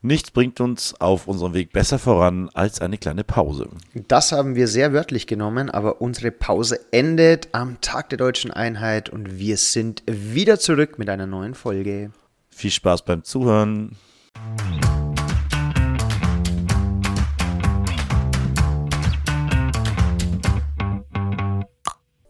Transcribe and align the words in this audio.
Nichts 0.00 0.30
bringt 0.30 0.60
uns 0.60 0.94
auf 1.00 1.26
unserem 1.26 1.54
Weg 1.54 1.72
besser 1.72 1.98
voran 1.98 2.50
als 2.54 2.80
eine 2.80 2.98
kleine 2.98 3.24
Pause. 3.24 3.68
Das 4.06 4.30
haben 4.30 4.54
wir 4.54 4.68
sehr 4.68 4.92
wörtlich 4.92 5.26
genommen, 5.26 5.70
aber 5.70 6.00
unsere 6.00 6.30
Pause 6.30 6.78
endet 6.92 7.48
am 7.50 7.80
Tag 7.80 8.08
der 8.10 8.18
deutschen 8.18 8.52
Einheit 8.52 9.10
und 9.10 9.40
wir 9.40 9.56
sind 9.56 10.04
wieder 10.06 10.60
zurück 10.60 11.00
mit 11.00 11.10
einer 11.10 11.26
neuen 11.26 11.54
Folge. 11.54 12.12
Viel 12.48 12.70
Spaß 12.70 13.04
beim 13.04 13.24
Zuhören. 13.24 13.96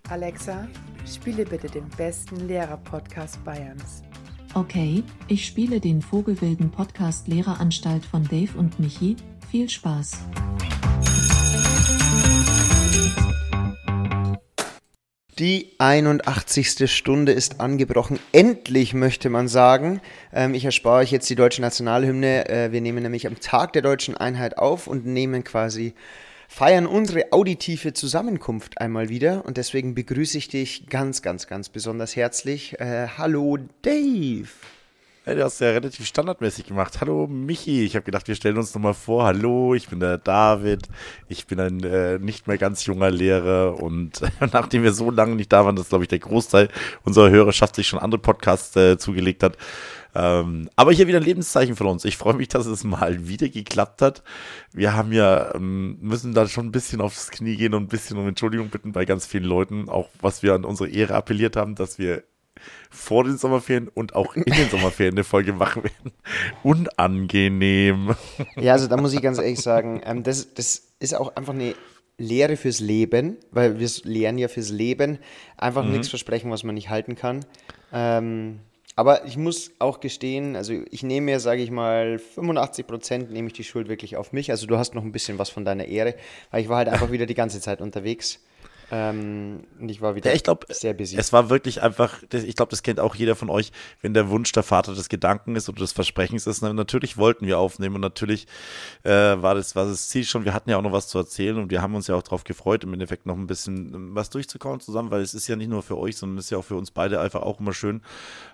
Alexa, 0.09 0.67
spiele 1.07 1.45
bitte 1.45 1.67
den 1.67 1.87
besten 1.99 2.49
Lehrer-Podcast 2.49 3.45
Bayerns. 3.45 4.03
Okay, 4.59 5.05
ich 5.29 5.47
spiele 5.47 5.79
den 5.79 6.03
Vogelwilden 6.03 6.73
Podcast 6.73 7.29
Lehreranstalt 7.29 8.05
von 8.05 8.25
Dave 8.25 8.59
und 8.59 8.81
Michi. 8.81 9.15
Viel 9.53 9.69
Spaß. 9.69 10.19
Die 15.39 15.77
81. 15.79 16.91
Stunde 16.91 17.31
ist 17.31 17.61
angebrochen. 17.61 18.19
Endlich 18.33 18.95
möchte 18.95 19.31
man 19.31 19.47
sagen. 19.47 20.01
Ähm, 20.33 20.55
ich 20.55 20.65
erspare 20.65 21.03
euch 21.03 21.13
jetzt 21.13 21.31
die 21.31 21.37
deutsche 21.37 21.63
Nationalhymne. 21.63 22.49
Äh, 22.49 22.73
wir 22.73 22.81
nehmen 22.81 23.05
nämlich 23.05 23.29
am 23.29 23.39
Tag 23.39 23.75
der 23.75 23.83
deutschen 23.83 24.17
Einheit 24.17 24.59
auf 24.59 24.89
und 24.89 25.07
nehmen 25.07 25.45
quasi 25.45 25.95
feiern 26.49 26.87
unsere 26.87 27.31
auditive 27.33 27.93
Zusammenkunft 27.93 28.81
einmal 28.81 29.11
wieder 29.11 29.45
und 29.45 29.59
deswegen 29.59 29.95
begrüße 29.95 30.39
ich 30.39 30.49
dich 30.49 30.87
ganz, 30.89 31.23
ganz, 31.23 31.47
ganz 31.47 31.69
besonders 31.69 32.17
herzlich. 32.17 32.81
Äh, 32.81 33.07
hallo 33.17 33.59
Dave. 33.83 34.49
Hey, 35.25 35.37
du 35.37 35.45
hast 35.45 35.61
ja 35.61 35.69
relativ 35.73 36.07
standardmäßig 36.07 36.65
gemacht. 36.65 37.03
Hallo 37.03 37.27
Michi, 37.27 37.85
ich 37.85 37.95
habe 37.97 38.05
gedacht, 38.05 38.27
wir 38.29 38.35
stellen 38.35 38.57
uns 38.57 38.75
nochmal 38.75 38.95
vor. 38.95 39.25
Hallo, 39.25 39.75
ich 39.75 39.87
bin 39.89 40.01
der 40.01 40.17
David. 40.17 40.89
Ich 41.29 41.47
bin 41.47 41.61
ein 41.61 41.85
äh, 41.85 42.19
nicht 42.19 42.49
mehr 42.49 42.57
ganz 42.57 42.87
junger 42.87 43.11
Lehrer 43.11 43.79
und 43.79 44.23
nachdem 44.53 44.85
wir 44.85 44.95
so 44.95 45.11
lange 45.11 45.37
nicht 45.37 45.53
da 45.53 45.67
waren, 45.67 45.77
dass 45.77 45.91
glaube 45.91 46.05
ich 46.05 46.09
der 46.09 46.19
Großteil 46.19 46.71
unserer 47.05 47.29
Hörerschaft 47.29 47.77
sich 47.77 47.87
schon 47.87 47.99
andere 47.99 48.23
Podcasts 48.23 48.75
äh, 48.75 48.97
zugelegt 48.97 49.43
hat, 49.43 49.59
ähm, 50.19 50.69
aber 50.75 50.91
hier 50.91 51.07
wieder 51.07 51.19
ein 51.19 51.25
Lebenszeichen 51.25 51.77
von 51.77 51.87
uns. 51.87 52.05
Ich 52.05 52.17
freue 52.17 52.35
mich, 52.35 52.49
dass 52.49 52.67
es 52.67 52.83
mal 52.83 53.29
wieder 53.29 53.49
geklappt 53.49 54.03
hat. 54.03 54.25
Wir 54.73 54.95
haben 54.95 55.13
ja, 55.13 55.55
ähm, 55.55 55.97
müssen 56.01 56.35
da 56.35 56.49
schon 56.49 56.67
ein 56.67 56.73
bisschen 56.73 57.01
aufs 57.01 57.31
Knie 57.31 57.57
gehen 57.57 57.73
und 57.73 57.85
ein 57.85 57.89
bisschen 57.89 58.19
um 58.19 58.27
Entschuldigung 58.27 58.69
bitten 58.69 58.91
bei 58.91 59.05
ganz 59.05 59.27
vielen 59.27 59.45
Leuten, 59.45 59.89
auch 59.89 60.09
was 60.21 60.43
wir 60.43 60.55
an 60.55 60.65
unsere 60.65 60.91
Ehre 60.91 61.15
appelliert 61.15 61.55
haben, 61.55 61.77
dass 61.77 62.01
wir 62.01 62.25
vor 62.91 63.23
den 63.23 63.39
Sommerferien 63.39 63.87
und 63.87 64.17
auch 64.17 64.35
in 64.35 64.43
den 64.43 64.69
Sommerferien 64.71 65.15
eine 65.15 65.23
Folge 65.23 65.53
machen 65.53 65.85
werden. 65.85 66.13
Unangenehm. 66.65 68.17
Ja, 68.57 68.73
also 68.73 68.89
da 68.89 68.97
muss 68.97 69.13
ich 69.13 69.23
ganz 69.23 69.39
ehrlich 69.39 69.61
sagen, 69.61 70.01
ähm, 70.05 70.25
das, 70.25 70.53
das 70.53 70.89
ist 70.99 71.15
auch 71.15 71.37
einfach 71.37 71.55
eine 71.55 71.77
Lehre 72.17 72.57
fürs 72.57 72.81
Leben, 72.81 73.37
weil 73.53 73.79
wir 73.79 73.89
lernen 74.03 74.39
ja 74.39 74.49
fürs 74.49 74.71
Leben. 74.71 75.19
Einfach 75.57 75.85
mhm. 75.85 75.93
nichts 75.93 76.09
versprechen, 76.09 76.51
was 76.51 76.65
man 76.65 76.75
nicht 76.75 76.91
halten 76.91 77.15
kann. 77.15 77.45
Ähm, 77.93 78.59
aber 78.99 79.27
ich 79.27 79.37
muss 79.37 79.71
auch 79.79 80.01
gestehen, 80.01 80.57
also 80.57 80.73
ich 80.91 81.05
nehme 81.05 81.27
mir, 81.27 81.39
sage 81.39 81.63
ich 81.63 81.71
mal, 81.71 82.19
85 82.19 82.85
Prozent 82.85 83.31
nehme 83.31 83.47
ich 83.47 83.53
die 83.53 83.63
Schuld 83.63 83.89
wirklich 83.89 84.17
auf 84.17 84.33
mich. 84.33 84.51
Also 84.51 84.67
du 84.67 84.77
hast 84.77 84.97
noch 84.97 85.05
ein 85.05 85.13
bisschen 85.13 85.39
was 85.39 85.51
von 85.51 85.65
deiner 85.65 85.85
Ehre, 85.85 86.17
weil 86.51 86.63
ich 86.63 86.69
war 86.69 86.79
halt 86.79 86.89
einfach 86.89 87.13
wieder 87.13 87.25
die 87.25 87.37
ganze 87.37 87.61
Zeit 87.61 87.81
unterwegs. 87.81 88.41
Ähm, 88.91 89.65
und 89.79 89.89
ich 89.91 90.01
war 90.01 90.15
wieder 90.15 90.31
ja, 90.31 90.37
ich 90.37 90.43
glaub, 90.43 90.65
sehr 90.69 90.95
busy. 90.95 91.17
Es 91.17 91.33
war 91.33 91.51
wirklich 91.51 91.83
einfach, 91.83 92.23
ich 92.33 92.57
glaube, 92.57 92.71
das 92.71 92.83
kennt 92.83 93.01
auch 93.01 93.15
jeder 93.15 93.37
von 93.37 93.51
euch, 93.51 93.71
wenn 94.01 94.15
der 94.15 94.31
Wunsch 94.31 94.53
der 94.53 94.63
Vater 94.63 94.95
des 94.95 95.09
Gedanken 95.09 95.57
ist 95.57 95.69
oder 95.69 95.81
des 95.81 95.93
Versprechens 95.93 96.47
ist. 96.47 96.63
Natürlich 96.63 97.19
wollten 97.19 97.47
wir 97.47 97.59
aufnehmen 97.59 97.97
und 97.97 98.01
natürlich 98.01 98.47
äh, 99.03 99.11
war, 99.11 99.55
das, 99.55 99.77
war 99.77 99.85
das 99.85 100.09
Ziel 100.09 100.25
schon. 100.25 100.45
Wir 100.45 100.55
hatten 100.55 100.71
ja 100.71 100.79
auch 100.79 100.83
noch 100.83 100.93
was 100.93 101.09
zu 101.09 101.19
erzählen 101.19 101.59
und 101.59 101.71
wir 101.71 101.83
haben 101.83 101.95
uns 101.95 102.07
ja 102.07 102.15
auch 102.15 102.23
darauf 102.23 102.45
gefreut, 102.45 102.85
im 102.85 102.95
Endeffekt 102.95 103.27
noch 103.27 103.37
ein 103.37 103.47
bisschen 103.47 103.95
ähm, 103.95 104.15
was 104.15 104.31
durchzukauen 104.31 104.81
zusammen, 104.81 105.11
weil 105.11 105.21
es 105.21 105.35
ist 105.35 105.49
ja 105.49 105.57
nicht 105.57 105.69
nur 105.69 105.83
für 105.83 105.99
euch, 105.99 106.17
sondern 106.17 106.39
es 106.39 106.47
ist 106.47 106.51
ja 106.51 106.59
auch 106.59 106.65
für 106.65 106.77
uns 106.77 106.91
beide 106.91 107.21
einfach 107.21 107.43
auch 107.43 107.61
immer 107.61 107.75
schön. 107.75 108.03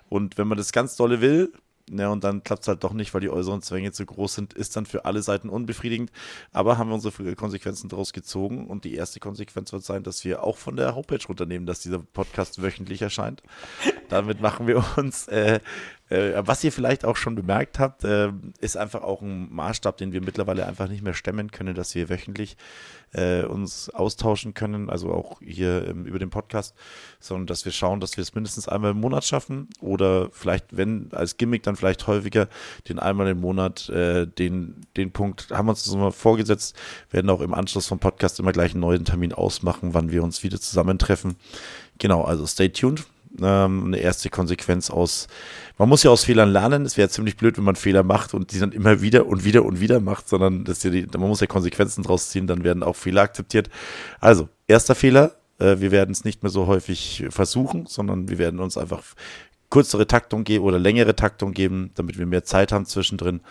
Und 0.09 0.37
wenn 0.37 0.47
man 0.47 0.57
das 0.57 0.71
ganz 0.71 0.95
dolle 0.97 1.21
will, 1.21 1.53
ja, 1.89 2.09
und 2.09 2.23
dann 2.23 2.43
klappt 2.43 2.63
es 2.63 2.67
halt 2.67 2.83
doch 2.83 2.93
nicht, 2.93 3.13
weil 3.13 3.21
die 3.21 3.29
äußeren 3.29 3.61
Zwänge 3.61 3.91
zu 3.91 4.05
groß 4.05 4.33
sind, 4.33 4.53
ist 4.53 4.75
dann 4.75 4.87
für 4.87 5.05
alle 5.05 5.21
Seiten 5.21 5.49
unbefriedigend. 5.49 6.11
Aber 6.51 6.79
haben 6.79 6.89
wir 6.89 6.95
unsere 6.95 7.35
Konsequenzen 7.35 7.89
daraus 7.89 8.11
gezogen 8.11 8.65
und 8.67 8.85
die 8.85 8.95
erste 8.95 9.19
Konsequenz 9.19 9.71
wird 9.71 9.83
sein, 9.83 10.01
dass 10.01 10.25
wir 10.25 10.43
auch 10.43 10.57
von 10.57 10.77
der 10.77 10.95
Homepage 10.95 11.23
runternehmen, 11.27 11.67
dass 11.67 11.81
dieser 11.81 11.99
Podcast 11.99 12.61
wöchentlich 12.61 13.03
erscheint. 13.03 13.43
Damit 14.09 14.41
machen 14.41 14.65
wir 14.65 14.83
uns 14.97 15.27
äh, 15.27 15.59
was 16.09 16.63
ihr 16.63 16.71
vielleicht 16.71 17.03
auch 17.03 17.15
schon 17.15 17.33
bemerkt 17.33 17.79
habt, 17.79 18.03
äh, 18.03 18.31
ist 18.59 18.77
einfach 18.77 19.01
auch 19.01 19.23
ein 19.23 19.51
Maßstab, 19.51 19.97
den 19.97 20.13
wir 20.13 20.21
mittlerweile 20.21 20.67
einfach 20.67 20.87
nicht 20.87 21.03
mehr 21.03 21.15
stemmen 21.15 21.49
können, 21.49 21.73
dass 21.73 21.95
wir 21.95 22.09
wöchentlich 22.09 22.57
äh, 23.13 23.43
uns 23.43 23.89
austauschen 23.89 24.53
können, 24.53 24.91
also 24.91 25.11
auch 25.11 25.39
hier 25.41 25.87
ähm, 25.87 26.05
über 26.05 26.19
den 26.19 26.29
Podcast, 26.29 26.75
sondern 27.19 27.47
dass 27.47 27.65
wir 27.65 27.71
schauen, 27.71 28.01
dass 28.01 28.17
wir 28.17 28.21
es 28.21 28.35
mindestens 28.35 28.67
einmal 28.67 28.91
im 28.91 28.99
Monat 28.99 29.25
schaffen 29.25 29.67
oder 29.79 30.29
vielleicht, 30.31 30.77
wenn 30.77 31.09
als 31.11 31.37
Gimmick, 31.37 31.63
dann 31.63 31.75
vielleicht 31.75 32.05
häufiger 32.05 32.49
den 32.87 32.99
einmal 32.99 33.27
im 33.27 33.41
Monat, 33.41 33.89
äh, 33.89 34.27
den, 34.27 34.85
den 34.97 35.11
Punkt 35.11 35.49
haben 35.51 35.65
wir 35.65 35.71
uns 35.71 35.85
das 35.85 35.95
mal 35.95 36.11
vorgesetzt, 36.11 36.75
werden 37.09 37.31
auch 37.31 37.41
im 37.41 37.55
Anschluss 37.55 37.87
vom 37.87 37.97
Podcast 37.97 38.39
immer 38.39 38.51
gleich 38.51 38.73
einen 38.73 38.81
neuen 38.81 39.05
Termin 39.05 39.33
ausmachen, 39.33 39.95
wann 39.95 40.11
wir 40.11 40.23
uns 40.23 40.43
wieder 40.43 40.61
zusammentreffen. 40.61 41.35
Genau, 41.97 42.23
also 42.23 42.45
stay 42.45 42.69
tuned 42.69 43.05
ähm, 43.41 43.85
eine 43.85 43.97
erste 43.97 44.29
Konsequenz 44.29 44.89
aus, 44.89 45.27
man 45.77 45.89
muss 45.89 46.03
ja 46.03 46.11
aus 46.11 46.23
Fehlern 46.23 46.49
lernen. 46.49 46.85
Es 46.85 46.97
wäre 46.97 47.09
ziemlich 47.09 47.37
blöd, 47.37 47.57
wenn 47.57 47.63
man 47.63 47.75
Fehler 47.75 48.03
macht 48.03 48.33
und 48.33 48.51
die 48.51 48.59
dann 48.59 48.71
immer 48.71 49.01
wieder 49.01 49.25
und 49.25 49.43
wieder 49.43 49.65
und 49.65 49.79
wieder 49.79 49.99
macht, 49.99 50.29
sondern 50.29 50.63
dass 50.63 50.83
ja 50.83 50.89
die, 50.89 51.07
man 51.17 51.27
muss 51.27 51.41
ja 51.41 51.47
Konsequenzen 51.47 52.03
draus 52.03 52.29
ziehen, 52.29 52.47
dann 52.47 52.63
werden 52.63 52.83
auch 52.83 52.95
Fehler 52.95 53.21
akzeptiert. 53.21 53.69
Also, 54.19 54.49
erster 54.67 54.95
Fehler, 54.95 55.35
äh, 55.59 55.77
wir 55.79 55.91
werden 55.91 56.11
es 56.11 56.23
nicht 56.23 56.43
mehr 56.43 56.49
so 56.49 56.67
häufig 56.67 57.25
versuchen, 57.29 57.85
sondern 57.87 58.29
wir 58.29 58.37
werden 58.37 58.59
uns 58.59 58.77
einfach 58.77 59.03
kürzere 59.69 60.07
Taktung 60.07 60.43
geben 60.43 60.63
oder 60.63 60.79
längere 60.79 61.15
Taktung 61.15 61.51
geben, 61.53 61.91
damit 61.95 62.17
wir 62.17 62.25
mehr 62.25 62.43
Zeit 62.43 62.71
haben 62.71 62.85
zwischendrin 62.85 63.41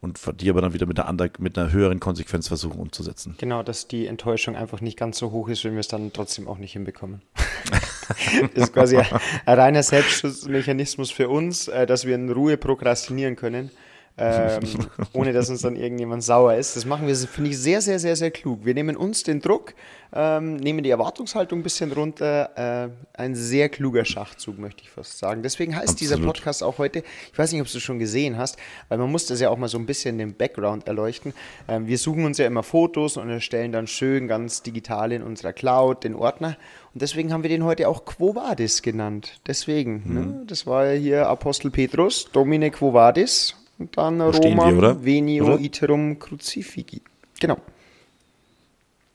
und 0.00 0.18
die 0.40 0.50
aber 0.50 0.60
dann 0.60 0.72
wieder 0.72 0.86
mit 0.86 0.98
einer, 0.98 1.30
mit 1.38 1.58
einer 1.58 1.72
höheren 1.72 2.00
Konsequenz 2.00 2.48
versuchen 2.48 2.80
umzusetzen. 2.80 3.34
Genau, 3.38 3.62
dass 3.62 3.86
die 3.86 4.06
Enttäuschung 4.06 4.56
einfach 4.56 4.80
nicht 4.80 4.98
ganz 4.98 5.18
so 5.18 5.30
hoch 5.30 5.48
ist, 5.48 5.64
wenn 5.64 5.72
wir 5.72 5.80
es 5.80 5.88
dann 5.88 6.12
trotzdem 6.12 6.48
auch 6.48 6.58
nicht 6.58 6.72
hinbekommen. 6.72 7.22
ist 8.54 8.72
quasi 8.72 8.96
ein, 8.96 9.06
ein 9.46 9.58
reiner 9.58 9.82
Selbstschutzmechanismus 9.82 11.10
für 11.10 11.28
uns, 11.28 11.68
äh, 11.68 11.86
dass 11.86 12.04
wir 12.04 12.14
in 12.14 12.30
Ruhe 12.30 12.56
prokrastinieren 12.56 13.36
können 13.36 13.70
ähm, 14.20 14.60
ohne 15.12 15.32
dass 15.32 15.48
uns 15.50 15.62
dann 15.62 15.76
irgendjemand 15.76 16.22
sauer 16.22 16.54
ist. 16.54 16.76
Das 16.76 16.84
machen 16.84 17.06
wir, 17.06 17.16
finde 17.16 17.50
ich, 17.50 17.58
sehr, 17.58 17.80
sehr, 17.80 17.98
sehr, 17.98 18.16
sehr 18.16 18.30
klug. 18.30 18.64
Wir 18.64 18.74
nehmen 18.74 18.96
uns 18.96 19.22
den 19.22 19.40
Druck, 19.40 19.74
ähm, 20.12 20.56
nehmen 20.56 20.82
die 20.82 20.90
Erwartungshaltung 20.90 21.60
ein 21.60 21.62
bisschen 21.62 21.92
runter. 21.92 22.50
Äh, 22.56 22.90
ein 23.14 23.34
sehr 23.34 23.68
kluger 23.68 24.04
Schachzug, 24.04 24.58
möchte 24.58 24.82
ich 24.82 24.90
fast 24.90 25.18
sagen. 25.18 25.42
Deswegen 25.42 25.74
heißt 25.74 25.90
Absolut. 25.90 26.00
dieser 26.00 26.18
Podcast 26.18 26.62
auch 26.62 26.78
heute, 26.78 27.02
ich 27.32 27.38
weiß 27.38 27.52
nicht, 27.52 27.60
ob 27.62 27.70
du 27.70 27.76
es 27.78 27.82
schon 27.82 27.98
gesehen 27.98 28.36
hast, 28.36 28.58
weil 28.88 28.98
man 28.98 29.10
muss 29.10 29.26
das 29.26 29.40
ja 29.40 29.50
auch 29.50 29.56
mal 29.56 29.68
so 29.68 29.78
ein 29.78 29.86
bisschen 29.86 30.18
den 30.18 30.34
Background 30.34 30.86
erleuchten. 30.86 31.32
Ähm, 31.68 31.86
wir 31.86 31.98
suchen 31.98 32.24
uns 32.24 32.38
ja 32.38 32.46
immer 32.46 32.62
Fotos 32.62 33.16
und 33.16 33.30
erstellen 33.30 33.72
dann 33.72 33.86
schön 33.86 34.28
ganz 34.28 34.62
digital 34.62 35.12
in 35.12 35.22
unserer 35.22 35.52
Cloud 35.52 36.04
den 36.04 36.14
Ordner. 36.14 36.56
Und 36.92 37.02
deswegen 37.02 37.32
haben 37.32 37.42
wir 37.42 37.50
den 37.50 37.64
heute 37.64 37.88
auch 37.88 38.04
Quo 38.04 38.34
Vadis 38.34 38.82
genannt. 38.82 39.40
Deswegen, 39.46 40.02
mhm. 40.04 40.14
ne? 40.14 40.42
das 40.46 40.66
war 40.66 40.86
ja 40.86 40.98
hier 40.98 41.28
Apostel 41.28 41.70
Petrus, 41.70 42.28
Domine 42.32 42.70
Quo 42.70 42.92
Vadis. 42.92 43.54
Und 43.80 43.96
dann 43.96 44.20
Roma 44.20 44.70
wir, 44.70 45.04
Venio 45.04 45.46
oder? 45.46 45.58
Iterum 45.58 46.18
Crucifigi. 46.18 47.00
Genau. 47.40 47.56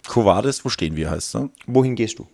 Covades, 0.07 0.65
wo 0.65 0.69
stehen 0.69 0.95
wir, 0.95 1.11
heißt 1.11 1.35
es? 1.35 1.49
Wohin 1.67 1.95
gehst 1.95 2.17
du? 2.17 2.27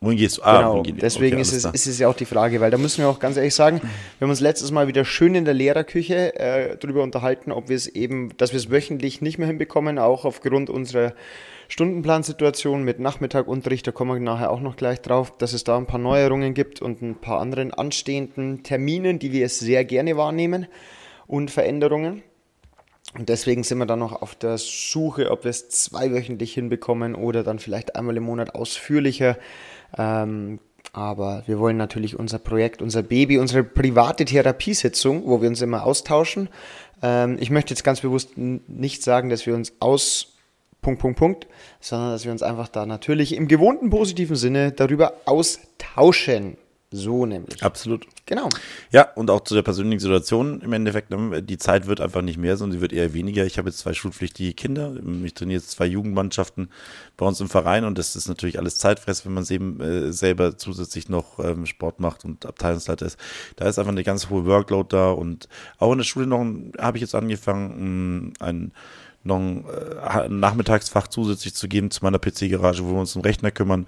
Wohin 0.00 0.16
gehst 0.16 0.38
du? 0.38 0.42
Ah, 0.42 0.60
genau. 0.60 0.82
Deswegen 0.82 1.34
okay, 1.34 1.42
ist, 1.42 1.52
es, 1.52 1.64
ist 1.64 1.86
es 1.86 1.98
ja 1.98 2.08
auch 2.08 2.14
die 2.14 2.26
Frage, 2.26 2.60
weil 2.60 2.70
da 2.70 2.78
müssen 2.78 2.98
wir 3.02 3.08
auch 3.08 3.18
ganz 3.18 3.36
ehrlich 3.36 3.56
sagen, 3.56 3.80
wir 3.80 4.26
haben 4.26 4.30
uns 4.30 4.38
letztes 4.38 4.70
Mal 4.70 4.86
wieder 4.86 5.04
schön 5.04 5.34
in 5.34 5.44
der 5.44 5.54
Lehrerküche 5.54 6.38
äh, 6.38 6.76
darüber 6.76 7.02
unterhalten, 7.02 7.50
ob 7.50 7.68
wir 7.68 7.76
es 7.76 7.88
eben, 7.88 8.36
dass 8.36 8.52
wir 8.52 8.58
es 8.58 8.70
wöchentlich 8.70 9.20
nicht 9.20 9.38
mehr 9.38 9.48
hinbekommen, 9.48 9.98
auch 9.98 10.24
aufgrund 10.24 10.70
unserer 10.70 11.12
Stundenplansituation 11.66 12.84
mit 12.84 13.00
Nachmittagunterricht, 13.00 13.84
da 13.84 13.90
kommen 13.90 14.12
wir 14.12 14.20
nachher 14.20 14.52
auch 14.52 14.60
noch 14.60 14.76
gleich 14.76 15.00
drauf, 15.00 15.36
dass 15.38 15.54
es 15.54 15.64
da 15.64 15.76
ein 15.76 15.86
paar 15.86 15.98
Neuerungen 15.98 16.54
gibt 16.54 16.80
und 16.80 17.02
ein 17.02 17.16
paar 17.16 17.40
anderen 17.40 17.74
anstehenden 17.74 18.62
Terminen, 18.62 19.18
die 19.18 19.32
wir 19.32 19.46
es 19.46 19.58
sehr 19.58 19.84
gerne 19.84 20.16
wahrnehmen 20.16 20.68
und 21.26 21.50
Veränderungen. 21.50 22.22
Und 23.16 23.28
deswegen 23.28 23.62
sind 23.62 23.78
wir 23.78 23.86
dann 23.86 24.00
noch 24.00 24.22
auf 24.22 24.34
der 24.34 24.58
Suche, 24.58 25.30
ob 25.30 25.44
wir 25.44 25.50
es 25.50 25.68
zweiwöchentlich 25.68 26.54
hinbekommen 26.54 27.14
oder 27.14 27.44
dann 27.44 27.58
vielleicht 27.58 27.94
einmal 27.96 28.16
im 28.16 28.24
Monat 28.24 28.54
ausführlicher. 28.54 29.36
Ähm, 29.96 30.58
aber 30.92 31.42
wir 31.46 31.58
wollen 31.58 31.76
natürlich 31.76 32.18
unser 32.18 32.38
Projekt, 32.38 32.82
unser 32.82 33.02
Baby, 33.02 33.38
unsere 33.38 33.64
private 33.64 34.24
Therapiesitzung, 34.24 35.26
wo 35.26 35.40
wir 35.40 35.48
uns 35.48 35.62
immer 35.62 35.84
austauschen. 35.84 36.48
Ähm, 37.02 37.36
ich 37.40 37.50
möchte 37.50 37.72
jetzt 37.72 37.84
ganz 37.84 38.00
bewusst 38.00 38.36
nicht 38.36 39.02
sagen, 39.02 39.28
dass 39.28 39.46
wir 39.46 39.54
uns 39.54 39.72
aus 39.80 40.34
Punkt, 40.82 41.00
Punkt, 41.00 41.18
Punkt, 41.18 41.46
sondern 41.80 42.10
dass 42.10 42.24
wir 42.24 42.32
uns 42.32 42.42
einfach 42.42 42.68
da 42.68 42.84
natürlich 42.84 43.34
im 43.34 43.48
gewohnten 43.48 43.90
positiven 43.90 44.36
Sinne 44.36 44.72
darüber 44.72 45.14
austauschen. 45.24 46.58
So 46.94 47.26
nämlich. 47.26 47.60
Absolut. 47.62 48.06
Genau. 48.24 48.48
Ja, 48.92 49.10
und 49.16 49.28
auch 49.30 49.40
zu 49.40 49.54
der 49.54 49.62
persönlichen 49.62 49.98
Situation 49.98 50.60
im 50.60 50.72
Endeffekt, 50.72 51.10
ne, 51.10 51.42
die 51.42 51.58
Zeit 51.58 51.88
wird 51.88 52.00
einfach 52.00 52.22
nicht 52.22 52.38
mehr, 52.38 52.56
sondern 52.56 52.78
sie 52.78 52.80
wird 52.80 52.92
eher 52.92 53.12
weniger. 53.12 53.44
Ich 53.44 53.58
habe 53.58 53.68
jetzt 53.68 53.80
zwei 53.80 53.94
schulpflichtige 53.94 54.54
Kinder, 54.54 54.94
ich 55.24 55.34
trainiere 55.34 55.58
jetzt 55.58 55.72
zwei 55.72 55.86
Jugendmannschaften 55.86 56.70
bei 57.16 57.26
uns 57.26 57.40
im 57.40 57.48
Verein 57.48 57.84
und 57.84 57.98
das 57.98 58.14
ist 58.14 58.28
natürlich 58.28 58.58
alles 58.58 58.78
Zeitfress, 58.78 59.26
wenn 59.26 59.34
man 59.34 59.44
eben, 59.50 59.80
äh, 59.80 60.12
selber 60.12 60.56
zusätzlich 60.56 61.08
noch 61.08 61.40
ähm, 61.40 61.66
Sport 61.66 61.98
macht 61.98 62.24
und 62.24 62.46
Abteilungsleiter 62.46 63.06
ist. 63.06 63.18
Da 63.56 63.68
ist 63.68 63.78
einfach 63.78 63.92
eine 63.92 64.04
ganz 64.04 64.30
hohe 64.30 64.46
Workload 64.46 64.88
da 64.90 65.10
und 65.10 65.48
auch 65.78 65.90
in 65.90 65.98
der 65.98 66.04
Schule 66.04 66.28
noch 66.28 66.44
habe 66.78 66.96
ich 66.96 67.02
jetzt 67.02 67.16
angefangen, 67.16 68.34
ein 68.38 68.72
noch 69.24 69.36
ein, 69.36 69.64
äh, 69.66 70.28
Nachmittagsfach 70.28 71.08
zusätzlich 71.08 71.54
zu 71.54 71.66
geben 71.66 71.90
zu 71.90 72.04
meiner 72.04 72.18
PC-Garage, 72.18 72.84
wo 72.84 72.92
wir 72.92 73.00
uns 73.00 73.16
um 73.16 73.22
Rechner 73.22 73.50
kümmern 73.50 73.86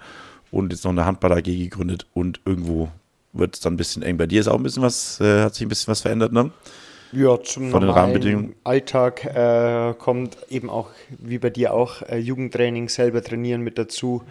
und 0.51 0.71
jetzt 0.71 0.83
noch 0.83 0.91
eine 0.91 1.05
Handball 1.05 1.33
AG 1.33 1.43
gegründet 1.43 2.05
und 2.13 2.39
irgendwo 2.45 2.89
wird 3.33 3.55
es 3.55 3.61
dann 3.61 3.73
ein 3.73 3.77
bisschen 3.77 4.03
eng. 4.03 4.17
Bei 4.17 4.27
dir 4.27 4.39
ist 4.39 4.47
auch 4.47 4.55
ein 4.55 4.63
bisschen 4.63 4.83
was, 4.83 5.19
äh, 5.21 5.43
hat 5.43 5.55
sich 5.55 5.65
ein 5.65 5.69
bisschen 5.69 5.91
was 5.91 6.01
verändert, 6.01 6.31
ne? 6.31 6.51
Ja, 7.13 7.41
zum 7.41 7.71
Von 7.71 7.81
den 7.81 7.89
Rahmenbedingungen. 7.89 8.55
Alltag 8.65 9.23
äh, 9.23 9.93
kommt 9.97 10.37
eben 10.49 10.69
auch, 10.69 10.89
wie 11.19 11.37
bei 11.37 11.49
dir 11.49 11.73
auch, 11.73 12.01
äh, 12.01 12.17
Jugendtraining, 12.17 12.89
selber 12.89 13.23
trainieren 13.23 13.61
mit 13.61 13.77
dazu. 13.77 14.23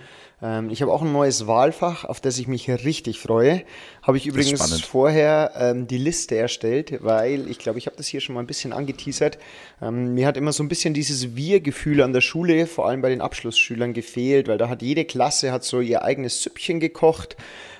Ähm, 0.42 0.68
ich 0.70 0.82
habe 0.82 0.92
auch 0.92 1.02
ein 1.02 1.12
neues 1.12 1.46
Wahlfach, 1.46 2.04
auf 2.04 2.20
das 2.20 2.38
ich 2.38 2.46
mich 2.46 2.68
richtig 2.68 3.20
freue. 3.20 3.62
Habe 4.02 4.18
ich 4.18 4.26
übrigens 4.26 4.82
vorher 4.82 5.52
ähm, 5.56 5.86
die 5.86 5.98
Liste 5.98 6.36
erstellt, 6.36 6.98
weil 7.02 7.48
ich 7.50 7.58
glaube, 7.58 7.78
ich 7.78 7.86
habe 7.86 7.96
das 7.96 8.06
hier 8.06 8.20
schon 8.20 8.34
mal 8.34 8.40
ein 8.40 8.46
bisschen 8.46 8.72
angeteasert. 8.72 9.38
Ähm, 9.80 10.14
mir 10.14 10.26
hat 10.26 10.36
immer 10.36 10.52
so 10.52 10.62
ein 10.62 10.68
bisschen 10.68 10.94
dieses 10.94 11.36
Wir-Gefühl 11.36 12.02
an 12.02 12.12
der 12.12 12.20
Schule, 12.20 12.66
vor 12.66 12.86
allem 12.86 13.00
bei 13.00 13.08
den 13.08 13.20
Abschlussschülern, 13.20 13.94
gefehlt, 13.94 14.48
weil 14.48 14.58
da 14.58 14.68
hat 14.68 14.82
jede 14.82 15.04
Klasse 15.04 15.52
hat 15.52 15.64
so 15.64 15.80
ihr 15.80 16.02
eigenes 16.02 16.42
Süppchen 16.42 16.80
gekocht, 16.80 17.36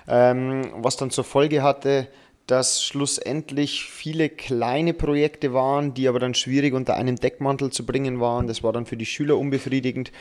ähm, 0.09 0.73
was 0.77 0.97
dann 0.97 1.11
zur 1.11 1.25
Folge 1.25 1.63
hatte, 1.63 2.09
dass 2.47 2.85
schlussendlich 2.85 3.85
viele 3.85 4.29
kleine 4.29 4.95
Projekte 4.95 5.53
waren, 5.53 5.95
die 5.95 6.07
aber 6.09 6.21
dann 6.21 6.35
schwierig 6.35 6.75
unter 6.75 6.95
einem 6.95 7.17
Deckmantel 7.17 7.71
zu 7.71 7.85
bringen 7.85 8.21
waren. 8.21 8.47
Das 8.47 8.63
war 8.63 8.73
dann 8.73 8.87
für 8.87 8.97
die 8.97 9.07
Schüler 9.07 9.37
unbefriedigend. 9.37 10.13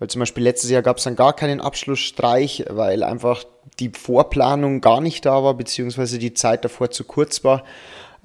Weil 0.00 0.08
zum 0.08 0.18
Beispiel 0.20 0.42
letztes 0.42 0.70
Jahr 0.70 0.82
gab 0.82 0.96
es 0.96 1.04
dann 1.04 1.14
gar 1.14 1.34
keinen 1.34 1.60
Abschlussstreich, 1.60 2.64
weil 2.70 3.04
einfach 3.04 3.44
die 3.78 3.90
Vorplanung 3.90 4.80
gar 4.80 5.00
nicht 5.00 5.26
da 5.26 5.44
war, 5.44 5.54
beziehungsweise 5.54 6.18
die 6.18 6.34
Zeit 6.34 6.64
davor 6.64 6.90
zu 6.90 7.04
kurz 7.04 7.44
war. 7.44 7.64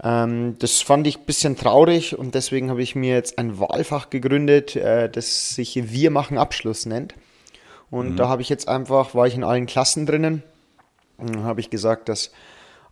Ähm, 0.02 0.56
das 0.60 0.82
fand 0.82 1.06
ich 1.06 1.20
ein 1.20 1.26
bisschen 1.26 1.58
traurig 1.58 2.18
und 2.18 2.34
deswegen 2.34 2.70
habe 2.70 2.82
ich 2.82 2.96
mir 2.96 3.14
jetzt 3.14 3.38
ein 3.38 3.60
Wahlfach 3.60 4.10
gegründet, 4.10 4.78
äh, 4.78 5.10
das 5.10 5.50
sich 5.50 5.92
Wir 5.92 6.12
machen 6.12 6.38
Abschluss 6.38 6.86
nennt. 6.86 7.14
Und 7.92 8.12
mhm. 8.12 8.16
da 8.16 8.30
habe 8.30 8.42
ich 8.42 8.50
jetzt 8.50 8.70
einfach, 8.70 9.14
war 9.14 9.28
ich 9.28 9.36
in 9.36 9.44
allen 9.44 9.66
Klassen 9.66 10.06
drinnen 10.06 10.44
und 11.18 11.44
habe 11.44 11.60
ich 11.60 11.70
gesagt, 11.70 12.08
dass 12.08 12.32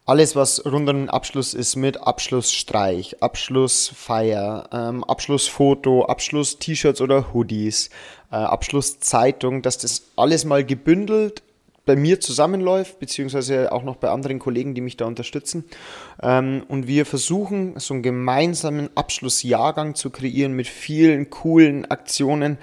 alles, 0.06 0.36
was 0.36 0.66
rund 0.66 0.90
um 0.90 0.98
den 0.98 1.10
Abschluss 1.10 1.54
ist, 1.54 1.78
mit 1.78 2.02
Abschlussstreich, 2.02 3.24
Abschlussfeier, 3.24 4.68
ähm, 4.74 5.04
Abschlussfoto, 5.06 6.06
Abschluss-T-Shirts 6.06 7.00
oder 7.00 7.34
Hoodies, 7.34 7.90
äh, 8.34 8.38
Abschlusszeitung, 8.38 9.62
dass 9.62 9.78
das 9.78 10.06
alles 10.16 10.44
mal 10.44 10.66
gebündelt 10.66 11.44
bei 11.86 11.96
mir 11.96 12.20
zusammenläuft, 12.20 13.00
beziehungsweise 13.00 13.72
auch 13.72 13.84
noch 13.84 13.98
bei 13.98 14.10
anderen 14.10 14.40
Kollegen, 14.40 14.74
die 14.74 14.82
mich 14.82 14.98
da 14.98 15.06
unterstützen. 15.06 15.66
Ähm, 16.22 16.64
und 16.68 16.88
wir 16.88 17.06
versuchen, 17.06 17.76
so 17.78 17.94
einen 17.94 18.02
gemeinsamen 18.02 18.90
Abschlussjahrgang 18.96 19.94
zu 19.94 20.10
kreieren 20.10 20.54
mit 20.54 20.68
vielen 20.68 21.30
coolen 21.30 21.86
Aktionen, 21.92 22.58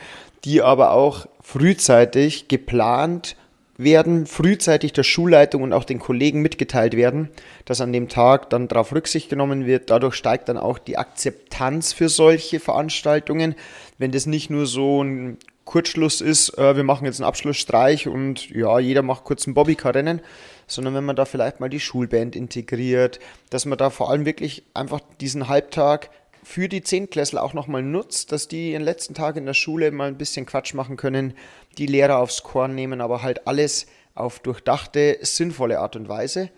die 0.44 0.60
aber 0.60 0.90
auch 0.90 1.28
frühzeitig 1.40 2.48
geplant 2.48 3.36
werden 3.82 4.26
frühzeitig 4.26 4.92
der 4.92 5.04
Schulleitung 5.04 5.62
und 5.62 5.72
auch 5.72 5.84
den 5.84 5.98
Kollegen 5.98 6.42
mitgeteilt 6.42 6.96
werden, 6.96 7.30
dass 7.64 7.80
an 7.80 7.92
dem 7.92 8.08
Tag 8.08 8.50
dann 8.50 8.68
darauf 8.68 8.92
Rücksicht 8.92 9.30
genommen 9.30 9.64
wird. 9.64 9.88
Dadurch 9.88 10.14
steigt 10.14 10.48
dann 10.50 10.58
auch 10.58 10.78
die 10.78 10.98
Akzeptanz 10.98 11.92
für 11.92 12.10
solche 12.10 12.60
Veranstaltungen. 12.60 13.54
Wenn 13.96 14.12
das 14.12 14.26
nicht 14.26 14.50
nur 14.50 14.66
so 14.66 15.02
ein 15.02 15.38
Kurzschluss 15.64 16.20
ist, 16.20 16.56
äh, 16.58 16.76
wir 16.76 16.84
machen 16.84 17.04
jetzt 17.04 17.20
einen 17.20 17.28
Abschlussstreich 17.28 18.08
und 18.08 18.50
ja, 18.50 18.78
jeder 18.78 19.02
macht 19.02 19.24
kurz 19.24 19.46
ein 19.46 19.54
Bobbycar-Rennen, 19.54 20.20
sondern 20.66 20.94
wenn 20.94 21.04
man 21.04 21.16
da 21.16 21.24
vielleicht 21.24 21.60
mal 21.60 21.68
die 21.68 21.80
Schulband 21.80 22.34
integriert, 22.34 23.20
dass 23.50 23.66
man 23.66 23.78
da 23.78 23.90
vor 23.90 24.10
allem 24.10 24.24
wirklich 24.24 24.64
einfach 24.74 25.00
diesen 25.20 25.48
Halbtag 25.48 26.10
für 26.42 26.68
die 26.68 26.82
Zehntklässler 26.82 27.42
auch 27.42 27.54
nochmal 27.54 27.82
nutzt, 27.82 28.32
dass 28.32 28.48
die 28.48 28.68
in 28.68 28.80
den 28.80 28.82
letzten 28.82 29.14
Tagen 29.14 29.40
in 29.40 29.46
der 29.46 29.54
Schule 29.54 29.90
mal 29.90 30.08
ein 30.08 30.18
bisschen 30.18 30.46
Quatsch 30.46 30.74
machen 30.74 30.96
können, 30.96 31.34
die 31.78 31.86
Lehrer 31.86 32.18
aufs 32.18 32.42
Korn 32.42 32.74
nehmen, 32.74 33.00
aber 33.00 33.22
halt 33.22 33.46
alles 33.46 33.86
auf 34.14 34.40
durchdachte, 34.40 35.18
sinnvolle 35.22 35.80
Art 35.80 35.96
und 35.96 36.08
Weise. 36.08 36.50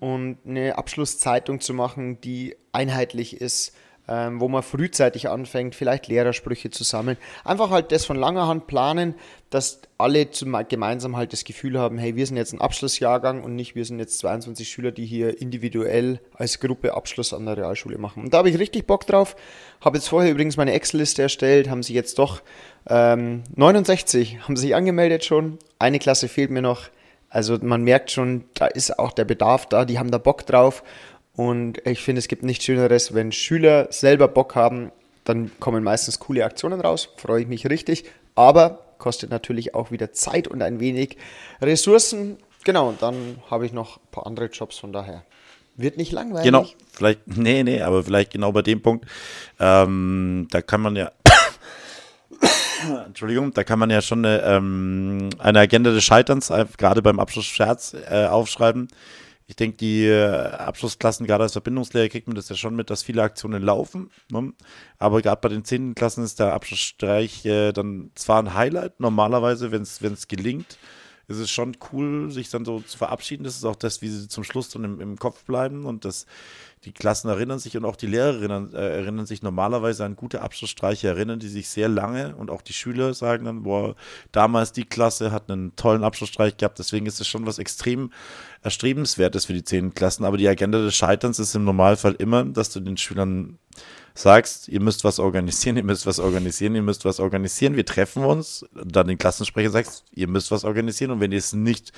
Und 0.00 0.38
eine 0.46 0.78
Abschlusszeitung 0.78 1.60
zu 1.60 1.74
machen, 1.74 2.20
die 2.20 2.56
einheitlich 2.72 3.40
ist, 3.40 3.74
ähm, 4.08 4.40
wo 4.40 4.48
man 4.48 4.62
frühzeitig 4.62 5.28
anfängt, 5.28 5.74
vielleicht 5.74 6.08
Lehrersprüche 6.08 6.70
zu 6.70 6.84
sammeln. 6.84 7.16
Einfach 7.44 7.70
halt 7.70 7.92
das 7.92 8.04
von 8.04 8.16
langer 8.16 8.46
Hand 8.46 8.66
planen, 8.66 9.14
dass 9.50 9.80
alle 9.96 10.30
zum, 10.30 10.56
gemeinsam 10.68 11.16
halt 11.16 11.32
das 11.32 11.44
Gefühl 11.44 11.78
haben, 11.78 11.98
hey, 11.98 12.16
wir 12.16 12.26
sind 12.26 12.36
jetzt 12.36 12.52
ein 12.52 12.60
Abschlussjahrgang 12.60 13.42
und 13.42 13.54
nicht, 13.54 13.74
wir 13.74 13.84
sind 13.84 13.98
jetzt 13.98 14.18
22 14.18 14.68
Schüler, 14.68 14.92
die 14.92 15.06
hier 15.06 15.40
individuell 15.40 16.20
als 16.34 16.60
Gruppe 16.60 16.94
Abschluss 16.94 17.32
an 17.32 17.46
der 17.46 17.56
Realschule 17.56 17.98
machen. 17.98 18.24
Und 18.24 18.34
da 18.34 18.38
habe 18.38 18.50
ich 18.50 18.58
richtig 18.58 18.86
Bock 18.86 19.06
drauf. 19.06 19.36
Habe 19.80 19.98
jetzt 19.98 20.08
vorher 20.08 20.30
übrigens 20.30 20.56
meine 20.56 20.72
Excel-Liste 20.72 21.22
erstellt, 21.22 21.68
haben 21.68 21.82
sich 21.82 21.94
jetzt 21.94 22.18
doch 22.18 22.42
ähm, 22.88 23.42
69 23.56 24.40
haben 24.40 24.56
sich 24.56 24.74
angemeldet 24.74 25.24
schon. 25.24 25.58
Eine 25.78 25.98
Klasse 25.98 26.28
fehlt 26.28 26.50
mir 26.50 26.62
noch. 26.62 26.88
Also 27.30 27.58
man 27.60 27.82
merkt 27.82 28.10
schon, 28.10 28.44
da 28.54 28.66
ist 28.66 28.98
auch 28.98 29.12
der 29.12 29.26
Bedarf 29.26 29.66
da, 29.66 29.84
die 29.84 29.98
haben 29.98 30.10
da 30.10 30.16
Bock 30.16 30.46
drauf. 30.46 30.82
Und 31.38 31.86
ich 31.86 32.02
finde, 32.02 32.18
es 32.18 32.26
gibt 32.26 32.42
nichts 32.42 32.64
Schöneres, 32.64 33.14
wenn 33.14 33.30
Schüler 33.30 33.86
selber 33.92 34.26
Bock 34.26 34.56
haben, 34.56 34.90
dann 35.22 35.52
kommen 35.60 35.84
meistens 35.84 36.18
coole 36.18 36.44
Aktionen 36.44 36.80
raus. 36.80 37.10
Freue 37.16 37.42
ich 37.42 37.46
mich 37.46 37.64
richtig. 37.70 38.06
Aber 38.34 38.80
kostet 38.98 39.30
natürlich 39.30 39.72
auch 39.72 39.92
wieder 39.92 40.12
Zeit 40.12 40.48
und 40.48 40.62
ein 40.62 40.80
wenig 40.80 41.16
Ressourcen. 41.62 42.38
Genau, 42.64 42.88
und 42.88 43.02
dann 43.02 43.36
habe 43.52 43.66
ich 43.66 43.72
noch 43.72 43.98
ein 43.98 44.10
paar 44.10 44.26
andere 44.26 44.46
Jobs, 44.46 44.78
von 44.78 44.92
daher. 44.92 45.22
Wird 45.76 45.96
nicht 45.96 46.10
langweilig. 46.10 46.44
Genau, 46.44 46.66
vielleicht, 46.90 47.20
nee, 47.28 47.62
nee, 47.62 47.82
aber 47.82 48.02
vielleicht 48.02 48.32
genau 48.32 48.50
bei 48.50 48.62
dem 48.62 48.82
Punkt, 48.82 49.06
ähm, 49.60 50.48
da 50.50 50.60
kann 50.60 50.80
man 50.80 50.96
ja, 50.96 51.12
Entschuldigung, 53.06 53.54
da 53.54 53.62
kann 53.62 53.78
man 53.78 53.90
ja 53.90 54.02
schon 54.02 54.24
eine, 54.24 54.42
ähm, 54.42 55.30
eine 55.38 55.60
Agenda 55.60 55.92
des 55.92 56.02
Scheiterns, 56.02 56.50
äh, 56.50 56.66
gerade 56.76 57.00
beim 57.00 57.20
Abschlussscherz, 57.20 57.94
äh, 58.10 58.26
aufschreiben 58.26 58.88
ich 59.48 59.56
denke, 59.56 59.78
die 59.78 60.04
äh, 60.04 60.26
Abschlussklassen, 60.26 61.26
gerade 61.26 61.44
als 61.44 61.52
Verbindungslehrer, 61.52 62.10
kriegt 62.10 62.26
man 62.26 62.36
das 62.36 62.50
ja 62.50 62.54
schon 62.54 62.76
mit, 62.76 62.90
dass 62.90 63.02
viele 63.02 63.22
Aktionen 63.22 63.62
laufen. 63.62 64.10
Ne? 64.30 64.52
Aber 64.98 65.22
gerade 65.22 65.40
bei 65.40 65.48
den 65.48 65.64
zehnten 65.64 65.94
Klassen 65.94 66.22
ist 66.22 66.38
der 66.38 66.52
Abschlussstreich 66.52 67.46
äh, 67.46 67.72
dann 67.72 68.10
zwar 68.14 68.42
ein 68.42 68.52
Highlight, 68.52 69.00
normalerweise, 69.00 69.72
wenn 69.72 69.82
es 69.82 70.28
gelingt, 70.28 70.76
ist 71.28 71.38
es 71.38 71.50
schon 71.50 71.76
cool, 71.92 72.30
sich 72.30 72.50
dann 72.50 72.64
so 72.64 72.80
zu 72.80 72.96
verabschieden. 72.98 73.44
Das 73.44 73.56
ist 73.56 73.64
auch 73.64 73.76
das, 73.76 74.02
wie 74.02 74.08
sie 74.08 74.28
zum 74.28 74.44
Schluss 74.44 74.70
dann 74.70 74.84
im, 74.84 75.00
im 75.00 75.18
Kopf 75.18 75.44
bleiben. 75.44 75.84
Und 75.84 76.04
das 76.04 76.26
die 76.84 76.92
Klassen 76.92 77.28
erinnern 77.28 77.58
sich 77.58 77.76
und 77.76 77.84
auch 77.84 77.96
die 77.96 78.06
Lehrerinnen 78.06 78.72
äh, 78.72 78.98
erinnern 78.98 79.26
sich 79.26 79.42
normalerweise 79.42 80.04
an 80.04 80.16
gute 80.16 80.42
Abschlussstreiche, 80.42 81.08
erinnern 81.08 81.38
die 81.38 81.48
sich 81.48 81.68
sehr 81.68 81.88
lange. 81.88 82.36
Und 82.36 82.50
auch 82.50 82.62
die 82.62 82.72
Schüler 82.72 83.14
sagen 83.14 83.44
dann, 83.44 83.64
boah, 83.64 83.94
damals 84.32 84.72
die 84.72 84.84
Klasse 84.84 85.32
hat 85.32 85.50
einen 85.50 85.74
tollen 85.76 86.04
Abschlussstreich 86.04 86.56
gehabt, 86.56 86.78
deswegen 86.78 87.06
ist 87.06 87.20
es 87.20 87.26
schon 87.26 87.46
was 87.46 87.58
extrem 87.58 88.12
erstrebenswertes 88.62 89.46
für 89.46 89.54
die 89.54 89.64
zehn 89.64 89.94
Klassen, 89.94 90.24
aber 90.24 90.36
die 90.36 90.48
Agenda 90.48 90.80
des 90.80 90.94
Scheiterns 90.94 91.38
ist 91.38 91.54
im 91.54 91.64
Normalfall 91.64 92.14
immer, 92.18 92.44
dass 92.44 92.70
du 92.70 92.80
den 92.80 92.96
Schülern 92.96 93.58
sagst, 94.18 94.68
ihr 94.68 94.80
müsst 94.80 95.04
was 95.04 95.18
organisieren, 95.18 95.76
ihr 95.78 95.84
müsst 95.84 96.06
was 96.06 96.18
organisieren, 96.18 96.74
ihr 96.74 96.82
müsst 96.82 97.04
was 97.04 97.20
organisieren, 97.20 97.76
wir 97.76 97.86
treffen 97.86 98.24
uns, 98.24 98.66
dann 98.72 99.06
den 99.06 99.18
Klassensprecher 99.18 99.70
sagst, 99.70 100.04
ihr 100.12 100.28
müsst 100.28 100.50
was 100.50 100.64
organisieren 100.64 101.12
und 101.12 101.20
wenn 101.20 101.32
ihr 101.32 101.38
es 101.38 101.52
nicht 101.52 101.92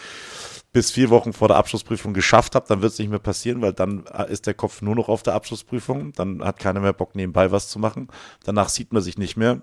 bis 0.73 0.91
vier 0.91 1.11
Wochen 1.11 1.33
vor 1.33 1.49
der 1.49 1.57
Abschlussprüfung 1.57 2.15
geschafft 2.15 2.55
habt, 2.55 2.71
dann 2.71 2.83
wird 2.83 2.93
es 2.93 2.99
nicht 2.99 3.11
mehr 3.11 3.19
passieren, 3.19 3.61
weil 3.61 3.73
dann 3.73 4.05
äh, 4.07 4.31
ist 4.31 4.47
der 4.47 4.55
Kopf 4.55 4.83
nur 4.83 4.95
noch 4.95 5.09
auf 5.09 5.23
der 5.23 5.35
Abschlussprüfung. 5.35 6.13
Dann 6.13 6.45
hat 6.45 6.59
keiner 6.59 6.81
mehr 6.81 6.93
Bock, 6.93 7.17
nebenbei 7.17 7.51
was 7.51 7.69
zu 7.69 7.79
machen. 7.79 8.09
Danach 8.45 8.69
sieht 8.69 8.93
man 8.93 9.03
sich 9.03 9.19
nicht 9.19 9.37
mehr. 9.37 9.63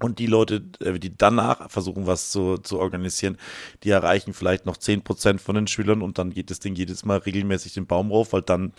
Und 0.00 0.18
die 0.18 0.26
Leute, 0.26 0.62
äh, 0.80 0.98
die 0.98 1.16
danach 1.16 1.70
versuchen, 1.70 2.06
was 2.06 2.30
zu, 2.30 2.58
zu 2.58 2.78
organisieren, 2.80 3.38
die 3.82 3.90
erreichen 3.90 4.34
vielleicht 4.34 4.66
noch 4.66 4.76
zehn 4.76 5.02
Prozent 5.02 5.40
von 5.40 5.54
den 5.54 5.68
Schülern 5.68 6.02
und 6.02 6.18
dann 6.18 6.30
geht 6.30 6.50
das 6.50 6.60
Ding 6.60 6.74
jedes 6.74 7.04
Mal 7.04 7.18
regelmäßig 7.18 7.74
den 7.74 7.86
Baum 7.86 8.10
rauf, 8.10 8.32
weil 8.32 8.42
dann 8.42 8.74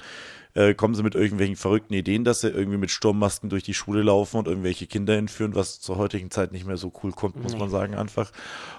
äh, 0.55 0.74
kommen 0.74 0.95
sie 0.95 1.03
mit 1.03 1.15
irgendwelchen 1.15 1.57
verrückten 1.57 1.93
Ideen, 1.93 2.24
dass 2.24 2.41
sie 2.41 2.47
irgendwie 2.47 2.77
mit 2.77 2.89
Sturmmasken 2.89 3.50
durch 3.50 3.63
die 3.63 3.74
Schule 3.74 4.01
laufen 4.01 4.38
und 4.38 4.47
irgendwelche 4.47 4.88
Kinder 4.88 5.17
entführen, 5.17 5.53
was 5.53 5.81
zur 5.81 5.97
heutigen 5.97 6.31
Zeit 6.31 6.53
nicht 6.53 6.65
mehr 6.65 6.77
so 6.77 6.93
cool 7.03 7.12
kommt, 7.12 7.41
muss 7.41 7.53
nee. 7.53 7.59
man 7.59 7.69
sagen 7.69 7.95
einfach. 7.95 8.31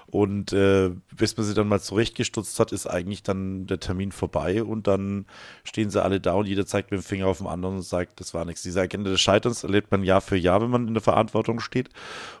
Und 0.07 0.53
äh, 0.53 0.89
bis 1.15 1.37
man 1.37 1.45
sie 1.45 1.53
dann 1.53 1.67
mal 1.67 1.79
zurechtgestutzt 1.79 2.59
hat, 2.59 2.71
ist 2.71 2.87
eigentlich 2.87 3.21
dann 3.21 3.67
der 3.67 3.79
Termin 3.79 4.11
vorbei 4.11 4.63
und 4.63 4.87
dann 4.87 5.25
stehen 5.63 5.91
sie 5.91 6.01
alle 6.01 6.19
da 6.19 6.33
und 6.33 6.47
jeder 6.47 6.65
zeigt 6.65 6.89
mit 6.89 6.99
dem 6.99 7.03
Finger 7.03 7.27
auf 7.27 7.37
den 7.37 7.47
anderen 7.47 7.75
und 7.75 7.83
sagt, 7.83 8.19
das 8.19 8.33
war 8.33 8.43
nichts. 8.43 8.63
Diese 8.63 8.81
Agenda 8.81 9.11
des 9.11 9.21
Scheiterns 9.21 9.63
erlebt 9.63 9.91
man 9.91 10.03
Jahr 10.03 10.21
für 10.21 10.37
Jahr, 10.37 10.61
wenn 10.61 10.71
man 10.71 10.87
in 10.87 10.95
der 10.95 11.03
Verantwortung 11.03 11.59
steht. 11.59 11.89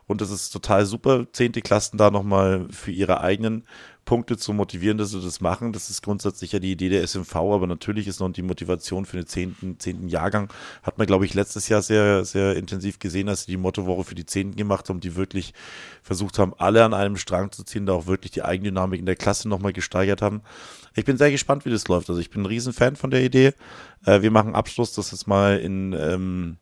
Und 0.07 0.21
das 0.21 0.31
ist 0.31 0.49
total 0.49 0.85
super, 0.85 1.27
zehnte 1.31 1.61
Klassen 1.61 1.97
da 1.97 2.09
nochmal 2.09 2.67
für 2.71 2.91
ihre 2.91 3.21
eigenen 3.21 3.65
Punkte 4.07 4.37
zu 4.37 4.53
motivieren, 4.53 4.97
dass 4.97 5.11
sie 5.11 5.21
das 5.21 5.41
machen. 5.41 5.73
Das 5.73 5.89
ist 5.89 6.01
grundsätzlich 6.01 6.53
ja 6.53 6.59
die 6.59 6.71
Idee 6.71 6.87
der 6.87 7.05
SMV, 7.05 7.35
aber 7.35 7.67
natürlich 7.67 8.07
ist 8.07 8.21
noch 8.21 8.31
die 8.31 8.41
Motivation 8.41 9.05
für 9.05 9.17
den 9.17 9.27
zehnten, 9.27 9.77
zehnten 9.79 10.07
Jahrgang. 10.07 10.49
Hat 10.81 10.97
man, 10.97 11.05
glaube 11.05 11.25
ich, 11.25 11.33
letztes 11.33 11.67
Jahr 11.67 11.81
sehr, 11.81 12.23
sehr 12.23 12.55
intensiv 12.55 12.99
gesehen, 12.99 13.27
dass 13.27 13.41
sie 13.41 13.51
die 13.51 13.57
Mottowoche 13.57 14.05
für 14.05 14.15
die 14.15 14.25
Zehnten 14.25 14.55
gemacht 14.55 14.87
haben, 14.87 15.01
die 15.01 15.17
wirklich 15.17 15.53
versucht 16.01 16.39
haben, 16.39 16.53
alle 16.57 16.85
an 16.85 16.93
einem 16.93 17.17
Strang 17.17 17.51
zu 17.51 17.65
ziehen, 17.65 17.85
da 17.85 17.93
auch 17.93 18.07
wirklich 18.07 18.31
die 18.31 18.43
Eigendynamik 18.43 18.97
in 18.97 19.05
der 19.05 19.17
Klasse 19.17 19.49
nochmal 19.49 19.73
gesteigert 19.73 20.21
haben. 20.21 20.41
Ich 20.95 21.03
bin 21.03 21.17
sehr 21.17 21.29
gespannt, 21.29 21.65
wie 21.65 21.69
das 21.69 21.89
läuft. 21.89 22.09
Also 22.09 22.21
ich 22.21 22.29
bin 22.29 22.43
ein 22.43 22.47
Riesenfan 22.47 22.95
von 22.95 23.11
der 23.11 23.23
Idee. 23.23 23.53
Äh, 24.05 24.21
wir 24.21 24.31
machen 24.31 24.55
Abschluss, 24.55 24.93
das 24.93 25.11
jetzt 25.11 25.27
mal 25.27 25.59
in 25.59 25.91
ähm, 25.91 26.57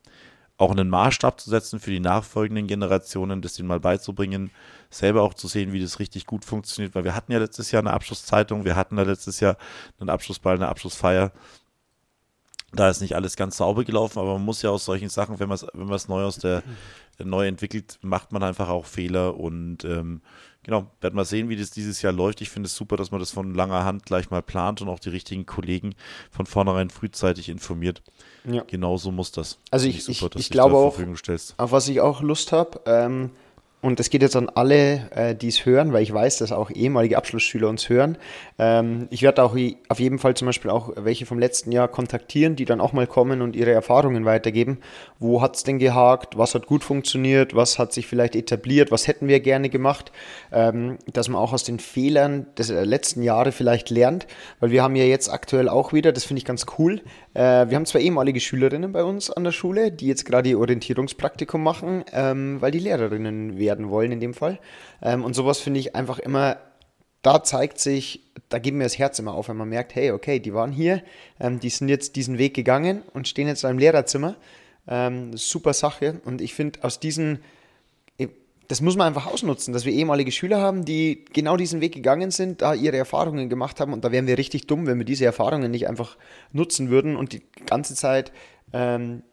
auch 0.57 0.71
einen 0.71 0.89
Maßstab 0.89 1.39
zu 1.39 1.50
setzen 1.50 1.79
für 1.79 1.91
die 1.91 2.00
nachfolgenden 2.00 2.67
Generationen, 2.67 3.41
das 3.41 3.59
ihnen 3.59 3.67
mal 3.67 3.79
beizubringen, 3.79 4.51
selber 4.89 5.24
auch 5.24 5.33
zu 5.33 5.47
sehen, 5.47 5.74
wie 5.74 5.81
das 5.81 6.00
richtig 6.00 6.25
gut 6.25 6.45
funktioniert, 6.45 6.95
weil 6.95 7.03
wir 7.03 7.15
hatten 7.15 7.31
ja 7.31 7.39
letztes 7.39 7.71
Jahr 7.71 7.81
eine 7.81 7.93
Abschlusszeitung, 7.93 8.63
wir 8.63 8.75
hatten 8.75 8.95
da 8.95 9.03
letztes 9.03 9.39
Jahr 9.41 9.57
einen 10.00 10.09
Abschlussball, 10.09 10.55
eine 10.55 10.69
Abschlussfeier. 10.69 11.31
Da 12.71 12.89
ist 12.89 13.01
nicht 13.01 13.15
alles 13.15 13.35
ganz 13.35 13.57
sauber 13.57 13.83
gelaufen, 13.83 14.19
aber 14.19 14.33
man 14.33 14.45
muss 14.45 14.62
ja 14.62 14.69
aus 14.69 14.85
solchen 14.85 15.09
Sachen, 15.09 15.39
wenn 15.39 15.47
man 15.47 15.55
es 15.55 15.67
wenn 15.74 16.15
neu 16.15 16.24
aus 16.24 16.38
der 16.38 16.63
neu 17.24 17.47
entwickelt, 17.47 17.97
macht 18.01 18.31
man 18.31 18.43
einfach 18.43 18.67
auch 18.67 18.85
Fehler 18.85 19.38
und 19.38 19.85
ähm, 19.85 20.21
genau, 20.65 20.88
werden 21.00 21.15
wir 21.15 21.25
sehen, 21.25 21.48
wie 21.48 21.55
das 21.55 21.69
dieses 21.69 22.01
Jahr 22.01 22.12
läuft. 22.12 22.41
Ich 22.41 22.50
finde 22.50 22.67
es 22.67 22.75
super, 22.75 22.98
dass 22.98 23.12
man 23.12 23.19
das 23.19 23.31
von 23.31 23.53
langer 23.53 23.86
Hand 23.86 24.05
gleich 24.05 24.31
mal 24.31 24.41
plant 24.41 24.81
und 24.81 24.89
auch 24.89 25.00
die 25.00 25.10
richtigen 25.10 25.45
Kollegen 25.45 25.93
von 26.31 26.45
vornherein 26.45 26.89
frühzeitig 26.89 27.50
informiert. 27.50 28.01
Ja. 28.43 28.63
Genauso 28.67 29.12
muss 29.12 29.31
das. 29.31 29.60
Also 29.72 29.88
ich, 29.88 29.98
ich, 30.10 30.17
super, 30.17 30.36
ich, 30.36 30.45
ich 30.45 30.50
glaube 30.50 30.75
auch, 30.75 30.98
auf 31.57 31.72
was 31.72 31.88
ich 31.88 32.01
auch 32.01 32.22
Lust 32.22 32.51
habe, 32.51 32.81
ähm, 32.86 33.31
und 33.86 34.00
das 34.00 34.10
geht 34.10 34.24
jetzt 34.24 34.36
an 34.36 34.50
alle, 34.50 35.12
äh, 35.12 35.36
die 35.36 35.48
es 35.48 35.63
hören, 35.63 35.94
weil 35.94 36.01
ich 36.01 36.12
weiß, 36.12 36.39
dass 36.39 36.51
auch 36.51 36.72
ehemalige 36.72 37.18
Abschlussschüler 37.18 37.70
uns 37.70 37.88
hören. 37.88 38.18
Ähm, 38.58 39.08
ich 39.12 39.22
werde 39.22 39.44
auch 39.44 39.56
auf 39.89 40.00
jeden 40.00 40.18
Fall 40.18 40.34
zum 40.34 40.48
Beispiel 40.48 40.72
auch 40.72 40.94
welche 40.96 41.27
vom 41.27 41.38
letzten 41.38 41.72
Jahr 41.72 41.88
kontaktieren, 41.88 42.56
die 42.56 42.65
dann 42.65 42.82
auch 42.82 42.94
mal 42.94 43.06
kommen 43.06 43.44
und 43.44 43.56
ihre 43.56 43.72
Erfahrungen 43.72 44.25
weitergeben. 44.25 44.80
Wo 45.20 45.44
hat 45.44 45.56
es 45.56 45.63
denn 45.63 45.77
gehakt? 45.77 46.36
Was 46.36 46.56
hat 46.56 46.65
gut 46.65 46.84
funktioniert? 46.84 47.56
Was 47.56 47.77
hat 47.77 47.94
sich 47.94 48.08
vielleicht 48.08 48.36
etabliert? 48.36 48.89
Was 48.89 49.08
hätten 49.08 49.27
wir 49.27 49.39
gerne 49.39 49.70
gemacht? 49.70 50.12
Ähm, 50.51 50.98
dass 51.13 51.30
man 51.30 51.39
auch 51.39 51.54
aus 51.54 51.63
den 51.63 51.77
Fehlern 51.77 52.48
des 52.58 52.72
äh, 52.72 52.86
letzten 52.86 53.22
Jahre 53.22 53.51
vielleicht 53.51 53.92
lernt, 53.92 54.25
weil 54.62 54.72
wir 54.72 54.82
haben 54.82 54.96
ja 54.96 55.04
jetzt 55.04 55.30
aktuell 55.30 55.70
auch 55.70 55.94
wieder, 55.94 56.12
das 56.12 56.24
finde 56.24 56.39
ich 56.39 56.46
ganz 56.46 56.65
cool, 56.80 57.01
äh, 57.36 57.70
wir 57.70 57.75
haben 57.75 57.86
zwei 57.86 58.00
ehemalige 58.00 58.39
Schülerinnen 58.39 58.94
bei 58.94 59.04
uns 59.04 59.30
an 59.30 59.44
der 59.44 59.51
Schule, 59.51 59.92
die 59.92 60.08
jetzt 60.08 60.25
gerade 60.25 60.50
ihr 60.50 60.60
Orientierungspraktikum 60.60 61.62
machen, 61.62 62.06
ähm, 62.13 62.62
weil 62.62 62.72
die 62.72 62.80
Lehrerinnen 62.80 63.60
werden 63.60 63.75
wollen 63.89 64.12
in 64.12 64.20
dem 64.20 64.34
Fall. 64.34 64.60
Ähm, 65.01 65.24
und 65.24 65.34
sowas 65.34 65.60
finde 65.60 65.79
ich 65.79 65.96
einfach 65.96 66.20
immer, 66.20 66.58
da 67.22 67.44
zeigt 67.44 67.79
sich, 67.79 68.22
da 68.50 68.60
geben 68.60 68.77
mir 68.77 68.84
das 68.84 68.98
Herz 68.98 69.20
immer 69.20 69.34
auf, 69.34 69.50
wenn 69.50 69.58
man 69.58 69.70
merkt, 69.70 69.96
hey, 69.96 70.12
okay, 70.12 70.39
die 70.39 70.53
waren 70.53 70.72
hier, 70.72 71.01
ähm, 71.39 71.60
die 71.60 71.70
sind 71.70 71.89
jetzt 71.89 72.15
diesen 72.15 72.38
Weg 72.38 72.53
gegangen 72.53 73.03
und 73.13 73.27
stehen 73.27 73.48
jetzt 73.48 73.63
im 73.63 73.77
Lehrerzimmer. 73.79 74.36
Ähm, 74.88 75.36
super 75.36 75.74
Sache. 75.74 76.22
Und 76.25 76.41
ich 76.41 76.53
finde, 76.53 76.84
aus 76.84 77.00
diesen 77.00 77.39
das 78.67 78.82
muss 78.82 78.96
man 78.96 79.08
einfach 79.08 79.27
ausnutzen, 79.27 79.74
dass 79.74 79.86
wir 79.86 79.94
ehemalige 79.94 80.32
Schüler 80.32 80.60
haben, 80.60 80.86
die 80.86 81.25
genau 81.34 81.58
diesen 81.58 81.82
Weg 81.82 81.94
gegangen 81.94 82.32
sind, 82.32 82.62
da 82.62 82.74
ihre 82.74 82.98
Erfahrungen 82.98 83.50
gemacht 83.50 83.79
haben. 83.79 83.94
Und 83.94 84.03
da 84.03 84.12
wären 84.12 84.27
wir 84.27 84.38
richtig 84.38 84.67
dumm, 84.67 84.88
wenn 84.88 84.98
wir 84.98 85.05
diese 85.05 85.25
Erfahrungen 85.25 85.72
nicht 85.72 85.88
einfach 85.88 86.17
nutzen 86.51 86.89
würden 86.89 87.15
und 87.15 87.34
die 87.34 87.44
ganze 87.65 87.96
Zeit 87.96 88.32
ähm, 88.74 89.24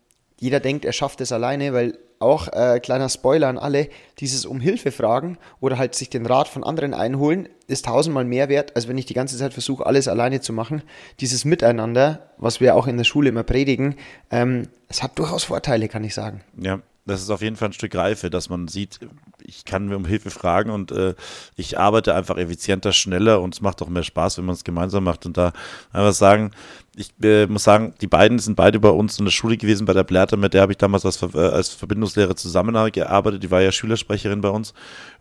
jeder 0.43 0.59
denkt, 0.59 0.85
er 0.85 0.93
schafft 0.93 1.21
es 1.21 1.31
alleine, 1.31 1.73
weil 1.73 1.97
auch 2.19 2.49
äh, 2.49 2.81
kleiner 2.81 3.09
Spoiler 3.09 3.47
an 3.47 3.59
alle, 3.59 3.89
dieses 4.19 4.45
um 4.45 4.61
Hilfe 4.61 4.91
fragen 4.91 5.39
oder 5.61 5.79
halt 5.79 5.95
sich 5.95 6.11
den 6.11 6.27
Rat 6.27 6.49
von 6.49 6.65
anderen 6.65 6.95
einholen, 6.95 7.49
ist 7.69 7.85
tausendmal 7.85 8.25
mehr 8.25 8.49
wert, 8.49 8.75
als 8.75 8.89
wenn 8.89 8.99
ich 8.99 9.07
die 9.07 9.15
ganze 9.15 9.39
Zeit 9.39 9.53
versuche, 9.53 9.87
alles 9.87 10.09
alleine 10.09 10.41
zu 10.41 10.53
machen. 10.53 10.83
Dieses 11.21 11.45
Miteinander, 11.45 12.29
was 12.39 12.61
wir 12.61 12.75
auch 12.75 12.89
in 12.89 12.97
der 12.97 13.05
Schule 13.05 13.29
immer 13.29 13.45
predigen, 13.45 13.95
ähm, 14.33 14.67
es 14.89 15.01
hat 15.01 15.17
durchaus 15.17 15.45
Vorteile, 15.45 15.87
kann 15.87 16.03
ich 16.03 16.13
sagen. 16.13 16.41
Ja, 16.61 16.81
das 17.05 17.21
ist 17.21 17.31
auf 17.31 17.43
jeden 17.43 17.57
Fall 17.57 17.71
ein 17.71 17.73
Stück 17.73 17.95
Reife, 17.97 18.31
dass 18.31 18.49
man 18.49 18.69
sieht, 18.69 19.01
ich 19.43 19.65
kann 19.65 19.89
mir 19.89 19.97
um 19.97 20.05
Hilfe 20.05 20.31
fragen 20.31 20.71
und 20.71 20.93
äh, 20.93 21.15
ich 21.57 21.79
arbeite 21.79 22.15
einfach 22.15 22.37
effizienter, 22.37 22.93
schneller 22.93 23.41
und 23.41 23.55
es 23.55 23.61
macht 23.61 23.83
auch 23.83 23.89
mehr 23.89 24.05
Spaß, 24.05 24.39
wenn 24.39 24.45
man 24.45 24.55
es 24.55 24.63
gemeinsam 24.63 25.03
macht. 25.03 25.27
Und 25.27 25.37
da 25.37 25.53
einfach 25.93 26.13
sagen, 26.13 26.53
ich 26.95 27.13
äh, 27.23 27.47
muss 27.47 27.65
sagen, 27.65 27.95
die 28.01 28.07
beiden 28.07 28.39
sind 28.39 28.55
beide 28.55 28.79
bei 28.79 28.91
uns 28.91 29.19
in 29.19 29.25
der 29.25 29.33
Schule 29.33 29.57
gewesen, 29.57 29.85
bei 29.85 29.95
der 29.95 30.05
Blätter, 30.05 30.37
mit 30.37 30.55
der 30.55 30.63
habe 30.63 30.73
ich 30.73 30.79
damals 30.79 31.05
als, 31.05 31.21
äh, 31.23 31.39
als 31.39 31.71
Verbindungslehrer 31.71 32.37
zusammengearbeitet. 32.37 33.43
Die 33.43 33.51
war 33.51 33.63
ja 33.63 33.73
Schülersprecherin 33.73 34.41
bei 34.41 34.51
uns. 34.51 34.73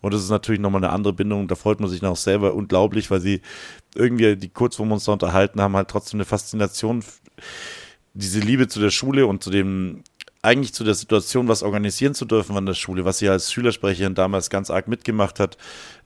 Und 0.01 0.13
das 0.13 0.21
ist 0.21 0.29
natürlich 0.29 0.61
nochmal 0.61 0.83
eine 0.83 0.93
andere 0.93 1.13
Bindung. 1.13 1.47
Da 1.47 1.55
freut 1.55 1.79
man 1.79 1.89
sich 1.89 2.03
auch 2.03 2.15
selber 2.15 2.53
unglaublich, 2.53 3.09
weil 3.09 3.21
sie 3.21 3.41
irgendwie, 3.95 4.35
die 4.35 4.49
kurz 4.49 4.75
vor 4.75 4.89
uns 4.89 5.05
da 5.05 5.13
unterhalten 5.13 5.61
haben, 5.61 5.75
halt 5.75 5.87
trotzdem 5.87 6.17
eine 6.17 6.25
Faszination 6.25 7.03
diese 8.13 8.39
Liebe 8.39 8.67
zu 8.67 8.79
der 8.79 8.91
Schule 8.91 9.25
und 9.25 9.43
zu 9.43 9.49
dem 9.49 10.03
eigentlich 10.41 10.73
zu 10.73 10.83
der 10.83 10.95
Situation, 10.95 11.47
was 11.47 11.61
organisieren 11.61 12.15
zu 12.15 12.25
dürfen 12.25 12.57
an 12.57 12.65
der 12.65 12.73
Schule, 12.73 13.05
was 13.05 13.19
sie 13.19 13.29
als 13.29 13.51
Schülersprecherin 13.51 14.15
damals 14.15 14.49
ganz 14.49 14.71
arg 14.71 14.87
mitgemacht 14.87 15.39
hat 15.39 15.57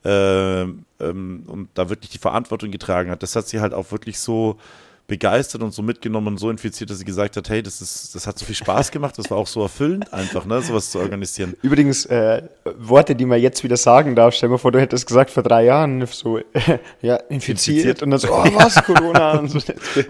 äh, 0.04 0.62
ähm, 0.62 1.44
und 1.46 1.68
da 1.74 1.88
wirklich 1.88 2.10
die 2.10 2.18
Verantwortung 2.18 2.70
getragen 2.70 3.10
hat. 3.10 3.22
Das 3.22 3.34
hat 3.34 3.48
sie 3.48 3.60
halt 3.60 3.72
auch 3.72 3.90
wirklich 3.92 4.18
so 4.18 4.58
begeistert 5.06 5.62
und 5.62 5.72
so 5.72 5.82
mitgenommen 5.82 6.28
und 6.28 6.38
so 6.38 6.50
infiziert, 6.50 6.90
dass 6.90 6.98
sie 6.98 7.04
gesagt 7.04 7.36
hat, 7.36 7.48
hey, 7.48 7.62
das 7.62 7.80
ist, 7.80 8.14
das 8.14 8.26
hat 8.26 8.38
so 8.38 8.44
viel 8.44 8.54
Spaß 8.54 8.90
gemacht, 8.90 9.16
das 9.18 9.30
war 9.30 9.38
auch 9.38 9.46
so 9.46 9.62
erfüllend 9.62 10.12
einfach, 10.12 10.44
ne, 10.46 10.60
sowas 10.62 10.90
zu 10.90 10.98
organisieren. 10.98 11.54
Übrigens, 11.62 12.06
äh, 12.06 12.42
Worte, 12.78 13.14
die 13.14 13.24
man 13.24 13.40
jetzt 13.40 13.62
wieder 13.62 13.76
sagen 13.76 14.16
darf, 14.16 14.34
stell 14.34 14.48
dir 14.48 14.52
mal 14.52 14.58
vor, 14.58 14.72
du 14.72 14.80
hättest 14.80 15.06
gesagt 15.06 15.30
vor 15.30 15.42
drei 15.44 15.64
Jahren 15.64 16.04
so, 16.06 16.38
ja, 17.02 17.16
infiziert, 17.16 17.28
infiziert. 17.30 18.02
und 18.02 18.10
dann 18.10 18.18
so, 18.18 18.28
oh 18.32 18.44
was, 18.54 18.82
Corona 18.82 19.32
und 19.38 19.48
so. 19.48 19.58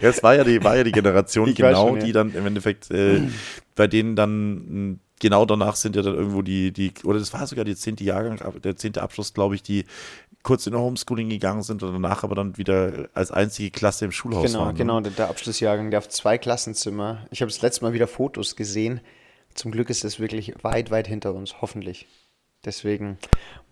Ja, 0.00 0.08
es 0.08 0.22
war 0.22 0.34
ja 0.34 0.44
die, 0.44 0.62
war 0.64 0.76
ja 0.76 0.84
die 0.84 0.92
Generation 0.92 1.48
ich 1.50 1.56
genau, 1.56 1.88
schon, 1.88 1.98
ja. 1.98 2.06
die 2.06 2.12
dann 2.12 2.34
im 2.34 2.46
Endeffekt, 2.46 2.90
äh, 2.90 3.20
bei 3.74 3.86
denen 3.86 4.16
dann 4.16 5.00
genau 5.20 5.44
danach 5.46 5.76
sind 5.76 5.96
ja 5.96 6.02
dann 6.02 6.14
irgendwo 6.14 6.42
die, 6.42 6.72
die, 6.72 6.92
oder 7.04 7.18
das 7.18 7.32
war 7.32 7.46
sogar 7.46 7.64
die 7.64 7.76
zehnte 7.76 8.04
Jahrgang, 8.04 8.40
der 8.62 8.76
zehnte 8.76 9.02
Abschluss, 9.02 9.34
glaube 9.34 9.54
ich, 9.54 9.62
die 9.62 9.84
kurz 10.46 10.64
in 10.68 10.76
Homeschooling 10.76 11.28
gegangen 11.28 11.64
sind 11.64 11.82
und 11.82 11.92
danach 11.92 12.22
aber 12.22 12.36
dann 12.36 12.56
wieder 12.56 13.08
als 13.14 13.32
einzige 13.32 13.72
Klasse 13.72 14.04
im 14.04 14.12
Schulhaus 14.12 14.52
genau, 14.52 14.66
waren. 14.66 14.76
Genau, 14.76 15.02
genau, 15.02 15.10
der 15.16 15.28
Abschlussjahrgang, 15.28 15.90
der 15.90 15.98
auf 15.98 16.08
zwei 16.08 16.38
Klassenzimmer. 16.38 17.26
Ich 17.32 17.42
habe 17.42 17.50
das 17.50 17.62
letzte 17.62 17.84
Mal 17.84 17.92
wieder 17.94 18.06
Fotos 18.06 18.54
gesehen. 18.54 19.00
Zum 19.54 19.72
Glück 19.72 19.90
ist 19.90 20.04
das 20.04 20.20
wirklich 20.20 20.54
weit, 20.62 20.92
weit 20.92 21.08
hinter 21.08 21.34
uns, 21.34 21.60
hoffentlich. 21.60 22.06
Deswegen 22.64 23.18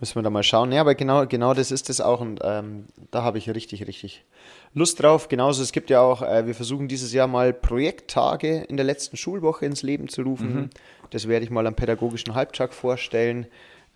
müssen 0.00 0.16
wir 0.16 0.22
da 0.22 0.30
mal 0.30 0.42
schauen. 0.42 0.72
Ja, 0.72 0.80
aber 0.80 0.96
genau, 0.96 1.26
genau 1.28 1.54
das 1.54 1.70
ist 1.70 1.90
es 1.90 2.00
auch 2.00 2.20
und 2.20 2.40
ähm, 2.42 2.86
da 3.12 3.22
habe 3.22 3.38
ich 3.38 3.48
richtig, 3.48 3.86
richtig 3.86 4.24
Lust 4.72 5.00
drauf. 5.00 5.28
Genauso, 5.28 5.62
es 5.62 5.70
gibt 5.70 5.90
ja 5.90 6.00
auch, 6.00 6.22
äh, 6.22 6.48
wir 6.48 6.56
versuchen 6.56 6.88
dieses 6.88 7.12
Jahr 7.12 7.28
mal 7.28 7.52
Projekttage 7.52 8.64
in 8.64 8.76
der 8.76 8.84
letzten 8.84 9.16
Schulwoche 9.16 9.64
ins 9.64 9.82
Leben 9.82 10.08
zu 10.08 10.22
rufen. 10.22 10.54
Mhm. 10.54 10.70
Das 11.10 11.28
werde 11.28 11.44
ich 11.44 11.52
mal 11.52 11.68
am 11.68 11.76
pädagogischen 11.76 12.34
Halbtag 12.34 12.74
vorstellen 12.74 13.46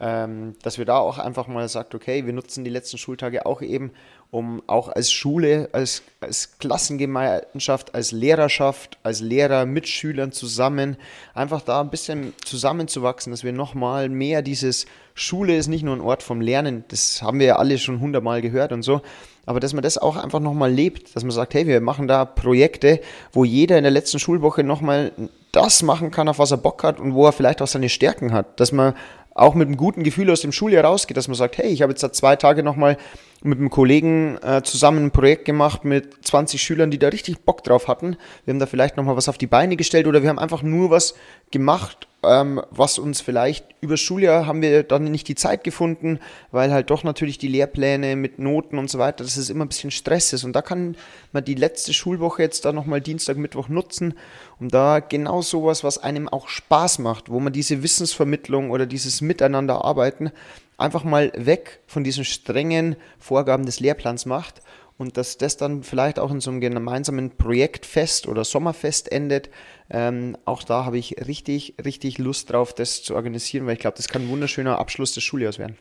ähm, 0.01 0.55
dass 0.63 0.79
wir 0.79 0.85
da 0.85 0.99
auch 0.99 1.19
einfach 1.19 1.49
mal 1.49 1.69
sagt, 1.69 1.95
okay, 1.95 2.25
wir 2.25 2.33
nutzen 2.33 2.65
die 2.65 2.71
letzten 2.71 2.99
Schultage 2.99 3.47
auch 3.47 3.63
eben, 3.63 3.93
um 4.31 4.63
auch 4.67 4.89
als 4.89 5.11
Schule, 5.11 5.71
als, 5.73 6.03
als 6.21 6.59
Klassengemeinschaft, 6.59 7.95
als 7.95 8.13
Lehrerschaft, 8.13 8.99
als 9.03 9.21
Lehrer 9.21 9.65
mit 9.65 9.89
Schülern 9.89 10.33
zusammen, 10.33 10.97
einfach 11.35 11.63
da 11.63 11.81
ein 11.81 11.91
bisschen 11.91 12.35
zusammenzuwachsen, 12.45 13.33
dass 13.33 13.43
wir 13.43 13.53
nochmal 13.53 14.09
mehr 14.09 14.43
dieses 14.43 14.87
Schule 15.15 15.57
ist 15.57 15.67
nicht 15.67 15.83
nur 15.83 15.97
ein 15.97 16.01
Ort 16.01 16.23
vom 16.23 16.41
Lernen, 16.41 16.85
das 16.89 17.23
haben 17.23 17.41
wir 17.41 17.47
ja 17.47 17.57
alle 17.57 17.79
schon 17.79 18.01
hundertmal 18.01 18.43
gehört 18.43 18.71
und 18.71 18.83
so, 18.83 19.01
aber 19.47 19.61
dass 19.61 19.73
man 19.73 19.83
das 19.83 19.97
auch 19.97 20.17
einfach 20.17 20.41
nochmal 20.41 20.71
lebt, 20.71 21.17
dass 21.17 21.25
man 21.25 21.31
sagt, 21.31 21.55
hey, 21.55 21.67
wir 21.67 21.81
machen 21.81 22.07
da 22.07 22.27
Projekte, 22.27 23.01
wo 23.33 23.45
jeder 23.45 23.79
in 23.79 23.83
der 23.83 23.91
letzten 23.91 24.19
Schulwoche 24.19 24.63
nochmal 24.63 25.13
das 25.53 25.83
machen 25.83 26.11
kann, 26.11 26.29
auf 26.29 26.39
was 26.39 26.51
er 26.51 26.59
Bock 26.59 26.85
hat 26.85 27.01
und 27.01 27.15
wo 27.15 27.25
er 27.25 27.33
vielleicht 27.33 27.63
auch 27.63 27.67
seine 27.67 27.89
Stärken 27.89 28.33
hat, 28.33 28.61
dass 28.61 28.73
man 28.73 28.95
auch 29.39 29.55
mit 29.55 29.69
einem 29.69 29.77
guten 29.77 30.03
Gefühl 30.03 30.31
aus 30.31 30.41
dem 30.41 30.53
Schuljahr 30.53 30.85
rausgeht, 30.85 31.17
dass 31.17 31.29
man 31.29 31.37
sagt, 31.37 31.59
hey, 31.59 31.69
ich 31.69 31.83
habe 31.83 31.93
jetzt 31.93 32.03
da 32.03 32.13
zwei 32.13 32.37
Tage 32.37 32.63
nochmal 32.63 32.97
mit 33.43 33.59
einem 33.59 33.71
Kollegen 33.71 34.37
äh, 34.43 34.63
zusammen 34.63 35.07
ein 35.07 35.11
Projekt 35.11 35.45
gemacht 35.45 35.85
mit 35.85 36.27
20 36.27 36.61
Schülern, 36.61 36.91
die 36.91 36.99
da 36.99 37.09
richtig 37.09 37.41
Bock 37.41 37.63
drauf 37.63 37.87
hatten. 37.87 38.17
Wir 38.45 38.53
haben 38.53 38.59
da 38.59 38.67
vielleicht 38.67 38.97
nochmal 38.97 39.17
was 39.17 39.29
auf 39.29 39.39
die 39.39 39.47
Beine 39.47 39.77
gestellt 39.77 40.07
oder 40.07 40.23
wir 40.23 40.29
haben 40.29 40.39
einfach 40.39 40.63
nur 40.63 40.91
was 40.91 41.15
gemacht, 41.53 42.08
ähm, 42.25 42.61
was 42.71 42.99
uns 42.99 43.21
vielleicht 43.21 43.65
über 43.81 43.97
Schuljahr 43.97 44.47
haben 44.47 44.61
wir 44.61 44.83
dann 44.83 45.05
nicht 45.05 45.29
die 45.29 45.37
Zeit 45.37 45.63
gefunden, 45.63 46.19
weil 46.51 46.73
halt 46.73 46.91
doch 46.91 47.05
natürlich 47.05 47.39
die 47.39 47.49
Lehrpläne 47.49 48.17
mit 48.17 48.41
Noten 48.41 48.79
und 48.79 48.91
so 48.91 48.99
weiter, 48.99 49.23
dass 49.23 49.37
es 49.37 49.51
immer 49.51 49.65
ein 49.65 49.69
bisschen 49.69 49.93
Stress 49.93 50.33
ist. 50.33 50.43
Und 50.43 50.55
da 50.55 50.63
kann 50.63 50.97
man 51.33 51.45
die 51.45 51.55
letzte 51.55 51.95
Schulwoche 51.95 52.43
jetzt 52.43 52.65
da 52.65 52.73
nochmal 52.73 53.01
Dienstag, 53.01 53.37
Mittwoch 53.37 53.69
nutzen, 53.69 54.15
um 54.59 54.69
da 54.69 54.99
genau 54.99 55.43
sowas, 55.43 55.85
was 55.85 55.99
einem 55.99 56.29
auch 56.29 56.49
Spaß 56.49 56.99
macht, 56.99 57.31
wo 57.31 57.39
man 57.39 57.53
diese 57.53 57.83
Wissensvermittlung 57.85 58.71
oder 58.71 58.87
dieses 58.87 59.21
Miteinander 59.21 59.85
arbeiten, 59.85 60.33
einfach 60.77 61.05
mal 61.05 61.33
weg 61.37 61.81
von 61.87 62.03
diesen 62.03 62.25
strengen 62.25 62.97
Vorgaben 63.19 63.65
des 63.65 63.79
Lehrplans 63.79 64.27
macht 64.27 64.61
und 64.99 65.17
dass 65.17 65.39
das 65.39 65.57
dann 65.57 65.83
vielleicht 65.85 66.19
auch 66.19 66.31
in 66.31 66.41
so 66.41 66.51
einem 66.51 66.61
gemeinsamen 66.61 67.31
Projektfest 67.31 68.27
oder 68.27 68.45
Sommerfest 68.45 69.11
endet. 69.11 69.49
Ähm, 69.89 70.37
auch 70.45 70.63
da 70.65 70.85
habe 70.85 70.99
ich 70.99 71.27
richtig, 71.27 71.77
richtig 71.83 72.19
Lust 72.19 72.53
drauf, 72.53 72.75
das 72.75 73.03
zu 73.03 73.15
organisieren, 73.15 73.67
weil 73.67 73.75
ich 73.75 73.79
glaube, 73.79 73.97
das 73.97 74.09
kann 74.09 74.23
ein 74.23 74.29
wunderschöner 74.29 74.79
Abschluss 74.79 75.13
des 75.15 75.23
Schuljahres 75.23 75.59
werden. 75.59 75.79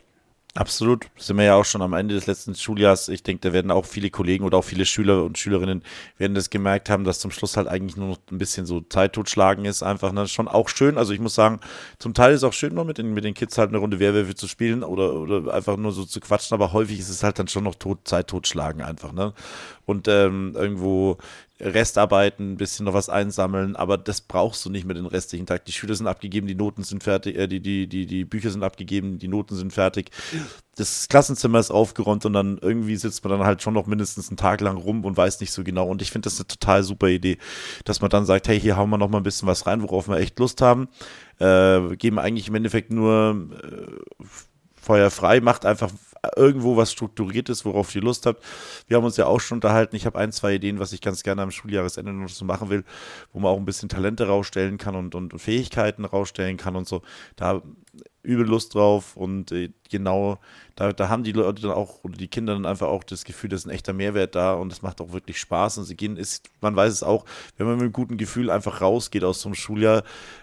Absolut. 0.58 1.06
Sind 1.16 1.36
wir 1.36 1.44
ja 1.44 1.54
auch 1.54 1.64
schon 1.64 1.82
am 1.82 1.92
Ende 1.92 2.16
des 2.16 2.26
letzten 2.26 2.52
Schuljahres. 2.52 3.08
Ich 3.08 3.22
denke, 3.22 3.48
da 3.48 3.52
werden 3.52 3.70
auch 3.70 3.84
viele 3.84 4.10
Kollegen 4.10 4.44
oder 4.44 4.58
auch 4.58 4.64
viele 4.64 4.86
Schüler 4.86 5.22
und 5.22 5.38
Schülerinnen 5.38 5.84
werden 6.16 6.34
das 6.34 6.50
gemerkt 6.50 6.90
haben, 6.90 7.04
dass 7.04 7.20
zum 7.20 7.30
Schluss 7.30 7.56
halt 7.56 7.68
eigentlich 7.68 7.96
nur 7.96 8.08
noch 8.08 8.18
ein 8.32 8.38
bisschen 8.38 8.66
so 8.66 8.80
Zeit 8.80 9.12
totschlagen 9.12 9.66
ist. 9.66 9.84
Einfach 9.84 10.10
ne? 10.10 10.26
schon 10.26 10.48
auch 10.48 10.68
schön. 10.68 10.98
Also 10.98 11.12
ich 11.12 11.20
muss 11.20 11.36
sagen, 11.36 11.60
zum 12.00 12.12
Teil 12.12 12.34
ist 12.34 12.42
auch 12.42 12.52
schön, 12.52 12.74
mal 12.74 12.84
mit 12.84 12.98
den, 12.98 13.14
mit 13.14 13.22
den 13.22 13.34
Kids 13.34 13.56
halt 13.56 13.68
eine 13.68 13.78
Runde 13.78 14.00
Werwölfe 14.00 14.34
zu 14.34 14.48
spielen 14.48 14.82
oder, 14.82 15.12
oder 15.14 15.54
einfach 15.54 15.76
nur 15.76 15.92
so 15.92 16.04
zu 16.04 16.18
quatschen. 16.18 16.56
Aber 16.56 16.72
häufig 16.72 16.98
ist 16.98 17.08
es 17.08 17.22
halt 17.22 17.38
dann 17.38 17.46
schon 17.46 17.62
noch 17.62 17.76
tot, 17.76 18.00
Zeit 18.02 18.26
totschlagen 18.26 18.82
einfach. 18.82 19.12
Ne? 19.12 19.34
Und 19.86 20.08
ähm, 20.08 20.54
irgendwo 20.56 21.18
Restarbeiten, 21.60 22.52
ein 22.52 22.56
bisschen 22.56 22.84
noch 22.84 22.94
was 22.94 23.08
einsammeln, 23.08 23.74
aber 23.74 23.98
das 23.98 24.20
brauchst 24.20 24.64
du 24.64 24.70
nicht 24.70 24.84
mehr 24.84 24.94
den 24.94 25.06
restlichen 25.06 25.46
Tag. 25.46 25.64
Die 25.64 25.72
Schüler 25.72 25.94
sind 25.94 26.06
abgegeben, 26.06 26.46
die 26.46 26.54
Noten 26.54 26.84
sind 26.84 27.02
fertig, 27.02 27.36
äh, 27.36 27.48
die, 27.48 27.60
die, 27.60 27.88
die, 27.88 28.06
die 28.06 28.24
Bücher 28.24 28.50
sind 28.50 28.62
abgegeben, 28.62 29.18
die 29.18 29.26
Noten 29.26 29.56
sind 29.56 29.72
fertig. 29.72 30.10
Das 30.76 31.08
Klassenzimmer 31.08 31.58
ist 31.58 31.72
aufgeräumt 31.72 32.24
und 32.26 32.32
dann 32.32 32.58
irgendwie 32.58 32.94
sitzt 32.94 33.24
man 33.24 33.32
dann 33.32 33.46
halt 33.46 33.60
schon 33.60 33.74
noch 33.74 33.86
mindestens 33.86 34.28
einen 34.28 34.36
Tag 34.36 34.60
lang 34.60 34.76
rum 34.76 35.04
und 35.04 35.16
weiß 35.16 35.40
nicht 35.40 35.52
so 35.52 35.64
genau. 35.64 35.88
Und 35.88 36.00
ich 36.00 36.12
finde 36.12 36.26
das 36.26 36.38
eine 36.38 36.46
total 36.46 36.84
super 36.84 37.08
Idee, 37.08 37.38
dass 37.84 38.00
man 38.00 38.10
dann 38.10 38.24
sagt, 38.24 38.46
hey, 38.46 38.60
hier 38.60 38.76
hauen 38.76 38.90
wir 38.90 38.98
noch 38.98 39.08
mal 39.08 39.18
ein 39.18 39.24
bisschen 39.24 39.48
was 39.48 39.66
rein, 39.66 39.82
worauf 39.82 40.08
wir 40.08 40.18
echt 40.18 40.38
Lust 40.38 40.62
haben. 40.62 40.88
Äh, 41.40 41.96
geben 41.96 42.20
eigentlich 42.20 42.46
im 42.46 42.54
Endeffekt 42.54 42.92
nur 42.92 43.48
äh, 43.62 44.24
Feuer 44.80 45.10
frei, 45.10 45.40
macht 45.40 45.66
einfach 45.66 45.90
irgendwo 46.36 46.76
was 46.76 46.92
Strukturiertes, 46.92 47.64
worauf 47.64 47.94
ihr 47.94 48.02
Lust 48.02 48.26
habt. 48.26 48.42
Wir 48.86 48.96
haben 48.96 49.04
uns 49.04 49.16
ja 49.16 49.26
auch 49.26 49.40
schon 49.40 49.56
unterhalten. 49.56 49.96
Ich 49.96 50.06
habe 50.06 50.18
ein, 50.18 50.32
zwei 50.32 50.54
Ideen, 50.54 50.78
was 50.78 50.92
ich 50.92 51.00
ganz 51.00 51.22
gerne 51.22 51.42
am 51.42 51.50
Schuljahresende 51.50 52.12
noch 52.12 52.28
so 52.28 52.44
machen 52.44 52.70
will, 52.70 52.84
wo 53.32 53.40
man 53.40 53.52
auch 53.52 53.58
ein 53.58 53.64
bisschen 53.64 53.88
Talente 53.88 54.26
rausstellen 54.26 54.78
kann 54.78 54.94
und, 54.94 55.14
und 55.14 55.38
Fähigkeiten 55.40 56.04
rausstellen 56.04 56.56
kann 56.56 56.76
und 56.76 56.88
so. 56.88 57.02
Da 57.36 57.62
übel 58.22 58.46
Lust 58.46 58.74
drauf 58.74 59.16
und 59.16 59.52
äh, 59.52 59.70
genau, 59.90 60.38
da, 60.76 60.92
da 60.92 61.08
haben 61.08 61.24
die 61.24 61.32
Leute 61.32 61.62
dann 61.62 61.70
auch, 61.70 62.04
oder 62.04 62.16
die 62.16 62.28
Kinder 62.28 62.52
dann 62.52 62.66
einfach 62.66 62.88
auch 62.88 63.02
das 63.02 63.24
Gefühl, 63.24 63.48
dass 63.48 63.64
ein 63.64 63.70
echter 63.70 63.92
Mehrwert 63.92 64.34
da 64.34 64.52
und 64.52 64.72
es 64.72 64.82
macht 64.82 65.00
auch 65.00 65.12
wirklich 65.12 65.38
Spaß 65.38 65.78
und 65.78 65.84
sie 65.84 65.96
gehen, 65.96 66.16
ist, 66.16 66.50
man 66.60 66.76
weiß 66.76 66.92
es 66.92 67.02
auch, 67.02 67.24
wenn 67.56 67.66
man 67.66 67.76
mit 67.76 67.84
einem 67.84 67.92
guten 67.92 68.18
Gefühl 68.18 68.50
einfach 68.50 68.80
rausgeht 68.80 69.24
aus 69.24 69.40
so 69.40 69.48
einem 69.48 69.54
Schuljahr, 69.54 70.02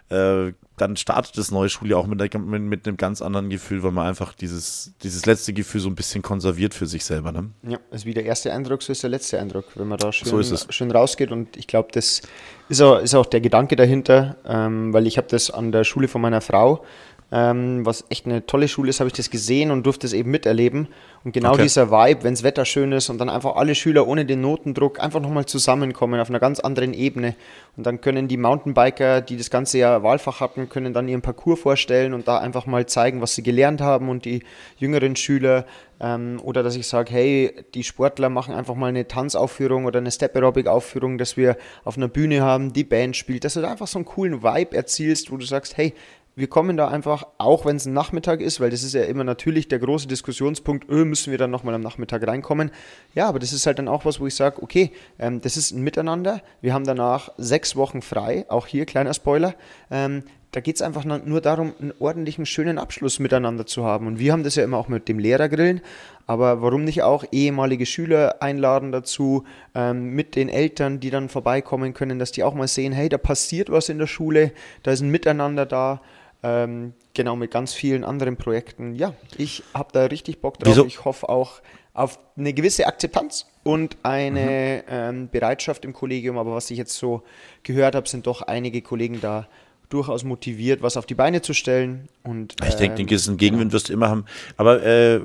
äh, 0.09 0.53
dann 0.77 0.97
startet 0.97 1.38
das 1.38 1.51
neue 1.51 1.69
Schuljahr 1.69 2.00
auch 2.00 2.07
mit, 2.07 2.19
mit, 2.19 2.62
mit, 2.62 2.88
einem 2.88 2.97
ganz 2.97 3.21
anderen 3.21 3.50
Gefühl, 3.50 3.83
weil 3.83 3.91
man 3.91 4.07
einfach 4.07 4.33
dieses, 4.33 4.93
dieses 5.03 5.25
letzte 5.25 5.53
Gefühl 5.53 5.79
so 5.79 5.89
ein 5.89 5.95
bisschen 5.95 6.21
konserviert 6.21 6.74
für 6.74 6.85
sich 6.85 7.05
selber. 7.05 7.31
Ne? 7.31 7.51
Ja, 7.63 7.79
ist 7.91 8.05
wie 8.05 8.13
der 8.13 8.25
erste 8.25 8.51
Eindruck, 8.51 8.81
so 8.81 8.91
ist 8.91 9.03
der 9.03 9.09
letzte 9.09 9.39
Eindruck, 9.39 9.65
wenn 9.75 9.88
man 9.88 9.97
da 9.97 10.12
schön, 10.12 10.43
so 10.43 10.57
schön 10.69 10.91
rausgeht 10.91 11.31
und 11.31 11.55
ich 11.55 11.67
glaube, 11.67 11.89
das 11.91 12.21
ist 12.67 12.81
auch, 12.81 13.00
ist 13.00 13.15
auch 13.15 13.25
der 13.25 13.41
Gedanke 13.41 13.75
dahinter, 13.75 14.38
ähm, 14.45 14.91
weil 14.91 15.07
ich 15.07 15.17
habe 15.17 15.27
das 15.27 15.51
an 15.51 15.71
der 15.71 15.83
Schule 15.83 16.07
von 16.07 16.21
meiner 16.21 16.41
Frau 16.41 16.83
ähm, 17.32 17.86
was 17.86 18.05
echt 18.10 18.25
eine 18.25 18.46
tolle 18.46 18.67
Schule 18.67 18.89
ist, 18.89 19.00
habe 19.00 19.08
ich 19.08 19.13
das 19.13 19.29
gesehen 19.29 19.72
und 19.72 19.86
durfte 19.86 20.05
es 20.05 20.13
eben 20.13 20.29
miterleben. 20.29 20.88
Und 21.24 21.32
genau 21.32 21.53
okay. 21.53 21.63
dieser 21.63 21.89
Vibe, 21.89 22.24
wenn 22.24 22.36
das 22.36 22.44
Wetter 22.44 22.65
schön 22.65 22.91
ist 22.91 23.10
und 23.10 23.17
dann 23.17 23.29
einfach 23.29 23.55
alle 23.55 23.74
Schüler 23.74 24.08
ohne 24.08 24.25
den 24.25 24.41
Notendruck 24.41 25.00
einfach 25.00 25.20
nochmal 25.20 25.48
zusammenkommen 25.48 26.20
auf 26.20 26.29
einer 26.29 26.39
ganz 26.39 26.60
anderen 26.60 26.94
Ebene. 26.94 27.36
Und 27.77 27.86
dann 27.88 28.00
können 28.00 28.27
die 28.27 28.38
Mountainbiker, 28.38 29.22
die 29.22 29.38
das 29.38 29.50
ganze 29.50 29.79
Jahr 29.79 30.03
Wahlfach 30.03 30.39
hatten, 30.39 30.70
können 30.70 30.94
dann 30.94 31.08
ihren 31.08 31.24
Parcours 31.24 31.60
vorstellen 31.60 32.13
und 32.13 32.27
da 32.27 32.38
einfach 32.38 32.67
mal 32.67 32.86
zeigen, 32.86 33.22
was 33.22 33.34
sie 33.34 33.41
gelernt 33.41 33.82
haben 33.82 34.10
und 34.10 34.25
die 34.25 34.44
jüngeren 34.77 35.15
Schüler 35.15 35.65
ähm, 36.00 36.39
oder 36.44 36.62
dass 36.62 36.75
ich 36.75 36.88
sage, 36.88 37.12
hey, 37.12 37.53
die 37.74 37.84
Sportler 37.84 38.29
machen 38.29 38.53
einfach 38.53 38.75
mal 38.75 38.88
eine 38.88 39.08
Tanzaufführung 39.08 39.86
oder 39.86 40.00
eine 40.00 40.12
Step 40.12 40.36
Aerobic 40.36 40.67
Aufführung, 40.67 41.17
dass 41.17 41.38
wir 41.38 41.58
auf 41.84 41.98
einer 41.98 42.08
Bühne 42.08 42.41
haben, 42.41 42.72
die 42.72 42.84
Band 42.84 43.15
spielt, 43.15 43.46
dass 43.46 43.55
du 43.55 43.62
da 43.62 43.72
einfach 43.72 43.88
so 43.88 43.98
einen 43.98 44.05
coolen 44.05 44.44
Vibe 44.44 44.75
erzielst, 44.75 45.32
wo 45.32 45.38
du 45.38 45.46
sagst, 45.46 45.75
hey, 45.77 45.94
wir 46.36 46.48
kommen 46.48 46.75
da 46.75 46.89
einfach, 46.89 47.25
auch 47.38 47.65
wenn 47.65 47.77
es 47.77 47.86
ein 47.86 47.94
Nachmittag 47.94 48.42
ist, 48.42 48.60
weil 48.60 48.70
das 48.70 48.84
ist 48.84 48.94
ja 48.94 49.04
immer 49.04 49.24
natürlich 49.24 49.68
der 49.68 49.80
große 49.80 50.08
Diskussionspunkt, 50.08 50.89
öh, 50.89 51.06
müssen 51.06 51.32
wir 51.32 51.38
dann 51.38 51.51
nochmal 51.51 51.74
am 51.75 51.82
Nachmittag 51.82 52.27
reinkommen. 52.27 52.72
Ja, 53.13 53.27
aber 53.27 53.39
das 53.39 53.54
ist 53.54 53.65
halt 53.65 53.80
dann 53.80 53.88
auch 53.88 54.06
was, 54.06 54.20
wo 54.20 54.27
ich 54.27 54.36
sage, 54.36 54.62
okay, 54.62 54.92
ähm, 55.18 55.39
das 55.42 55.56
ist 55.56 55.72
ein 55.72 55.82
Miteinander. 55.82 56.42
Wir 56.62 56.74
haben 56.74 56.86
danach 56.86 57.30
sechs 57.38 57.75
Wochen 57.75 58.01
frei, 58.01 58.46
auch 58.50 58.68
hier 58.68 58.86
kleiner 58.86 59.13
Spoiler. 59.13 59.56
Ähm, 59.89 60.24
da 60.56 60.62
geht 60.62 60.77
es 60.77 60.82
einfach 60.82 61.04
nur 61.04 61.42
darum, 61.42 61.74
einen 61.82 61.92
ordentlichen, 62.00 62.46
schönen 62.46 62.77
Abschluss 62.77 63.20
miteinander 63.20 63.65
zu 63.65 63.84
haben. 63.84 64.08
Und 64.08 64.20
wir 64.20 64.32
haben 64.32 64.44
das 64.44 64.56
ja 64.56 64.63
immer 64.63 64.77
auch 64.77 64.88
mit 64.88 65.10
dem 65.10 65.20
Lehrergrillen. 65.20 65.82
Aber 66.28 66.62
warum 66.62 66.86
nicht 66.86 67.04
auch 67.04 67.26
ehemalige 67.34 67.86
Schüler 67.86 68.41
einladen 68.41 68.93
dazu, 68.93 69.43
ähm, 69.76 70.12
mit 70.12 70.38
den 70.38 70.48
Eltern, 70.48 71.02
die 71.02 71.10
dann 71.10 71.28
vorbeikommen 71.28 71.93
können, 71.93 72.19
dass 72.19 72.32
die 72.32 72.43
auch 72.43 72.54
mal 72.54 72.69
sehen, 72.69 72.93
hey, 72.93 73.10
da 73.10 73.17
passiert 73.17 73.69
was 73.69 73.89
in 73.89 74.00
der 74.00 74.08
Schule, 74.08 74.54
da 74.84 74.91
ist 74.91 75.02
ein 75.02 75.12
Miteinander 75.12 75.65
da. 75.65 76.02
Ähm, 76.45 76.93
genau, 77.15 77.36
mit 77.36 77.49
ganz 77.49 77.73
vielen 77.73 78.03
anderen 78.03 78.38
Projekten. 78.38 78.93
Ja, 78.95 79.15
ich 79.36 79.63
habe 79.73 79.89
da 79.91 80.05
richtig 80.05 80.41
Bock 80.41 80.60
drauf. 80.60 80.75
Wieso? 80.75 80.86
Ich 80.86 81.03
hoffe 81.03 81.27
auch 81.27 81.62
auf 81.95 82.19
eine 82.38 82.53
gewisse 82.53 82.86
Akzeptanz 82.86 83.47
und 83.63 83.97
eine 84.03 84.84
mhm. 84.86 84.89
ähm, 84.89 85.29
Bereitschaft 85.31 85.86
im 85.86 85.93
Kollegium. 85.93 86.38
Aber 86.38 86.53
was 86.53 86.69
ich 86.69 86.77
jetzt 86.77 86.95
so 86.95 87.23
gehört 87.63 87.95
habe, 87.95 88.08
sind 88.08 88.27
doch 88.27 88.43
einige 88.43 88.81
Kollegen 88.81 89.21
da 89.21 89.47
durchaus 89.89 90.23
motiviert, 90.23 90.81
was 90.81 90.97
auf 90.97 91.05
die 91.05 91.15
Beine 91.15 91.41
zu 91.41 91.53
stellen. 91.53 92.10
Und, 92.23 92.55
ich 92.67 92.75
denke, 92.75 92.97
den 92.97 93.08
gewissen 93.08 93.38
Gegenwind 93.38 93.71
wirst 93.71 93.89
du 93.89 93.93
immer 93.93 94.10
haben. 94.10 94.25
Aber 94.58 94.84
äh, 94.84 95.21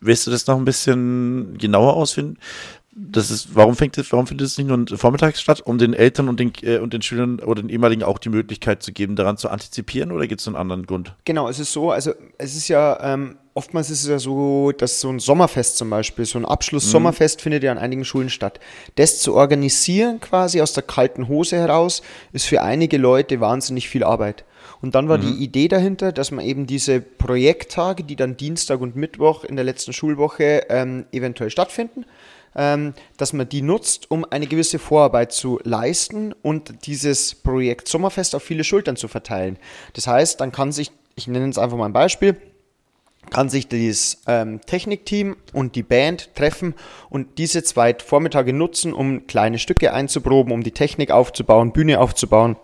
willst 0.00 0.26
du 0.26 0.30
das 0.30 0.46
noch 0.46 0.56
ein 0.56 0.64
bisschen 0.64 1.56
genauer 1.58 1.94
ausfinden? 1.94 2.38
Das 3.00 3.30
ist, 3.30 3.54
warum 3.54 3.76
fängt 3.76 3.96
das, 3.96 4.10
warum 4.12 4.26
findet 4.26 4.46
es 4.46 4.58
nicht 4.58 4.66
nur 4.66 4.86
vormittags 4.98 5.40
statt, 5.40 5.62
um 5.64 5.78
den 5.78 5.94
Eltern 5.94 6.28
und 6.28 6.40
den, 6.40 6.52
äh, 6.62 6.78
und 6.78 6.92
den 6.92 7.02
Schülern 7.02 7.38
oder 7.38 7.62
den 7.62 7.70
ehemaligen 7.70 8.02
auch 8.02 8.18
die 8.18 8.28
Möglichkeit 8.28 8.82
zu 8.82 8.92
geben, 8.92 9.14
daran 9.14 9.36
zu 9.36 9.48
antizipieren 9.48 10.10
oder 10.10 10.26
gibt 10.26 10.40
es 10.40 10.46
einen 10.48 10.56
anderen 10.56 10.86
Grund? 10.86 11.14
Genau, 11.24 11.48
es 11.48 11.60
ist 11.60 11.72
so, 11.72 11.92
also 11.92 12.12
es 12.38 12.56
ist 12.56 12.68
ja, 12.68 12.98
ähm, 13.00 13.36
oftmals 13.54 13.90
ist 13.90 14.02
es 14.02 14.08
ja 14.08 14.18
so, 14.18 14.72
dass 14.72 15.00
so 15.00 15.10
ein 15.10 15.20
Sommerfest 15.20 15.76
zum 15.76 15.90
Beispiel, 15.90 16.24
so 16.24 16.38
ein 16.38 16.44
Abschluss-Sommerfest 16.44 17.38
mhm. 17.38 17.42
findet 17.42 17.62
ja 17.62 17.70
an 17.70 17.78
einigen 17.78 18.04
Schulen 18.04 18.30
statt. 18.30 18.58
Das 18.96 19.20
zu 19.20 19.34
organisieren 19.34 20.20
quasi 20.20 20.60
aus 20.60 20.72
der 20.72 20.82
kalten 20.82 21.28
Hose 21.28 21.56
heraus, 21.56 22.02
ist 22.32 22.46
für 22.46 22.62
einige 22.62 22.98
Leute 22.98 23.40
wahnsinnig 23.40 23.88
viel 23.88 24.02
Arbeit. 24.02 24.44
Und 24.80 24.94
dann 24.94 25.08
war 25.08 25.18
mhm. 25.18 25.22
die 25.22 25.44
Idee 25.44 25.68
dahinter, 25.68 26.12
dass 26.12 26.30
man 26.30 26.44
eben 26.44 26.66
diese 26.66 27.00
Projekttage, 27.00 28.04
die 28.04 28.16
dann 28.16 28.36
Dienstag 28.36 28.80
und 28.80 28.96
Mittwoch 28.96 29.44
in 29.44 29.56
der 29.56 29.64
letzten 29.64 29.92
Schulwoche 29.92 30.66
ähm, 30.68 31.06
eventuell 31.12 31.50
stattfinden, 31.50 32.04
dass 33.16 33.32
man 33.32 33.48
die 33.48 33.62
nutzt, 33.62 34.10
um 34.10 34.24
eine 34.28 34.48
gewisse 34.48 34.80
Vorarbeit 34.80 35.32
zu 35.32 35.60
leisten 35.62 36.32
und 36.42 36.86
dieses 36.86 37.36
Projekt 37.36 37.86
Sommerfest 37.86 38.34
auf 38.34 38.42
viele 38.42 38.64
Schultern 38.64 38.96
zu 38.96 39.06
verteilen. 39.06 39.58
Das 39.92 40.08
heißt, 40.08 40.40
dann 40.40 40.50
kann 40.50 40.72
sich, 40.72 40.90
ich 41.14 41.28
nenne 41.28 41.48
es 41.48 41.58
einfach 41.58 41.76
mal 41.76 41.86
ein 41.86 41.92
Beispiel, 41.92 42.36
kann 43.30 43.48
sich 43.48 43.68
das 43.68 44.22
ähm, 44.26 44.60
Technikteam 44.66 45.36
und 45.52 45.76
die 45.76 45.82
Band 45.82 46.34
treffen 46.34 46.74
und 47.10 47.38
diese 47.38 47.62
zwei 47.62 47.94
Vormittage 47.94 48.52
nutzen, 48.52 48.92
um 48.92 49.26
kleine 49.26 49.58
Stücke 49.58 49.92
einzuproben, 49.92 50.52
um 50.52 50.62
die 50.62 50.72
Technik 50.72 51.10
aufzubauen, 51.10 51.72
Bühne 51.72 52.00
aufzubauen 52.00 52.56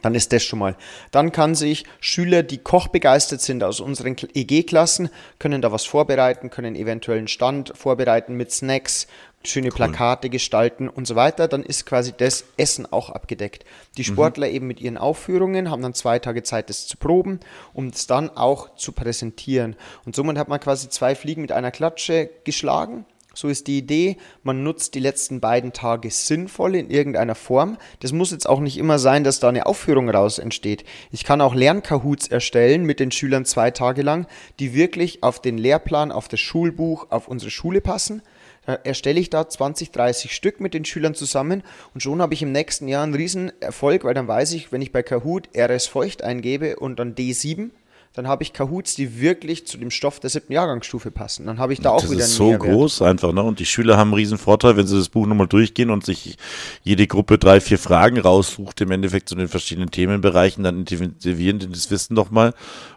dann 0.00 0.14
ist 0.14 0.32
das 0.32 0.42
schon 0.42 0.58
mal. 0.58 0.76
Dann 1.10 1.32
kann 1.32 1.54
sich 1.54 1.84
Schüler, 2.00 2.42
die 2.42 2.58
kochbegeistert 2.58 3.40
sind 3.40 3.62
aus 3.62 3.80
unseren 3.80 4.16
EG-Klassen, 4.34 5.10
können 5.38 5.60
da 5.60 5.72
was 5.72 5.84
vorbereiten, 5.84 6.50
können 6.50 6.74
eventuell 6.74 7.18
einen 7.18 7.28
Stand 7.28 7.72
vorbereiten 7.76 8.34
mit 8.36 8.50
Snacks, 8.52 9.06
schöne 9.44 9.68
cool. 9.68 9.74
Plakate 9.74 10.30
gestalten 10.30 10.88
und 10.88 11.06
so 11.06 11.16
weiter. 11.16 11.48
Dann 11.48 11.62
ist 11.62 11.86
quasi 11.86 12.12
das 12.16 12.44
Essen 12.56 12.90
auch 12.90 13.10
abgedeckt. 13.10 13.64
Die 13.96 14.02
mhm. 14.02 14.06
Sportler 14.06 14.48
mhm. 14.48 14.54
eben 14.54 14.66
mit 14.66 14.80
ihren 14.80 14.98
Aufführungen 14.98 15.70
haben 15.70 15.82
dann 15.82 15.94
zwei 15.94 16.18
Tage 16.18 16.42
Zeit, 16.42 16.70
das 16.70 16.86
zu 16.86 16.96
proben, 16.96 17.40
um 17.74 17.88
es 17.88 18.06
dann 18.06 18.30
auch 18.30 18.74
zu 18.76 18.92
präsentieren. 18.92 19.76
Und 20.04 20.16
somit 20.16 20.38
hat 20.38 20.48
man 20.48 20.60
quasi 20.60 20.88
zwei 20.88 21.14
Fliegen 21.14 21.42
mit 21.42 21.52
einer 21.52 21.70
Klatsche 21.70 22.30
geschlagen. 22.44 23.04
So 23.34 23.48
ist 23.48 23.66
die 23.66 23.78
Idee, 23.78 24.16
man 24.42 24.62
nutzt 24.62 24.94
die 24.94 25.00
letzten 25.00 25.40
beiden 25.40 25.72
Tage 25.72 26.10
sinnvoll 26.10 26.74
in 26.74 26.90
irgendeiner 26.90 27.34
Form. 27.34 27.78
Das 28.00 28.12
muss 28.12 28.30
jetzt 28.30 28.48
auch 28.48 28.60
nicht 28.60 28.76
immer 28.76 28.98
sein, 28.98 29.24
dass 29.24 29.40
da 29.40 29.48
eine 29.48 29.66
Aufführung 29.66 30.10
raus 30.10 30.38
entsteht. 30.38 30.84
Ich 31.10 31.24
kann 31.24 31.40
auch 31.40 31.54
Lernkahoots 31.54 32.28
erstellen 32.28 32.84
mit 32.84 33.00
den 33.00 33.10
Schülern 33.10 33.44
zwei 33.44 33.70
Tage 33.70 34.02
lang, 34.02 34.26
die 34.58 34.74
wirklich 34.74 35.22
auf 35.22 35.40
den 35.40 35.56
Lehrplan, 35.56 36.12
auf 36.12 36.28
das 36.28 36.40
Schulbuch, 36.40 37.06
auf 37.10 37.28
unsere 37.28 37.50
Schule 37.50 37.80
passen. 37.80 38.22
Da 38.66 38.74
erstelle 38.74 39.18
ich 39.18 39.28
da 39.28 39.48
20, 39.48 39.90
30 39.90 40.34
Stück 40.34 40.60
mit 40.60 40.72
den 40.72 40.84
Schülern 40.84 41.14
zusammen 41.14 41.64
und 41.94 42.02
schon 42.02 42.22
habe 42.22 42.34
ich 42.34 42.42
im 42.42 42.52
nächsten 42.52 42.86
Jahr 42.86 43.02
einen 43.02 43.14
riesen 43.14 43.50
Erfolg, 43.60 44.04
weil 44.04 44.14
dann 44.14 44.28
weiß 44.28 44.52
ich, 44.52 44.70
wenn 44.70 44.82
ich 44.82 44.92
bei 44.92 45.02
Kahoot 45.02 45.48
RS 45.56 45.88
Feucht 45.88 46.22
eingebe 46.22 46.76
und 46.76 47.00
dann 47.00 47.16
D7, 47.16 47.70
dann 48.14 48.28
habe 48.28 48.42
ich 48.42 48.52
Kahoots, 48.52 48.94
die 48.94 49.20
wirklich 49.20 49.66
zu 49.66 49.78
dem 49.78 49.90
Stoff 49.90 50.20
der 50.20 50.28
siebten 50.28 50.52
Jahrgangsstufe 50.52 51.10
passen. 51.10 51.46
Dann 51.46 51.58
habe 51.58 51.72
ich 51.72 51.80
da 51.80 51.90
auch 51.90 52.02
das 52.02 52.10
wieder 52.10 52.22
einen 52.22 52.30
ist 52.30 52.36
so 52.36 52.50
Mehrwert. 52.50 52.70
groß 52.70 53.02
einfach, 53.02 53.32
ne? 53.32 53.42
Und 53.42 53.58
die 53.58 53.64
Schüler 53.64 53.96
haben 53.96 54.08
einen 54.08 54.14
riesen 54.14 54.36
Vorteil, 54.36 54.76
wenn 54.76 54.86
sie 54.86 54.98
das 54.98 55.08
Buch 55.08 55.26
nochmal 55.26 55.46
durchgehen 55.46 55.90
und 55.90 56.04
sich 56.04 56.36
jede 56.82 57.06
Gruppe 57.06 57.38
drei, 57.38 57.60
vier 57.60 57.78
Fragen 57.78 58.18
raussucht, 58.18 58.80
im 58.82 58.90
Endeffekt 58.90 59.30
zu 59.30 59.34
den 59.34 59.48
verschiedenen 59.48 59.90
Themenbereichen, 59.90 60.62
dann 60.62 60.80
intensivieren 60.80 61.58
die 61.58 61.70
das 61.70 61.90
Wissen 61.90 62.14
nochmal 62.14 62.52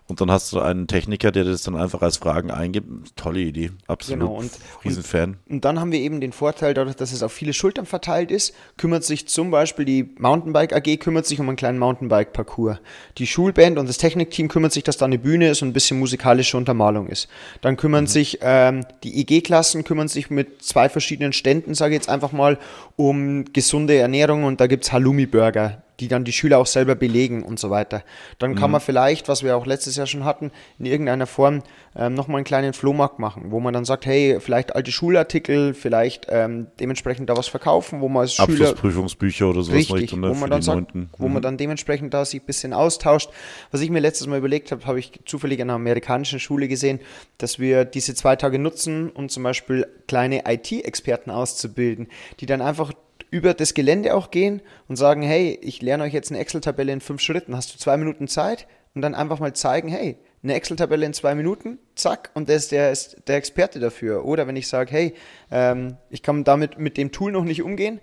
und 0.08 0.22
dann 0.22 0.30
hast 0.30 0.54
du 0.54 0.60
einen 0.60 0.86
Techniker, 0.86 1.32
der 1.32 1.46
das 1.46 1.64
dann 1.64 1.76
einfach 1.76 2.04
als 2.04 2.18
Fragen 2.18 2.52
eingibt. 2.52 3.16
Tolle 3.16 3.40
Idee, 3.40 3.72
absolut. 3.88 4.20
Genau, 4.20 4.36
und, 4.36 4.52
Riesenfan. 4.84 5.38
Und, 5.48 5.54
und 5.56 5.66
dann 5.66 5.80
haben 5.80 5.92
wir 5.92 6.00
eben 6.00 6.22
den 6.22 6.32
Vorteil, 6.32 6.76
dadurch, 6.76 6.96
dass 6.96 7.12
es 7.12 7.24
auf 7.24 7.32
viele 7.32 7.54
Schultern 7.54 7.88
verteilt 7.88 8.30
ist, 8.30 8.54
kümmert 8.78 9.04
sich 9.04 9.28
zum 9.28 9.50
Beispiel 9.50 9.84
die 9.84 10.14
Mountainbike 10.20 10.74
AG 10.74 10.98
kümmert 10.98 11.26
sich 11.26 11.40
um 11.40 11.48
einen 11.48 11.58
kleinen 11.58 11.80
Mountainbike-Parcours. 11.80 12.78
Die 13.18 13.26
Schulband 13.26 13.80
und 13.80 13.90
das 13.90 13.98
Technikteam 13.98 14.48
kümmert 14.48 14.74
sich, 14.74 14.84
dass 14.84 14.98
da 14.98 15.06
eine 15.06 15.18
Bühne 15.18 15.50
ist 15.50 15.64
und 15.64 15.70
ein 15.70 15.74
bisschen 15.74 15.98
musikalische 15.98 16.56
Untermalung 16.56 17.08
ist. 17.08 17.28
Dann 17.62 17.76
kümmern 17.76 18.04
mhm. 18.04 18.10
sich 18.10 18.40
ähm, 18.42 18.86
die 19.04 19.20
IG-Klassen, 19.22 19.84
kümmern 19.84 20.08
sich 20.08 20.30
mit 20.30 20.62
zwei 20.62 20.88
verschiedenen 20.88 21.34
Ständen, 21.34 21.74
sage 21.74 21.96
ich 21.96 22.02
jetzt 22.02 22.10
einfach 22.10 22.32
mal, 22.32 22.60
um 22.96 23.46
gesunde 23.54 23.96
Ernährung 23.96 24.44
und 24.44 24.62
da 24.62 24.68
gibt 24.68 24.84
es 24.84 24.94
Halloumi-Burger 24.94 25.82
die 26.00 26.08
dann 26.08 26.24
die 26.24 26.34
Schüler 26.34 26.60
auch 26.60 26.66
selber 26.66 26.96
belegen 26.96 27.44
und 27.44 27.60
so 27.60 27.70
weiter. 27.70 28.04
Dann 28.40 28.56
kann 28.56 28.70
mhm. 28.70 28.74
man 28.74 28.82
vielleicht, 28.82 29.28
was 29.28 29.44
wir 29.44 29.56
auch 29.56 29.66
letztes 29.66 29.96
Jahr 29.96 30.08
schon 30.08 30.26
hatten, 30.26 30.52
in 30.80 30.86
irgendeiner 30.86 31.28
Form 31.28 31.64
ähm, 31.96 32.14
nochmal 32.14 32.38
einen 32.38 32.46
kleinen 32.46 32.74
Flohmarkt 32.74 33.20
machen, 33.20 33.52
wo 33.52 33.60
man 33.60 33.74
dann 33.74 33.86
sagt, 33.86 34.06
hey, 34.06 34.40
vielleicht 34.40 34.76
alte 34.76 34.92
Schulartikel, 34.92 35.74
vielleicht 35.74 36.28
ähm, 36.30 36.68
dementsprechend 36.80 37.30
da 37.30 37.38
was 37.38 37.48
verkaufen, 37.48 38.02
wo 38.02 38.10
man 38.10 38.24
als 38.24 38.34
Schüler... 38.34 38.50
Abschlussprüfungsbücher 38.50 39.50
oder 39.50 39.62
sowas. 39.62 39.78
Richtig, 39.78 39.96
Richtung, 39.96 40.20
ne, 40.22 40.30
wo 40.30 40.34
man 40.34 40.50
dann 40.50 40.62
sagt, 40.62 40.92
wo 41.18 41.28
man 41.28 41.38
mhm. 41.38 41.42
dann 41.42 41.58
dementsprechend 41.58 42.14
da 42.14 42.26
sich 42.26 42.42
ein 42.42 42.46
bisschen 42.46 42.74
austauscht. 42.74 43.30
Was 43.72 43.82
ich 43.82 43.90
mir 43.90 44.00
letztes 44.00 44.28
Mal 44.28 44.38
überlegt 44.38 44.72
habe, 44.72 44.86
habe 44.86 45.00
ich 45.00 45.12
zufällig 45.26 45.60
in 45.60 45.70
einer 45.70 45.76
amerikanischen 45.76 46.40
Schule 46.40 46.68
gesehen, 46.68 47.00
dass 47.38 47.60
wir 47.60 47.86
diese 47.86 48.16
zwei 48.16 48.36
Tage 48.36 48.60
nutzen, 48.60 49.10
um 49.10 49.30
zum 49.30 49.44
Beispiel 49.44 49.88
kleine 50.08 50.44
IT-Experten 50.46 51.32
auszubilden, 51.32 52.08
die 52.40 52.46
dann 52.46 52.62
einfach 52.62 52.92
über 53.32 53.54
das 53.54 53.74
Gelände 53.74 54.16
auch 54.16 54.32
gehen 54.32 54.62
und 54.88 54.96
sagen, 54.96 55.22
hey, 55.22 55.60
ich 55.62 55.82
lerne 55.82 56.04
euch 56.04 56.14
jetzt 56.14 56.32
eine 56.32 56.40
Excel-Tabelle 56.40 56.92
in 56.92 57.02
fünf 57.02 57.22
Schritten, 57.22 57.56
hast 57.56 57.74
du 57.74 57.78
zwei 57.78 57.98
Minuten 57.98 58.28
Zeit? 58.28 58.68
Und 58.94 59.02
dann 59.02 59.14
einfach 59.14 59.40
mal 59.40 59.54
zeigen, 59.54 59.90
hey, 59.90 60.18
eine 60.42 60.54
Excel-Tabelle 60.54 61.06
in 61.06 61.14
zwei 61.14 61.36
Minuten, 61.36 61.80
zack, 61.96 62.32
und 62.34 62.48
der 62.48 62.56
ist 62.56 62.72
der, 62.72 62.92
ist 62.92 63.18
der 63.28 63.36
Experte 63.36 63.80
dafür. 63.80 64.24
Oder 64.24 64.48
wenn 64.48 64.56
ich 64.56 64.70
sage, 64.70 64.92
hey, 64.92 65.14
ähm, 65.52 65.98
ich 66.10 66.24
kann 66.24 66.46
damit 66.46 66.80
mit 66.80 66.96
dem 66.98 67.12
Tool 67.12 67.34
noch 67.34 67.44
nicht 67.44 67.62
umgehen, 67.62 68.00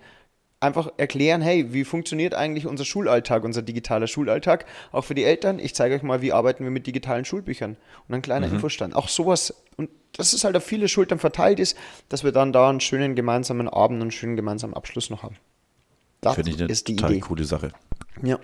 einfach 0.61 0.93
erklären, 0.97 1.41
hey, 1.41 1.73
wie 1.73 1.85
funktioniert 1.85 2.35
eigentlich 2.35 2.67
unser 2.67 2.85
Schulalltag, 2.85 3.45
unser 3.45 3.63
digitaler 3.63 4.07
Schulalltag, 4.07 4.67
auch 4.93 5.03
für 5.05 5.15
die 5.15 5.25
Eltern. 5.25 5.59
Ich 5.59 5.75
zeige 5.75 5.95
euch 5.95 6.03
mal, 6.03 6.23
wie 6.23 6.33
arbeiten 6.33 6.65
wir 6.65 6.71
mit 6.71 6.87
digitalen 6.87 7.25
Schulbüchern. 7.25 7.77
Und 8.09 8.15
ein 8.15 8.23
kleiner 8.23 8.47
mhm. 8.49 8.55
Infostand. 8.55 8.95
Auch 8.95 9.09
sowas, 9.09 9.63
und 9.77 9.89
dass 10.17 10.33
es 10.33 10.45
halt 10.45 10.57
auf 10.57 10.65
viele 10.65 10.89
Schultern 10.89 11.19
verteilt 11.19 11.59
ist, 11.59 11.77
dass 12.09 12.25
wir 12.25 12.33
dann 12.33 12.53
da 12.53 12.69
einen 12.69 12.81
schönen 12.81 13.15
gemeinsamen 13.15 13.69
Abend 13.69 13.97
und 13.97 14.03
einen 14.03 14.11
schönen 14.11 14.37
gemeinsamen 14.37 14.75
Abschluss 14.75 15.11
noch 15.11 15.23
haben. 15.23 15.37
Das 16.21 16.37
Finde 16.37 16.51
ich 16.51 16.61
eine 16.61 16.71
ist 16.71 16.89
die 16.89 16.97
total 16.97 17.13
Idee. 17.13 17.21
coole 17.21 17.45
Sache. 17.45 17.73
Ja. 18.23 18.39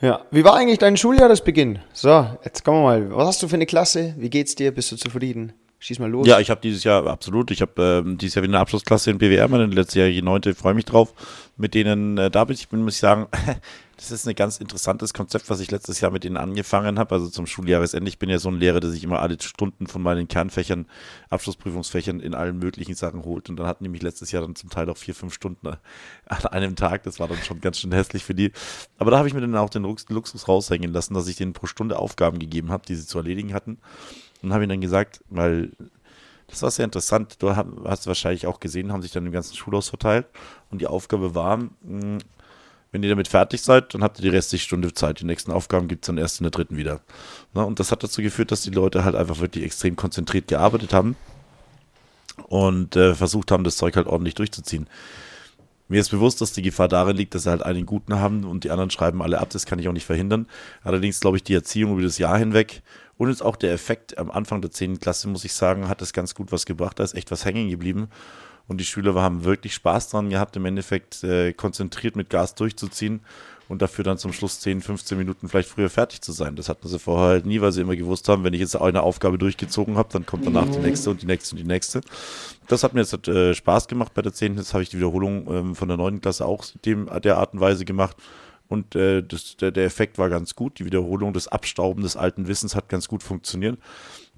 Ja, 0.00 0.20
wie 0.30 0.44
war 0.44 0.54
eigentlich 0.54 0.78
dein 0.78 0.96
Schuljahresbeginn? 0.96 1.80
So, 1.92 2.26
jetzt 2.44 2.64
kommen 2.64 2.82
wir 2.82 2.84
mal. 2.84 3.16
Was 3.16 3.26
hast 3.26 3.42
du 3.42 3.48
für 3.48 3.56
eine 3.56 3.66
Klasse? 3.66 4.14
Wie 4.16 4.30
geht's 4.30 4.54
dir? 4.54 4.72
Bist 4.72 4.92
du 4.92 4.96
zufrieden? 4.96 5.52
Schieß 5.80 5.98
mal 5.98 6.10
los. 6.10 6.26
Ja, 6.26 6.38
ich 6.40 6.50
habe 6.50 6.60
dieses 6.60 6.84
Jahr, 6.84 7.06
absolut, 7.06 7.50
ich 7.50 7.60
habe 7.62 8.02
ähm, 8.04 8.18
dieses 8.18 8.34
Jahr 8.34 8.42
wieder 8.42 8.54
eine 8.54 8.60
Abschlussklasse 8.60 9.10
in 9.10 9.18
BWR, 9.18 9.48
meine 9.48 9.68
die 9.68 10.22
neunte, 10.22 10.54
freue 10.54 10.74
mich 10.74 10.84
drauf. 10.84 11.14
Mit 11.56 11.74
denen, 11.74 12.18
äh, 12.18 12.30
da 12.30 12.44
bin 12.44 12.54
ich, 12.54 12.70
muss 12.70 12.94
ich 12.94 13.00
sagen, 13.00 13.26
das 13.98 14.12
ist 14.12 14.28
ein 14.28 14.34
ganz 14.36 14.58
interessantes 14.58 15.12
Konzept, 15.12 15.50
was 15.50 15.58
ich 15.58 15.72
letztes 15.72 16.00
Jahr 16.00 16.12
mit 16.12 16.22
denen 16.22 16.36
angefangen 16.36 17.00
habe, 17.00 17.16
also 17.16 17.28
zum 17.28 17.48
Schuljahresende. 17.48 18.08
Ich 18.08 18.20
bin 18.20 18.30
ja 18.30 18.38
so 18.38 18.48
ein 18.48 18.54
Lehrer, 18.54 18.78
der 18.78 18.90
sich 18.90 19.02
immer 19.02 19.20
alle 19.20 19.36
Stunden 19.42 19.88
von 19.88 20.00
meinen 20.00 20.28
Kernfächern, 20.28 20.86
Abschlussprüfungsfächern 21.30 22.20
in 22.20 22.32
allen 22.32 22.60
möglichen 22.60 22.94
Sachen 22.94 23.24
holt. 23.24 23.50
Und 23.50 23.56
dann 23.56 23.66
hatten 23.66 23.82
die 23.82 23.90
mich 23.90 24.00
letztes 24.00 24.30
Jahr 24.30 24.42
dann 24.42 24.54
zum 24.54 24.70
Teil 24.70 24.88
auch 24.88 24.96
vier, 24.96 25.16
fünf 25.16 25.34
Stunden 25.34 25.66
an 26.26 26.46
einem 26.46 26.76
Tag. 26.76 27.02
Das 27.02 27.18
war 27.18 27.26
dann 27.26 27.38
schon 27.38 27.60
ganz 27.60 27.80
schön 27.80 27.90
hässlich 27.90 28.22
für 28.22 28.36
die. 28.36 28.52
Aber 28.98 29.10
da 29.10 29.18
habe 29.18 29.26
ich 29.26 29.34
mir 29.34 29.40
dann 29.40 29.56
auch 29.56 29.70
den 29.70 29.82
Luxus 29.82 30.46
raushängen 30.46 30.92
lassen, 30.92 31.14
dass 31.14 31.26
ich 31.26 31.34
denen 31.34 31.52
pro 31.52 31.66
Stunde 31.66 31.98
Aufgaben 31.98 32.38
gegeben 32.38 32.70
habe, 32.70 32.86
die 32.86 32.94
sie 32.94 33.06
zu 33.06 33.18
erledigen 33.18 33.52
hatten. 33.52 33.78
Und 34.42 34.52
habe 34.52 34.62
ihm 34.62 34.70
dann 34.70 34.80
gesagt, 34.80 35.24
weil 35.28 35.72
das 36.46 36.62
war 36.62 36.70
sehr 36.70 36.84
interessant. 36.84 37.42
Du 37.42 37.50
hast 37.56 38.06
wahrscheinlich 38.06 38.46
auch 38.46 38.60
gesehen, 38.60 38.92
haben 38.92 39.02
sich 39.02 39.10
dann 39.10 39.26
im 39.26 39.32
ganzen 39.32 39.56
Schulhaus 39.56 39.88
verteilt. 39.88 40.26
Und 40.70 40.80
die 40.80 40.86
Aufgabe 40.86 41.34
war, 41.34 41.58
hm, 41.58 42.18
wenn 42.90 43.02
ihr 43.02 43.10
damit 43.10 43.28
fertig 43.28 43.62
seid, 43.62 43.94
dann 43.94 44.02
habt 44.02 44.18
ihr 44.18 44.22
die 44.22 44.34
restliche 44.36 44.64
Stunde 44.64 44.94
Zeit. 44.94 45.20
Die 45.20 45.26
nächsten 45.26 45.52
Aufgaben 45.52 45.88
gibt 45.88 46.04
es 46.04 46.06
dann 46.06 46.18
erst 46.18 46.40
in 46.40 46.44
der 46.44 46.50
dritten 46.50 46.76
wieder. 46.76 47.00
Und 47.52 47.80
das 47.80 47.92
hat 47.92 48.02
dazu 48.02 48.22
geführt, 48.22 48.50
dass 48.50 48.62
die 48.62 48.70
Leute 48.70 49.04
halt 49.04 49.14
einfach 49.14 49.40
wirklich 49.40 49.64
extrem 49.64 49.96
konzentriert 49.96 50.48
gearbeitet 50.48 50.94
haben 50.94 51.16
und 52.46 52.96
äh, 52.96 53.14
versucht 53.14 53.50
haben, 53.50 53.64
das 53.64 53.76
Zeug 53.76 53.96
halt 53.96 54.06
ordentlich 54.06 54.34
durchzuziehen. 54.34 54.88
Mir 55.88 56.00
ist 56.00 56.10
bewusst, 56.10 56.40
dass 56.40 56.52
die 56.52 56.62
Gefahr 56.62 56.88
darin 56.88 57.16
liegt, 57.16 57.34
dass 57.34 57.44
sie 57.44 57.50
halt 57.50 57.62
einen 57.62 57.86
guten 57.86 58.20
haben 58.20 58.44
und 58.44 58.64
die 58.64 58.70
anderen 58.70 58.90
schreiben 58.90 59.22
alle 59.22 59.38
ab. 59.38 59.48
Das 59.50 59.64
kann 59.64 59.78
ich 59.78 59.88
auch 59.88 59.92
nicht 59.92 60.04
verhindern. 60.04 60.46
Allerdings 60.82 61.20
glaube 61.20 61.38
ich, 61.38 61.44
die 61.44 61.54
Erziehung 61.54 61.92
über 61.92 62.02
das 62.02 62.18
Jahr 62.18 62.36
hinweg 62.38 62.82
und 63.16 63.30
jetzt 63.30 63.42
auch 63.42 63.56
der 63.56 63.72
Effekt 63.72 64.18
am 64.18 64.30
Anfang 64.30 64.60
der 64.60 64.70
10. 64.70 65.00
Klasse, 65.00 65.28
muss 65.28 65.44
ich 65.44 65.54
sagen, 65.54 65.88
hat 65.88 66.02
das 66.02 66.12
ganz 66.12 66.34
gut 66.34 66.52
was 66.52 66.66
gebracht. 66.66 66.98
Da 66.98 67.04
ist 67.04 67.14
echt 67.14 67.30
was 67.30 67.44
hängen 67.44 67.70
geblieben. 67.70 68.08
Und 68.68 68.78
die 68.78 68.84
Schüler 68.84 69.14
haben 69.14 69.44
wirklich 69.44 69.74
Spaß 69.74 70.10
dran 70.10 70.30
gehabt, 70.30 70.56
im 70.56 70.66
Endeffekt 70.66 71.24
äh, 71.24 71.52
konzentriert 71.54 72.16
mit 72.16 72.30
Gas 72.30 72.54
durchzuziehen 72.54 73.20
und 73.68 73.82
dafür 73.82 74.04
dann 74.04 74.18
zum 74.18 74.32
Schluss 74.32 74.60
10, 74.60 74.80
15 74.80 75.16
Minuten 75.18 75.48
vielleicht 75.48 75.68
früher 75.68 75.90
fertig 75.90 76.22
zu 76.22 76.32
sein. 76.32 76.56
Das 76.56 76.68
hatten 76.68 76.88
sie 76.88 76.98
vorher 76.98 77.28
halt 77.28 77.46
nie, 77.46 77.60
weil 77.60 77.72
sie 77.72 77.82
immer 77.82 77.96
gewusst 77.96 78.28
haben, 78.28 78.44
wenn 78.44 78.54
ich 78.54 78.60
jetzt 78.60 78.76
eine 78.76 79.02
Aufgabe 79.02 79.38
durchgezogen 79.38 79.96
habe, 79.96 80.08
dann 80.12 80.26
kommt 80.26 80.46
danach 80.46 80.68
die 80.68 80.78
nächste 80.78 81.10
und 81.10 81.22
die 81.22 81.26
nächste 81.26 81.54
und 81.54 81.62
die 81.62 81.68
nächste. 81.68 82.00
Das 82.66 82.82
hat 82.82 82.94
mir 82.94 83.00
jetzt 83.00 83.28
äh, 83.28 83.54
Spaß 83.54 83.88
gemacht 83.88 84.12
bei 84.14 84.22
der 84.22 84.32
10. 84.32 84.56
Jetzt 84.56 84.72
habe 84.72 84.82
ich 84.82 84.88
die 84.88 84.96
Wiederholung 84.96 85.46
ähm, 85.48 85.74
von 85.74 85.88
der 85.88 85.96
9. 85.96 86.20
Klasse 86.20 86.46
auch 86.46 86.64
dem, 86.84 87.08
der 87.22 87.38
Art 87.38 87.54
und 87.54 87.60
Weise 87.60 87.84
gemacht. 87.84 88.16
Und 88.68 88.94
äh, 88.94 89.22
das, 89.22 89.56
der, 89.56 89.70
der 89.70 89.84
Effekt 89.84 90.18
war 90.18 90.28
ganz 90.28 90.54
gut. 90.54 90.78
Die 90.78 90.84
Wiederholung, 90.84 91.32
das 91.32 91.48
Abstauben 91.48 92.02
des 92.02 92.16
alten 92.16 92.48
Wissens 92.48 92.74
hat 92.74 92.88
ganz 92.88 93.08
gut 93.08 93.22
funktioniert. 93.22 93.78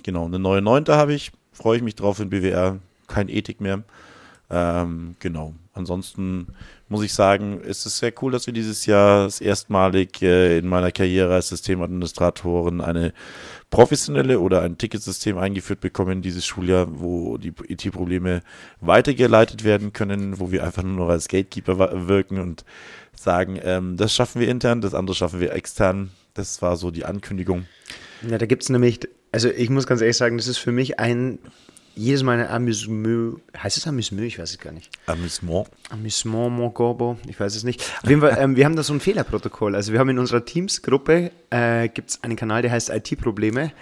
Genau, 0.03 0.27
eine 0.27 0.39
neue 0.39 0.63
Neunte 0.63 0.97
habe 0.97 1.15
ich. 1.15 1.33
Freue 1.53 1.79
ich 1.79 1.83
mich 1.83 1.97
drauf 1.97 2.21
in 2.21 2.31
BWR. 2.31 2.79
Kein 3.09 3.29
Ethik 3.29 3.61
mehr. 3.61 3.83
Ähm, 4.51 5.15
genau. 5.21 5.55
Ansonsten 5.73 6.49
muss 6.89 7.05
ich 7.05 7.15
sagen, 7.15 7.61
ist 7.61 7.87
es 7.87 7.99
sehr 7.99 8.13
cool, 8.21 8.33
dass 8.33 8.47
wir 8.47 8.53
dieses 8.53 8.85
Jahr 8.85 9.31
erstmalig 9.41 10.21
äh, 10.23 10.59
in 10.59 10.67
meiner 10.67 10.91
Karriere 10.91 11.35
als 11.35 11.49
Systemadministratorin 11.51 12.81
eine 12.81 13.15
professionelle 13.71 14.41
oder 14.41 14.63
ein 14.63 14.77
Ticketsystem 14.77 15.39
eingeführt 15.39 15.81
bekommen 15.81 16.21
dieses 16.21 16.45
Schuljahr, 16.45 16.89
wo 16.91 17.39
die 17.39 17.53
IT-Probleme 17.69 18.43
weitergeleitet 18.81 19.63
werden 19.63 19.93
können, 19.93 20.41
wo 20.41 20.51
wir 20.51 20.65
einfach 20.65 20.83
nur 20.83 20.97
noch 20.97 21.09
als 21.09 21.29
Gatekeeper 21.29 22.09
wirken 22.09 22.41
und 22.41 22.65
sagen, 23.15 23.61
ähm, 23.63 23.97
das 23.97 24.13
schaffen 24.13 24.41
wir 24.41 24.49
intern, 24.49 24.81
das 24.81 24.95
andere 24.95 25.15
schaffen 25.15 25.39
wir 25.39 25.53
extern. 25.53 26.11
Das 26.35 26.61
war 26.63 26.77
so 26.77 26.91
die 26.91 27.05
Ankündigung. 27.05 27.67
Ja, 28.29 28.39
da 28.39 28.47
gibt 28.47 28.65
es 28.65 28.69
nämlich, 28.69 29.01
also 29.31 29.49
ich 29.49 29.71
muss 29.71 29.87
ganz 29.87 30.01
ehrlich 30.01 30.17
sagen, 30.17 30.37
das 30.37 30.49
ist 30.49 30.59
für 30.59 30.73
mich 30.73 30.99
ein 30.99 31.39
jedes 31.95 32.23
Mal 32.23 32.41
ein 32.41 32.49
Amüsement. 32.49 33.41
Heißt 33.57 33.77
es 33.77 33.87
Amüsement? 33.87 34.27
Ich 34.27 34.39
weiß 34.39 34.51
es 34.51 34.59
gar 34.59 34.73
nicht. 34.73 34.91
Amüsement. 35.07 35.69
Amüsement, 35.91 36.51
mon 36.51 36.73
Gorbo. 36.73 37.19
Ich 37.29 37.39
weiß 37.39 37.57
es 37.57 37.65
nicht. 37.65 37.83
Auf 38.03 38.09
jeden 38.09 38.21
Fall, 38.21 38.37
ähm, 38.39 38.57
wir 38.57 38.65
haben 38.65 38.77
da 38.77 38.83
so 38.83 38.93
ein 38.93 39.01
Fehlerprotokoll. 39.01 39.75
Also 39.75 39.93
wir 39.93 40.01
haben 40.01 40.09
in 40.09 40.19
unserer 40.19 40.45
Teams-Gruppe, 40.45 41.31
äh, 41.51 41.89
gibt 41.89 42.11
es 42.11 42.23
einen 42.23 42.37
Kanal, 42.37 42.63
der 42.63 42.71
heißt 42.71 42.91
IT-Probleme. 42.91 43.73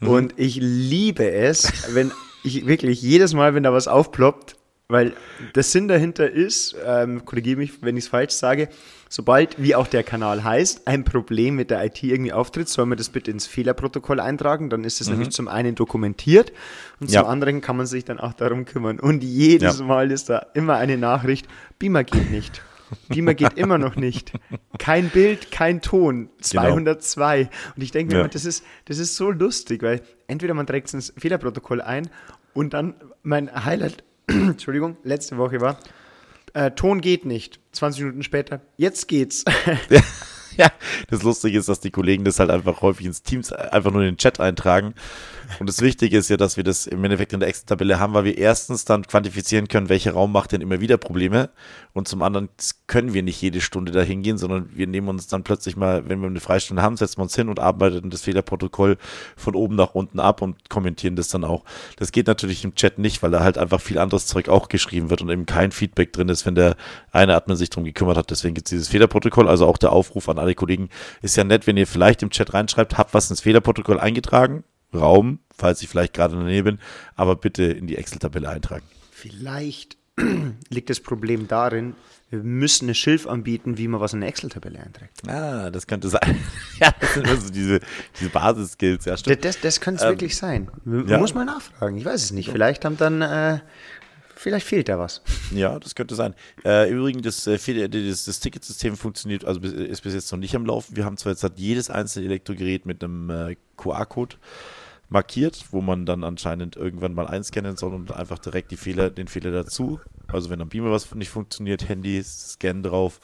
Mhm. 0.00 0.08
Und 0.08 0.34
ich 0.36 0.56
liebe 0.60 1.30
es, 1.30 1.94
wenn 1.94 2.12
ich 2.42 2.66
wirklich 2.66 3.02
jedes 3.02 3.34
Mal, 3.34 3.54
wenn 3.54 3.62
da 3.62 3.72
was 3.72 3.88
aufploppt, 3.88 4.56
weil 4.88 5.12
der 5.54 5.62
Sinn 5.62 5.88
dahinter 5.88 6.28
ist, 6.28 6.74
ähm, 6.84 7.24
korrigiere 7.24 7.58
mich, 7.58 7.82
wenn 7.82 7.96
ich 7.96 8.04
es 8.04 8.08
falsch 8.08 8.32
sage, 8.32 8.68
sobald, 9.10 9.60
wie 9.62 9.74
auch 9.74 9.86
der 9.86 10.02
Kanal 10.02 10.42
heißt, 10.42 10.86
ein 10.86 11.04
Problem 11.04 11.56
mit 11.56 11.68
der 11.68 11.84
IT 11.84 12.02
irgendwie 12.02 12.32
auftritt, 12.32 12.70
soll 12.70 12.86
man 12.86 12.96
das 12.96 13.10
bitte 13.10 13.30
ins 13.30 13.46
Fehlerprotokoll 13.46 14.20
eintragen. 14.20 14.70
Dann 14.70 14.84
ist 14.84 15.02
es 15.02 15.08
mhm. 15.08 15.14
nämlich 15.14 15.30
zum 15.32 15.48
einen 15.48 15.74
dokumentiert 15.74 16.52
und 17.00 17.10
ja. 17.10 17.20
zum 17.20 17.30
anderen 17.30 17.60
kann 17.60 17.76
man 17.76 17.86
sich 17.86 18.06
dann 18.06 18.18
auch 18.18 18.32
darum 18.32 18.64
kümmern. 18.64 18.98
Und 18.98 19.22
jedes 19.22 19.80
ja. 19.80 19.84
Mal 19.84 20.10
ist 20.10 20.30
da 20.30 20.46
immer 20.54 20.76
eine 20.76 20.96
Nachricht, 20.96 21.46
Beamer 21.78 22.04
geht 22.04 22.30
nicht. 22.30 22.62
Beamer 23.08 23.34
geht 23.34 23.54
immer 23.54 23.78
noch 23.78 23.96
nicht. 23.96 24.32
Kein 24.78 25.10
Bild, 25.10 25.52
kein 25.52 25.80
Ton. 25.80 26.28
202. 26.40 27.38
Genau. 27.38 27.50
Und 27.76 27.82
ich 27.82 27.92
denke 27.92 28.14
mir, 28.14 28.22
ja. 28.22 28.28
das, 28.28 28.44
ist, 28.44 28.64
das 28.86 28.98
ist 28.98 29.16
so 29.16 29.30
lustig, 29.30 29.82
weil 29.82 30.00
entweder 30.26 30.54
man 30.54 30.66
trägt 30.66 30.88
es 30.88 30.94
ins 30.94 31.12
Fehlerprotokoll 31.16 31.80
ein 31.82 32.08
und 32.54 32.74
dann 32.74 32.94
mein 33.22 33.64
Highlight 33.64 34.02
Entschuldigung, 34.26 34.96
letzte 35.02 35.38
Woche 35.38 35.60
war, 35.60 35.78
äh, 36.54 36.70
Ton 36.72 37.00
geht 37.00 37.24
nicht. 37.24 37.60
20 37.72 38.02
Minuten 38.02 38.22
später, 38.22 38.60
jetzt 38.76 39.08
geht's. 39.08 39.44
ja, 39.88 40.00
das 41.10 41.22
Lustige 41.22 41.58
ist, 41.58 41.68
dass 41.68 41.80
die 41.80 41.90
Kollegen 41.90 42.24
das 42.24 42.40
halt 42.40 42.50
einfach 42.50 42.80
häufig 42.80 43.06
ins 43.06 43.22
Teams 43.22 43.52
einfach 43.52 43.90
nur 43.90 44.02
in 44.02 44.12
den 44.12 44.16
Chat 44.18 44.40
eintragen 44.40 44.94
und 45.58 45.68
das 45.68 45.80
Wichtige 45.80 46.16
ist 46.16 46.30
ja, 46.30 46.36
dass 46.36 46.56
wir 46.56 46.64
das 46.64 46.86
im 46.86 47.02
Endeffekt 47.02 47.32
in 47.32 47.40
der 47.40 47.48
Excel-Tabelle 47.48 47.98
haben, 47.98 48.14
weil 48.14 48.24
wir 48.24 48.38
erstens 48.38 48.84
dann 48.84 49.06
quantifizieren 49.06 49.68
können, 49.68 49.88
welcher 49.88 50.12
Raum 50.12 50.32
macht 50.32 50.52
denn 50.52 50.60
immer 50.60 50.80
wieder 50.80 50.96
Probleme. 50.96 51.50
Und 51.92 52.06
zum 52.06 52.22
anderen 52.22 52.48
können 52.86 53.14
wir 53.14 53.22
nicht 53.22 53.40
jede 53.42 53.60
Stunde 53.60 53.90
da 53.90 54.02
hingehen, 54.02 54.38
sondern 54.38 54.70
wir 54.74 54.86
nehmen 54.86 55.08
uns 55.08 55.26
dann 55.26 55.42
plötzlich 55.42 55.76
mal, 55.76 56.08
wenn 56.08 56.20
wir 56.20 56.28
eine 56.28 56.40
Freistunde 56.40 56.82
haben, 56.82 56.96
setzen 56.96 57.18
wir 57.18 57.24
uns 57.24 57.34
hin 57.34 57.48
und 57.48 57.58
arbeiten 57.58 58.10
das 58.10 58.22
Fehlerprotokoll 58.22 58.96
von 59.36 59.54
oben 59.56 59.74
nach 59.74 59.94
unten 59.94 60.20
ab 60.20 60.40
und 60.40 60.70
kommentieren 60.70 61.16
das 61.16 61.28
dann 61.28 61.44
auch. 61.44 61.64
Das 61.96 62.12
geht 62.12 62.28
natürlich 62.28 62.64
im 62.64 62.74
Chat 62.74 62.98
nicht, 62.98 63.22
weil 63.22 63.32
da 63.32 63.40
halt 63.40 63.58
einfach 63.58 63.80
viel 63.80 63.98
anderes 63.98 64.26
Zeug 64.26 64.48
auch 64.48 64.68
geschrieben 64.68 65.10
wird 65.10 65.22
und 65.22 65.30
eben 65.30 65.46
kein 65.46 65.72
Feedback 65.72 66.12
drin 66.12 66.28
ist, 66.28 66.46
wenn 66.46 66.54
der 66.54 66.76
eine 67.10 67.34
Admin 67.34 67.56
sich 67.56 67.70
darum 67.70 67.84
gekümmert 67.84 68.16
hat. 68.16 68.30
Deswegen 68.30 68.54
gibt 68.54 68.68
es 68.68 68.70
dieses 68.70 68.88
Fehlerprotokoll. 68.88 69.48
Also 69.48 69.66
auch 69.66 69.78
der 69.78 69.92
Aufruf 69.92 70.28
an 70.28 70.38
alle 70.40 70.54
Kollegen 70.54 70.88
ist 71.22 71.36
ja 71.36 71.44
nett, 71.44 71.66
wenn 71.66 71.76
ihr 71.76 71.86
vielleicht 71.86 72.22
im 72.22 72.30
Chat 72.30 72.54
reinschreibt, 72.54 72.98
habt 72.98 73.14
was 73.14 73.30
ins 73.30 73.40
Fehlerprotokoll 73.40 74.00
eingetragen 74.00 74.64
Raum, 74.94 75.38
falls 75.56 75.82
ich 75.82 75.88
vielleicht 75.88 76.14
gerade 76.14 76.34
in 76.34 76.40
der 76.40 76.48
Nähe 76.48 76.62
bin, 76.64 76.78
aber 77.14 77.36
bitte 77.36 77.64
in 77.64 77.86
die 77.86 77.96
Excel-Tabelle 77.96 78.48
eintragen. 78.48 78.84
Vielleicht 79.10 79.96
liegt 80.68 80.90
das 80.90 81.00
Problem 81.00 81.48
darin, 81.48 81.94
wir 82.30 82.44
müssen 82.44 82.84
eine 82.84 82.94
Schilf 82.94 83.26
anbieten, 83.26 83.76
wie 83.76 83.88
man 83.88 84.00
was 84.00 84.12
in 84.12 84.20
eine 84.20 84.28
Excel-Tabelle 84.28 84.78
einträgt. 84.78 85.28
Ah, 85.28 85.70
das 85.70 85.86
könnte 85.88 86.08
sein. 86.08 86.38
ja, 86.80 86.94
das 87.00 87.14
sind 87.14 87.26
also 87.26 87.50
diese, 87.50 87.80
diese 88.18 88.30
Basis-Skills, 88.30 89.04
ja, 89.04 89.16
stimmt. 89.16 89.44
Das, 89.44 89.60
das 89.60 89.80
könnte 89.80 90.00
es 90.00 90.04
ähm, 90.04 90.10
wirklich 90.10 90.36
sein. 90.36 90.70
Ja. 91.06 91.18
Muss 91.18 91.34
mal 91.34 91.44
nachfragen, 91.44 91.96
ich 91.96 92.04
weiß 92.04 92.22
es 92.22 92.30
nicht. 92.30 92.50
Vielleicht 92.50 92.84
haben 92.84 92.96
dann, 92.96 93.22
äh, 93.22 93.58
vielleicht 94.40 94.66
fehlt 94.66 94.88
da 94.88 94.98
was. 94.98 95.22
Ja, 95.54 95.78
das 95.78 95.94
könnte 95.94 96.14
sein. 96.14 96.34
Äh, 96.64 96.90
Übrigens, 96.90 97.22
das, 97.22 97.46
äh, 97.46 97.88
das, 97.88 98.24
das 98.24 98.40
Ticketsystem 98.40 98.96
funktioniert, 98.96 99.44
also 99.44 99.60
ist 99.60 100.02
bis 100.02 100.14
jetzt 100.14 100.30
noch 100.32 100.38
nicht 100.38 100.54
am 100.56 100.64
Laufen. 100.64 100.96
Wir 100.96 101.04
haben 101.04 101.16
zwar 101.16 101.32
jetzt 101.32 101.46
jedes 101.56 101.90
einzelne 101.90 102.26
Elektrogerät 102.26 102.86
mit 102.86 103.04
einem 103.04 103.30
äh, 103.30 103.56
QR-Code 103.76 104.36
markiert, 105.08 105.66
wo 105.72 105.80
man 105.80 106.06
dann 106.06 106.24
anscheinend 106.24 106.76
irgendwann 106.76 107.14
mal 107.14 107.26
einscannen 107.26 107.76
soll 107.76 107.92
und 107.94 108.12
einfach 108.12 108.38
direkt 108.38 108.70
die 108.70 108.76
Fehler, 108.76 109.10
den 109.10 109.28
Fehler 109.28 109.50
dazu. 109.50 110.00
Also 110.28 110.50
wenn 110.50 110.60
am 110.60 110.68
Beamer 110.68 110.90
was 110.90 111.14
nicht 111.14 111.30
funktioniert, 111.30 111.88
Handy, 111.88 112.22
Scan 112.22 112.82
drauf 112.82 113.20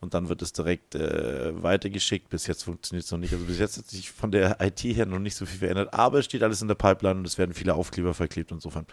und 0.00 0.14
dann 0.14 0.28
wird 0.28 0.42
es 0.42 0.52
direkt 0.52 0.94
äh, 0.94 1.62
weitergeschickt. 1.62 2.28
Bis 2.28 2.46
jetzt 2.46 2.64
funktioniert 2.64 3.04
es 3.04 3.10
noch 3.10 3.18
nicht. 3.18 3.32
Also 3.32 3.44
bis 3.44 3.58
jetzt 3.58 3.78
hat 3.78 3.86
sich 3.86 4.10
von 4.10 4.30
der 4.30 4.58
IT 4.60 4.80
her 4.80 5.06
noch 5.06 5.18
nicht 5.18 5.36
so 5.36 5.46
viel 5.46 5.58
verändert, 5.58 5.94
aber 5.94 6.18
es 6.18 6.26
steht 6.26 6.42
alles 6.42 6.62
in 6.62 6.68
der 6.68 6.74
Pipeline 6.74 7.20
und 7.20 7.26
es 7.26 7.38
werden 7.38 7.54
viele 7.54 7.74
Aufkleber 7.74 8.14
verklebt 8.14 8.50
insofern. 8.52 8.86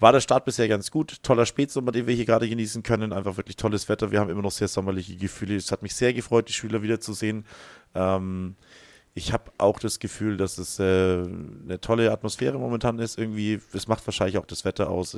War 0.00 0.12
der 0.12 0.20
Start 0.20 0.44
bisher 0.44 0.68
ganz 0.68 0.90
gut. 0.90 1.22
Toller 1.22 1.46
Spätsommer, 1.46 1.92
den 1.92 2.06
wir 2.06 2.14
hier 2.14 2.24
gerade 2.24 2.48
genießen 2.48 2.82
können. 2.82 3.12
Einfach 3.12 3.36
wirklich 3.36 3.56
tolles 3.56 3.88
Wetter. 3.88 4.10
Wir 4.10 4.20
haben 4.20 4.30
immer 4.30 4.42
noch 4.42 4.50
sehr 4.50 4.68
sommerliche 4.68 5.16
Gefühle. 5.16 5.56
Es 5.56 5.70
hat 5.70 5.82
mich 5.82 5.94
sehr 5.94 6.12
gefreut, 6.12 6.48
die 6.48 6.52
Schüler 6.52 6.82
wiederzusehen. 6.82 7.46
Ähm, 7.94 8.56
ich 9.16 9.32
habe 9.32 9.52
auch 9.58 9.78
das 9.78 10.00
Gefühl, 10.00 10.36
dass 10.36 10.58
es 10.58 10.80
äh, 10.80 10.82
eine 10.82 11.80
tolle 11.80 12.10
Atmosphäre 12.10 12.58
momentan 12.58 12.98
ist. 12.98 13.16
Irgendwie, 13.16 13.60
es 13.72 13.86
macht 13.86 14.04
wahrscheinlich 14.06 14.38
auch 14.38 14.46
das 14.46 14.64
Wetter 14.64 14.90
aus. 14.90 15.16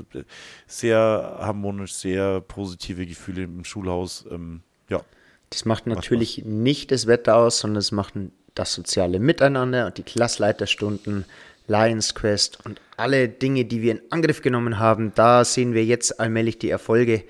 Sehr 0.67 1.39
harmonisch, 1.41 1.95
sehr 1.95 2.43
positive 2.43 3.07
Gefühle 3.07 3.45
im 3.45 3.65
Schulhaus. 3.65 4.27
Ähm, 4.31 4.61
ja. 4.89 5.03
Das 5.51 5.65
macht 5.65 5.87
natürlich 5.87 6.39
macht 6.39 6.47
nicht 6.47 6.91
das 6.91 7.07
Wetter 7.07 7.37
aus, 7.37 7.61
sondern 7.61 7.79
es 7.79 7.93
macht 7.93 8.15
das 8.55 8.73
soziale 8.73 9.21
Miteinander 9.21 9.87
und 9.87 9.99
die 9.99 10.03
Klassleiterstunden, 10.03 11.25
Lions 11.69 12.15
Quest 12.15 12.59
und 12.65 12.81
alle 12.97 13.29
Dinge, 13.29 13.65
die 13.65 13.83
wir 13.83 13.93
in 13.93 14.01
Angriff 14.11 14.43
genommen 14.43 14.79
haben. 14.79 15.13
Da 15.15 15.45
sehen 15.45 15.75
wir 15.75 15.85
jetzt 15.85 16.19
allmählich 16.21 16.59
die 16.59 16.71
Erfolge. 16.71 17.25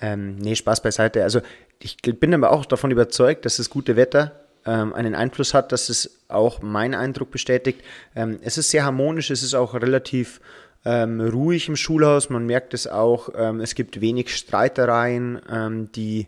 Ähm, 0.00 0.36
nee, 0.36 0.54
Spaß 0.54 0.82
beiseite. 0.82 1.22
Also 1.22 1.40
ich 1.80 1.96
bin 2.02 2.34
aber 2.34 2.52
auch 2.52 2.66
davon 2.66 2.90
überzeugt, 2.90 3.44
dass 3.44 3.56
das 3.56 3.70
gute 3.70 3.96
Wetter 3.96 4.32
ähm, 4.66 4.92
einen 4.92 5.14
Einfluss 5.14 5.54
hat, 5.54 5.72
dass 5.72 5.88
es 5.88 6.18
auch 6.28 6.62
meinen 6.62 6.94
Eindruck 6.94 7.30
bestätigt. 7.30 7.80
Ähm, 8.14 8.38
es 8.42 8.58
ist 8.58 8.70
sehr 8.70 8.84
harmonisch, 8.84 9.30
es 9.30 9.42
ist 9.42 9.54
auch 9.54 9.74
relativ 9.74 10.40
ähm, 10.84 11.20
ruhig 11.20 11.68
im 11.68 11.76
Schulhaus. 11.76 12.30
Man 12.30 12.46
merkt 12.46 12.74
es 12.74 12.86
auch, 12.86 13.30
ähm, 13.36 13.60
es 13.60 13.74
gibt 13.74 14.00
wenig 14.00 14.34
Streitereien, 14.34 15.40
ähm, 15.50 15.92
die 15.92 16.26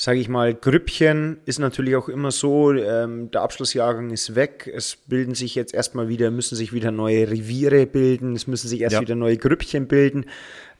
sage 0.00 0.20
ich 0.20 0.28
mal, 0.28 0.54
Grüppchen 0.54 1.40
ist 1.44 1.58
natürlich 1.58 1.96
auch 1.96 2.08
immer 2.08 2.30
so, 2.30 2.72
ähm, 2.72 3.32
der 3.32 3.42
Abschlussjahrgang 3.42 4.10
ist 4.10 4.36
weg, 4.36 4.70
es 4.72 4.94
bilden 4.94 5.34
sich 5.34 5.56
jetzt 5.56 5.74
erstmal 5.74 6.08
wieder, 6.08 6.30
müssen 6.30 6.54
sich 6.54 6.72
wieder 6.72 6.92
neue 6.92 7.28
Reviere 7.28 7.84
bilden, 7.84 8.36
es 8.36 8.46
müssen 8.46 8.68
sich 8.68 8.80
erst 8.80 8.94
ja. 8.94 9.00
wieder 9.00 9.16
neue 9.16 9.36
Grüppchen 9.36 9.88
bilden. 9.88 10.26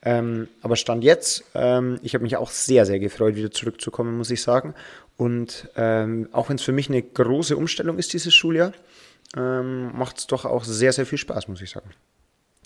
Ähm, 0.02 0.46
aber 0.62 0.76
Stand 0.76 1.02
jetzt, 1.02 1.42
ähm, 1.56 1.98
ich 2.04 2.14
habe 2.14 2.22
mich 2.22 2.36
auch 2.36 2.52
sehr, 2.52 2.86
sehr 2.86 3.00
gefreut, 3.00 3.34
wieder 3.34 3.50
zurückzukommen, 3.50 4.16
muss 4.16 4.30
ich 4.30 4.40
sagen. 4.40 4.74
Und 5.16 5.68
ähm, 5.74 6.28
auch 6.30 6.48
wenn 6.48 6.54
es 6.54 6.62
für 6.62 6.70
mich 6.70 6.88
eine 6.88 7.02
große 7.02 7.56
Umstellung 7.56 7.98
ist, 7.98 8.12
dieses 8.12 8.32
Schuljahr, 8.32 8.72
ähm, 9.36 9.98
macht 9.98 10.18
es 10.18 10.26
doch 10.28 10.44
auch 10.44 10.62
sehr, 10.62 10.92
sehr 10.92 11.06
viel 11.06 11.18
Spaß, 11.18 11.48
muss 11.48 11.60
ich 11.60 11.70
sagen. 11.70 11.90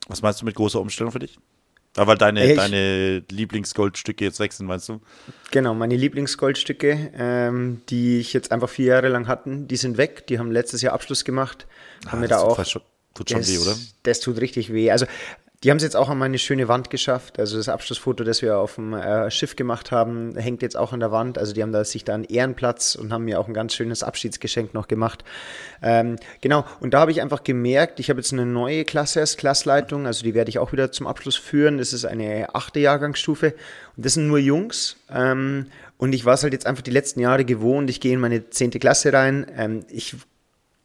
Was 0.06 0.20
meinst 0.20 0.42
du 0.42 0.44
mit 0.44 0.54
großer 0.54 0.82
Umstellung 0.82 1.12
für 1.12 1.18
dich? 1.18 1.38
Aber 1.96 2.12
weil 2.12 2.18
deine, 2.18 2.50
ich, 2.50 2.56
deine 2.56 3.22
Lieblingsgoldstücke 3.30 4.24
jetzt 4.24 4.38
sind, 4.38 4.66
meinst 4.66 4.88
du? 4.88 5.00
Genau, 5.50 5.74
meine 5.74 5.96
Lieblingsgoldstücke, 5.96 7.12
ähm, 7.14 7.82
die 7.90 8.18
ich 8.18 8.32
jetzt 8.32 8.50
einfach 8.50 8.70
vier 8.70 8.86
Jahre 8.86 9.08
lang 9.08 9.28
hatten, 9.28 9.68
die 9.68 9.76
sind 9.76 9.98
weg. 9.98 10.26
Die 10.26 10.38
haben 10.38 10.50
letztes 10.50 10.80
Jahr 10.80 10.94
Abschluss 10.94 11.24
gemacht. 11.24 11.66
Haben 12.06 12.18
ah, 12.18 12.20
mir 12.20 12.28
da 12.28 12.38
auch. 12.38 12.64
Schon, 12.64 12.82
tut 13.14 13.28
schon 13.28 13.40
das, 13.40 13.50
weh, 13.50 13.58
oder? 13.58 13.76
Das 14.04 14.20
tut 14.20 14.40
richtig 14.40 14.72
weh. 14.72 14.90
Also 14.90 15.04
die 15.62 15.70
haben 15.70 15.76
es 15.76 15.84
jetzt 15.84 15.96
auch 15.96 16.08
an 16.08 16.18
meine 16.18 16.38
schöne 16.38 16.66
Wand 16.66 16.90
geschafft. 16.90 17.38
Also 17.38 17.56
das 17.56 17.68
Abschlussfoto, 17.68 18.24
das 18.24 18.42
wir 18.42 18.58
auf 18.58 18.74
dem 18.74 18.94
äh, 18.94 19.30
Schiff 19.30 19.54
gemacht 19.54 19.92
haben, 19.92 20.36
hängt 20.36 20.60
jetzt 20.60 20.76
auch 20.76 20.92
an 20.92 21.00
der 21.00 21.12
Wand. 21.12 21.38
Also 21.38 21.52
die 21.52 21.62
haben 21.62 21.72
da 21.72 21.84
sich 21.84 22.04
da 22.04 22.14
einen 22.14 22.24
Ehrenplatz 22.24 22.96
und 22.96 23.12
haben 23.12 23.24
mir 23.24 23.38
auch 23.38 23.46
ein 23.46 23.54
ganz 23.54 23.74
schönes 23.74 24.02
Abschiedsgeschenk 24.02 24.74
noch 24.74 24.88
gemacht. 24.88 25.22
Ähm, 25.80 26.16
genau, 26.40 26.64
und 26.80 26.94
da 26.94 27.00
habe 27.00 27.12
ich 27.12 27.22
einfach 27.22 27.44
gemerkt, 27.44 28.00
ich 28.00 28.10
habe 28.10 28.18
jetzt 28.18 28.32
eine 28.32 28.44
neue 28.44 28.84
Klasse 28.84 29.20
als 29.20 29.36
Klassleitung, 29.36 30.06
also 30.06 30.24
die 30.24 30.34
werde 30.34 30.48
ich 30.48 30.58
auch 30.58 30.72
wieder 30.72 30.90
zum 30.90 31.06
Abschluss 31.06 31.36
führen. 31.36 31.78
Das 31.78 31.92
ist 31.92 32.04
eine 32.04 32.54
achte 32.54 32.80
Jahrgangsstufe 32.80 33.54
und 33.96 34.04
das 34.04 34.14
sind 34.14 34.26
nur 34.26 34.38
Jungs. 34.38 34.96
Ähm, 35.14 35.66
und 35.96 36.12
ich 36.12 36.24
war 36.24 36.34
es 36.34 36.42
halt 36.42 36.52
jetzt 36.52 36.66
einfach 36.66 36.82
die 36.82 36.90
letzten 36.90 37.20
Jahre 37.20 37.44
gewohnt. 37.44 37.88
Ich 37.88 38.00
gehe 38.00 38.14
in 38.14 38.18
meine 38.18 38.50
zehnte 38.50 38.80
Klasse 38.80 39.12
rein. 39.12 39.46
Ähm, 39.56 39.84
ich 39.88 40.16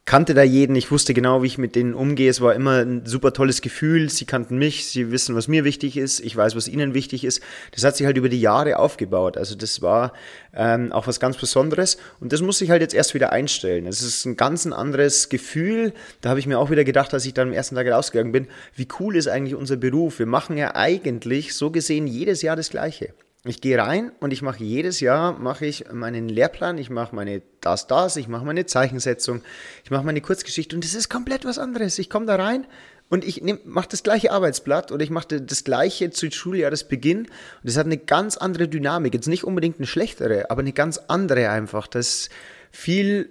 kannte 0.08 0.34
da 0.34 0.41
jeden, 0.41 0.76
ich 0.78 0.89
wusste 0.89 1.13
genau, 1.13 1.43
wie 1.43 1.48
ich 1.48 1.58
mit 1.58 1.76
denen 1.76 1.93
umgehe. 1.93 2.30
Es 2.30 2.39
war 2.39 2.56
immer 2.56 2.78
ein 2.78 3.06
super 3.06 3.34
tolles 3.34 3.62
Gefühl. 3.62 4.10
Sie 4.10 4.24
kannten 4.24 4.58
mich, 4.58 4.88
sie 4.88 5.12
wissen, 5.12 5.36
was 5.36 5.50
mir 5.50 5.65
wichtig 5.65 5.98
ist, 5.98 6.22
ich 6.22 6.36
weiß, 6.36 6.56
was 6.56 6.70
ihnen 6.70 6.93
wichtig 6.93 7.26
ist. 7.26 7.43
Das 7.72 7.84
hat 7.84 7.98
sich 7.98 8.06
halt 8.06 8.17
über 8.17 8.30
die 8.30 8.39
Jahre 8.39 8.80
aufgebaut. 8.80 9.38
Also 9.38 9.56
das 9.56 9.82
war 9.82 10.13
ähm, 10.56 10.93
auch 10.93 11.08
was 11.08 11.20
ganz 11.20 11.36
Besonderes 11.36 11.98
und 12.22 12.32
das 12.32 12.41
muss 12.41 12.62
ich 12.62 12.70
halt 12.70 12.82
jetzt 12.82 12.93
erst 12.93 13.15
wieder 13.15 13.34
einstellen. 13.34 13.86
Es 13.86 14.02
ist 14.02 14.26
ein 14.26 14.38
ganz 14.38 14.63
ein 14.63 14.72
anderes 14.72 15.28
Gefühl. 15.28 15.93
Da 16.22 16.30
habe 16.30 16.39
ich 16.39 16.48
mir 16.48 16.58
auch 16.58 16.72
wieder 16.72 16.86
gedacht, 16.86 17.13
als 17.13 17.26
ich 17.26 17.34
dann 17.34 17.50
am 17.50 17.54
ersten 17.54 17.76
Tag 17.76 17.88
rausgegangen 17.88 18.32
bin, 18.32 18.48
wie 18.76 18.88
cool 19.02 19.17
ist 19.17 19.28
eigentlich 19.28 19.56
unser 19.56 19.76
Beruf. 19.76 20.20
Wir 20.20 20.26
machen 20.26 20.56
ja 20.56 20.74
eigentlich 20.74 21.54
so 21.54 21.70
gesehen 21.70 22.08
jedes 22.08 22.41
Jahr 22.41 22.56
das 22.56 22.70
Gleiche. 22.70 23.13
Ich 23.43 23.62
gehe 23.62 23.78
rein 23.78 24.12
und 24.19 24.34
ich 24.34 24.41
mache 24.41 24.63
jedes 24.63 25.00
Jahr 25.00 25.38
mache 25.38 25.65
ich 25.65 25.86
meinen 25.91 26.28
Lehrplan, 26.28 26.78
ich 26.78 26.89
mache 26.89 27.15
meine 27.15 27.41
das, 27.62 27.88
das, 27.88 28.17
ich 28.17 28.28
mache 28.28 28.45
meine 28.45 28.65
Zeichensetzung, 28.65 29.41
ich 29.84 29.91
mache 29.91 30.04
meine 30.04 30.21
Kurzgeschichte 30.21 30.76
und 30.76 30.84
das 30.84 30.93
ist 30.93 31.10
komplett 31.10 31.45
was 31.45 31.60
anderes. 31.60 32.00
Ich 32.00 32.10
komme 32.10 32.26
da 32.26 32.36
rein 32.36 32.65
und 33.10 33.23
ich 33.23 33.41
mache 33.63 33.88
das 33.89 34.04
gleiche 34.04 34.32
Arbeitsblatt 34.32 34.91
oder 34.91 35.04
ich 35.04 35.12
mache 35.12 35.41
das 35.41 35.63
gleiche 35.63 36.10
zu 36.10 36.30
Schuljahresbeginn 36.30 37.19
und 37.19 37.30
das 37.63 37.78
hat 37.78 37.86
eine 37.86 37.97
ganz 37.97 38.38
andere 38.38 38.67
Dynamik. 38.67 39.13
Jetzt 39.13 39.28
nicht 39.28 39.43
unbedingt 39.43 39.78
eine 39.78 39.88
schlechtere, 39.88 40.50
aber 40.50 40.62
eine 40.62 40.73
ganz 40.73 40.97
andere 40.97 41.50
einfach. 41.50 41.88
Das 41.88 42.08
ist 42.08 42.30
viel 42.71 43.30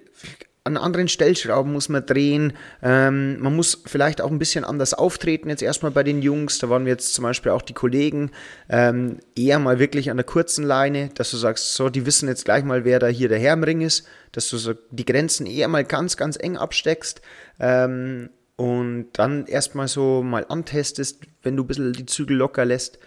an 0.66 0.76
anderen 0.76 1.08
Stellschrauben 1.08 1.72
muss 1.72 1.88
man 1.88 2.04
drehen. 2.04 2.52
Ähm, 2.82 3.40
man 3.40 3.54
muss 3.54 3.82
vielleicht 3.86 4.20
auch 4.20 4.30
ein 4.30 4.38
bisschen 4.38 4.64
anders 4.64 4.92
auftreten. 4.94 5.48
Jetzt 5.48 5.62
erstmal 5.62 5.92
bei 5.92 6.02
den 6.02 6.20
Jungs, 6.20 6.58
da 6.58 6.68
waren 6.68 6.84
wir 6.84 6.92
jetzt 6.92 7.14
zum 7.14 7.22
Beispiel 7.22 7.52
auch 7.52 7.62
die 7.62 7.72
Kollegen 7.72 8.32
ähm, 8.68 9.18
eher 9.36 9.58
mal 9.58 9.78
wirklich 9.78 10.10
an 10.10 10.16
der 10.16 10.26
kurzen 10.26 10.64
Leine, 10.64 11.10
dass 11.14 11.30
du 11.30 11.36
sagst, 11.36 11.74
so, 11.74 11.88
die 11.88 12.04
wissen 12.04 12.28
jetzt 12.28 12.44
gleich 12.44 12.64
mal, 12.64 12.84
wer 12.84 12.98
da 12.98 13.06
hier 13.06 13.28
der 13.28 13.38
Herr 13.38 13.54
im 13.54 13.62
Ring 13.62 13.80
ist, 13.80 14.06
dass 14.32 14.50
du 14.50 14.58
so 14.58 14.74
die 14.90 15.04
Grenzen 15.04 15.46
eher 15.46 15.68
mal 15.68 15.84
ganz, 15.84 16.16
ganz 16.16 16.36
eng 16.38 16.56
absteckst. 16.56 17.22
Ähm, 17.60 18.30
und 18.56 19.10
dann 19.12 19.46
erstmal 19.46 19.86
so 19.86 20.22
mal 20.22 20.46
antestest, 20.48 21.20
wenn 21.42 21.56
du 21.56 21.62
ein 21.62 21.66
bisschen 21.66 21.92
die 21.92 22.06
Zügel 22.06 22.36
locker 22.36 22.64
lässt. 22.64 22.98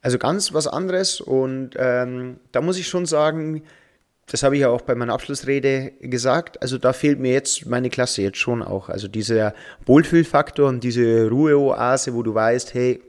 Also 0.00 0.18
ganz 0.18 0.52
was 0.52 0.68
anderes 0.68 1.20
und 1.20 1.70
ähm, 1.76 2.38
da 2.52 2.60
muss 2.60 2.78
ich 2.78 2.86
schon 2.86 3.04
sagen, 3.04 3.64
das 4.30 4.42
habe 4.42 4.56
ich 4.56 4.60
ja 4.62 4.68
auch 4.68 4.82
bei 4.82 4.94
meiner 4.94 5.14
Abschlussrede 5.14 5.92
gesagt. 6.00 6.60
Also 6.60 6.78
da 6.78 6.92
fehlt 6.92 7.18
mir 7.18 7.32
jetzt 7.32 7.66
meine 7.66 7.90
Klasse 7.90 8.22
jetzt 8.22 8.38
schon 8.38 8.62
auch. 8.62 8.88
Also 8.88 9.08
dieser 9.08 9.54
Wohlfühlfaktor 9.86 10.68
und 10.68 10.84
diese 10.84 11.28
Ruheoase, 11.28 12.14
wo 12.14 12.22
du 12.22 12.34
weißt, 12.34 12.74
hey, 12.74 13.02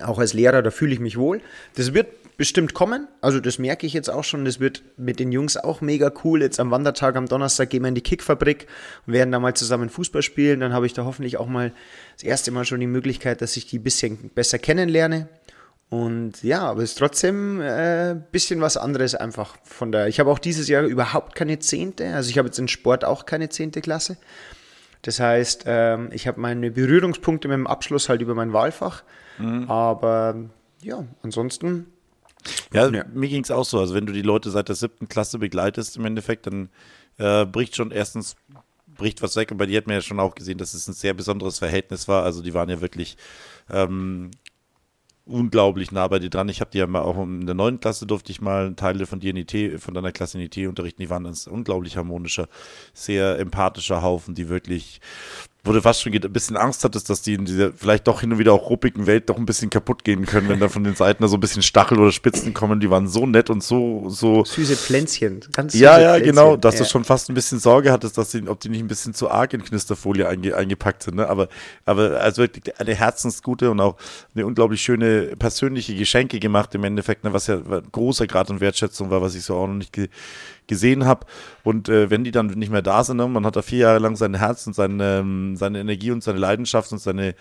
auch 0.00 0.18
als 0.18 0.32
Lehrer, 0.32 0.62
da 0.62 0.70
fühle 0.70 0.94
ich 0.94 1.00
mich 1.00 1.18
wohl. 1.18 1.40
Das 1.74 1.94
wird 1.94 2.06
bestimmt 2.36 2.74
kommen. 2.74 3.08
Also 3.20 3.40
das 3.40 3.58
merke 3.58 3.86
ich 3.86 3.92
jetzt 3.92 4.08
auch 4.08 4.24
schon. 4.24 4.44
Das 4.44 4.60
wird 4.60 4.82
mit 4.96 5.18
den 5.18 5.32
Jungs 5.32 5.56
auch 5.56 5.80
mega 5.80 6.12
cool. 6.24 6.42
Jetzt 6.42 6.60
am 6.60 6.70
Wandertag 6.70 7.16
am 7.16 7.26
Donnerstag 7.26 7.70
gehen 7.70 7.82
wir 7.82 7.88
in 7.88 7.94
die 7.94 8.00
Kickfabrik 8.00 8.66
und 9.06 9.12
werden 9.12 9.32
da 9.32 9.40
mal 9.40 9.54
zusammen 9.54 9.90
Fußball 9.90 10.22
spielen. 10.22 10.60
Dann 10.60 10.72
habe 10.72 10.86
ich 10.86 10.92
da 10.92 11.04
hoffentlich 11.04 11.36
auch 11.38 11.46
mal 11.46 11.72
das 12.14 12.24
erste 12.24 12.50
Mal 12.50 12.64
schon 12.64 12.80
die 12.80 12.86
Möglichkeit, 12.86 13.42
dass 13.42 13.56
ich 13.56 13.66
die 13.66 13.78
ein 13.78 13.82
bisschen 13.82 14.30
besser 14.34 14.58
kennenlerne. 14.58 15.28
Und 15.92 16.42
ja, 16.42 16.62
aber 16.62 16.82
es 16.82 16.92
ist 16.92 16.98
trotzdem 16.98 17.60
ein 17.60 18.16
äh, 18.16 18.16
bisschen 18.32 18.62
was 18.62 18.78
anderes 18.78 19.14
einfach 19.14 19.58
von 19.62 19.92
der. 19.92 20.08
Ich 20.08 20.20
habe 20.20 20.30
auch 20.30 20.38
dieses 20.38 20.66
Jahr 20.66 20.84
überhaupt 20.84 21.34
keine 21.34 21.58
Zehnte. 21.58 22.14
Also 22.14 22.30
ich 22.30 22.38
habe 22.38 22.48
jetzt 22.48 22.58
in 22.58 22.66
Sport 22.66 23.04
auch 23.04 23.26
keine 23.26 23.50
zehnte 23.50 23.82
Klasse. 23.82 24.16
Das 25.02 25.20
heißt, 25.20 25.64
ähm, 25.66 26.08
ich 26.10 26.26
habe 26.26 26.40
meine 26.40 26.70
Berührungspunkte 26.70 27.46
mit 27.46 27.56
dem 27.56 27.66
Abschluss 27.66 28.08
halt 28.08 28.22
über 28.22 28.34
mein 28.34 28.54
Wahlfach. 28.54 29.02
Mhm. 29.36 29.70
Aber 29.70 30.36
ja, 30.80 31.04
ansonsten. 31.22 31.88
Ja, 32.72 32.88
ja. 32.88 33.04
mir 33.12 33.28
ging 33.28 33.44
es 33.44 33.50
auch 33.50 33.66
so. 33.66 33.78
Also 33.78 33.94
wenn 33.94 34.06
du 34.06 34.14
die 34.14 34.22
Leute 34.22 34.50
seit 34.50 34.70
der 34.70 34.76
siebten 34.76 35.08
Klasse 35.08 35.40
begleitest 35.40 35.98
im 35.98 36.06
Endeffekt, 36.06 36.46
dann 36.46 36.70
äh, 37.18 37.44
bricht 37.44 37.76
schon 37.76 37.90
erstens 37.90 38.36
bricht 38.96 39.20
was 39.20 39.36
weg. 39.36 39.50
Und 39.50 39.58
bei 39.58 39.66
dir 39.66 39.76
hat 39.76 39.86
man 39.86 39.96
ja 39.96 40.00
schon 40.00 40.20
auch 40.20 40.34
gesehen, 40.34 40.56
dass 40.56 40.72
es 40.72 40.88
ein 40.88 40.94
sehr 40.94 41.12
besonderes 41.12 41.58
Verhältnis 41.58 42.08
war. 42.08 42.24
Also 42.24 42.42
die 42.42 42.54
waren 42.54 42.70
ja 42.70 42.80
wirklich 42.80 43.18
ähm, 43.70 44.30
unglaublich 45.24 45.92
nah 45.92 46.08
bei 46.08 46.18
dir 46.18 46.30
dran. 46.30 46.48
Ich 46.48 46.60
habe 46.60 46.70
die 46.70 46.78
ja 46.78 46.86
mal 46.86 47.02
auch 47.02 47.20
in 47.22 47.46
der 47.46 47.54
neunten 47.54 47.80
Klasse 47.80 48.06
durfte 48.06 48.32
ich 48.32 48.40
mal 48.40 48.74
Teile 48.74 49.06
von 49.06 49.20
dir 49.20 49.30
in 49.30 49.36
IT, 49.36 49.80
von 49.80 49.94
deiner 49.94 50.12
Klasse 50.12 50.38
in 50.38 50.44
IT 50.44 50.56
unterrichten. 50.66 51.02
Die 51.02 51.10
waren 51.10 51.26
ein 51.26 51.36
unglaublich 51.50 51.96
harmonischer, 51.96 52.48
sehr 52.92 53.38
empathischer 53.38 54.02
Haufen, 54.02 54.34
die 54.34 54.48
wirklich 54.48 55.00
wo 55.64 55.72
du 55.72 55.80
fast 55.80 56.02
schon 56.02 56.12
ein 56.12 56.32
bisschen 56.32 56.56
Angst 56.56 56.82
hattest, 56.82 57.08
dass 57.08 57.22
die 57.22 57.34
in 57.34 57.44
dieser 57.44 57.72
vielleicht 57.72 58.08
doch 58.08 58.20
hin 58.20 58.32
und 58.32 58.38
wieder 58.40 58.52
auch 58.52 58.68
ruppigen 58.68 59.06
Welt 59.06 59.28
doch 59.30 59.36
ein 59.36 59.46
bisschen 59.46 59.70
kaputt 59.70 60.02
gehen 60.02 60.26
können, 60.26 60.48
wenn 60.48 60.58
da 60.58 60.68
von 60.68 60.82
den 60.82 60.96
Seiten 60.96 61.22
da 61.22 61.28
so 61.28 61.36
ein 61.36 61.40
bisschen 61.40 61.62
Stachel 61.62 62.00
oder 62.00 62.10
Spitzen 62.10 62.52
kommen. 62.52 62.80
Die 62.80 62.90
waren 62.90 63.06
so 63.06 63.26
nett 63.26 63.48
und 63.48 63.62
so, 63.62 64.08
so. 64.08 64.44
Süße 64.44 64.76
Pflänzchen, 64.76 65.40
ganz 65.52 65.72
süße 65.72 65.84
Ja, 65.84 66.00
ja, 66.00 66.14
Pflänzchen. 66.14 66.34
genau, 66.34 66.56
dass 66.56 66.74
ja. 66.74 66.80
du 66.80 66.86
schon 66.90 67.04
fast 67.04 67.28
ein 67.28 67.34
bisschen 67.34 67.60
Sorge 67.60 67.92
hattest, 67.92 68.18
dass 68.18 68.32
die, 68.32 68.48
ob 68.48 68.58
die 68.58 68.70
nicht 68.70 68.80
ein 68.80 68.88
bisschen 68.88 69.14
zu 69.14 69.30
arg 69.30 69.52
in 69.52 69.62
Knisterfolie 69.62 70.28
einge, 70.28 70.56
eingepackt 70.56 71.04
sind, 71.04 71.14
ne? 71.14 71.28
Aber, 71.28 71.48
aber 71.84 72.20
also 72.20 72.42
wirklich 72.42 72.80
eine 72.80 72.96
herzensgute 72.96 73.70
und 73.70 73.80
auch 73.80 73.96
eine 74.34 74.44
unglaublich 74.44 74.82
schöne 74.82 75.36
persönliche 75.38 75.94
Geschenke 75.94 76.40
gemacht 76.40 76.74
im 76.74 76.82
Endeffekt, 76.82 77.22
ne? 77.22 77.32
was 77.32 77.46
ja 77.46 77.58
ein 77.58 77.82
großer 77.92 78.26
Grad 78.26 78.50
und 78.50 78.60
Wertschätzung 78.60 79.10
war, 79.10 79.22
was 79.22 79.36
ich 79.36 79.44
so 79.44 79.54
auch 79.54 79.68
noch 79.68 79.74
nicht 79.74 79.92
ge 79.92 80.08
gesehen 80.66 81.04
habe. 81.04 81.26
Und 81.64 81.88
äh, 81.88 82.10
wenn 82.10 82.24
die 82.24 82.30
dann 82.30 82.46
nicht 82.46 82.70
mehr 82.70 82.82
da 82.82 83.04
sind, 83.04 83.18
ne, 83.18 83.28
man 83.28 83.44
hat 83.46 83.56
da 83.56 83.62
vier 83.62 83.78
Jahre 83.78 83.98
lang 83.98 84.16
sein 84.16 84.34
Herz 84.34 84.66
und 84.66 84.74
seine, 84.74 85.18
ähm, 85.20 85.56
seine 85.56 85.80
Energie 85.80 86.10
und 86.10 86.22
seine 86.22 86.38
Leidenschaft 86.38 86.92
und 86.92 86.98
seine 86.98 87.34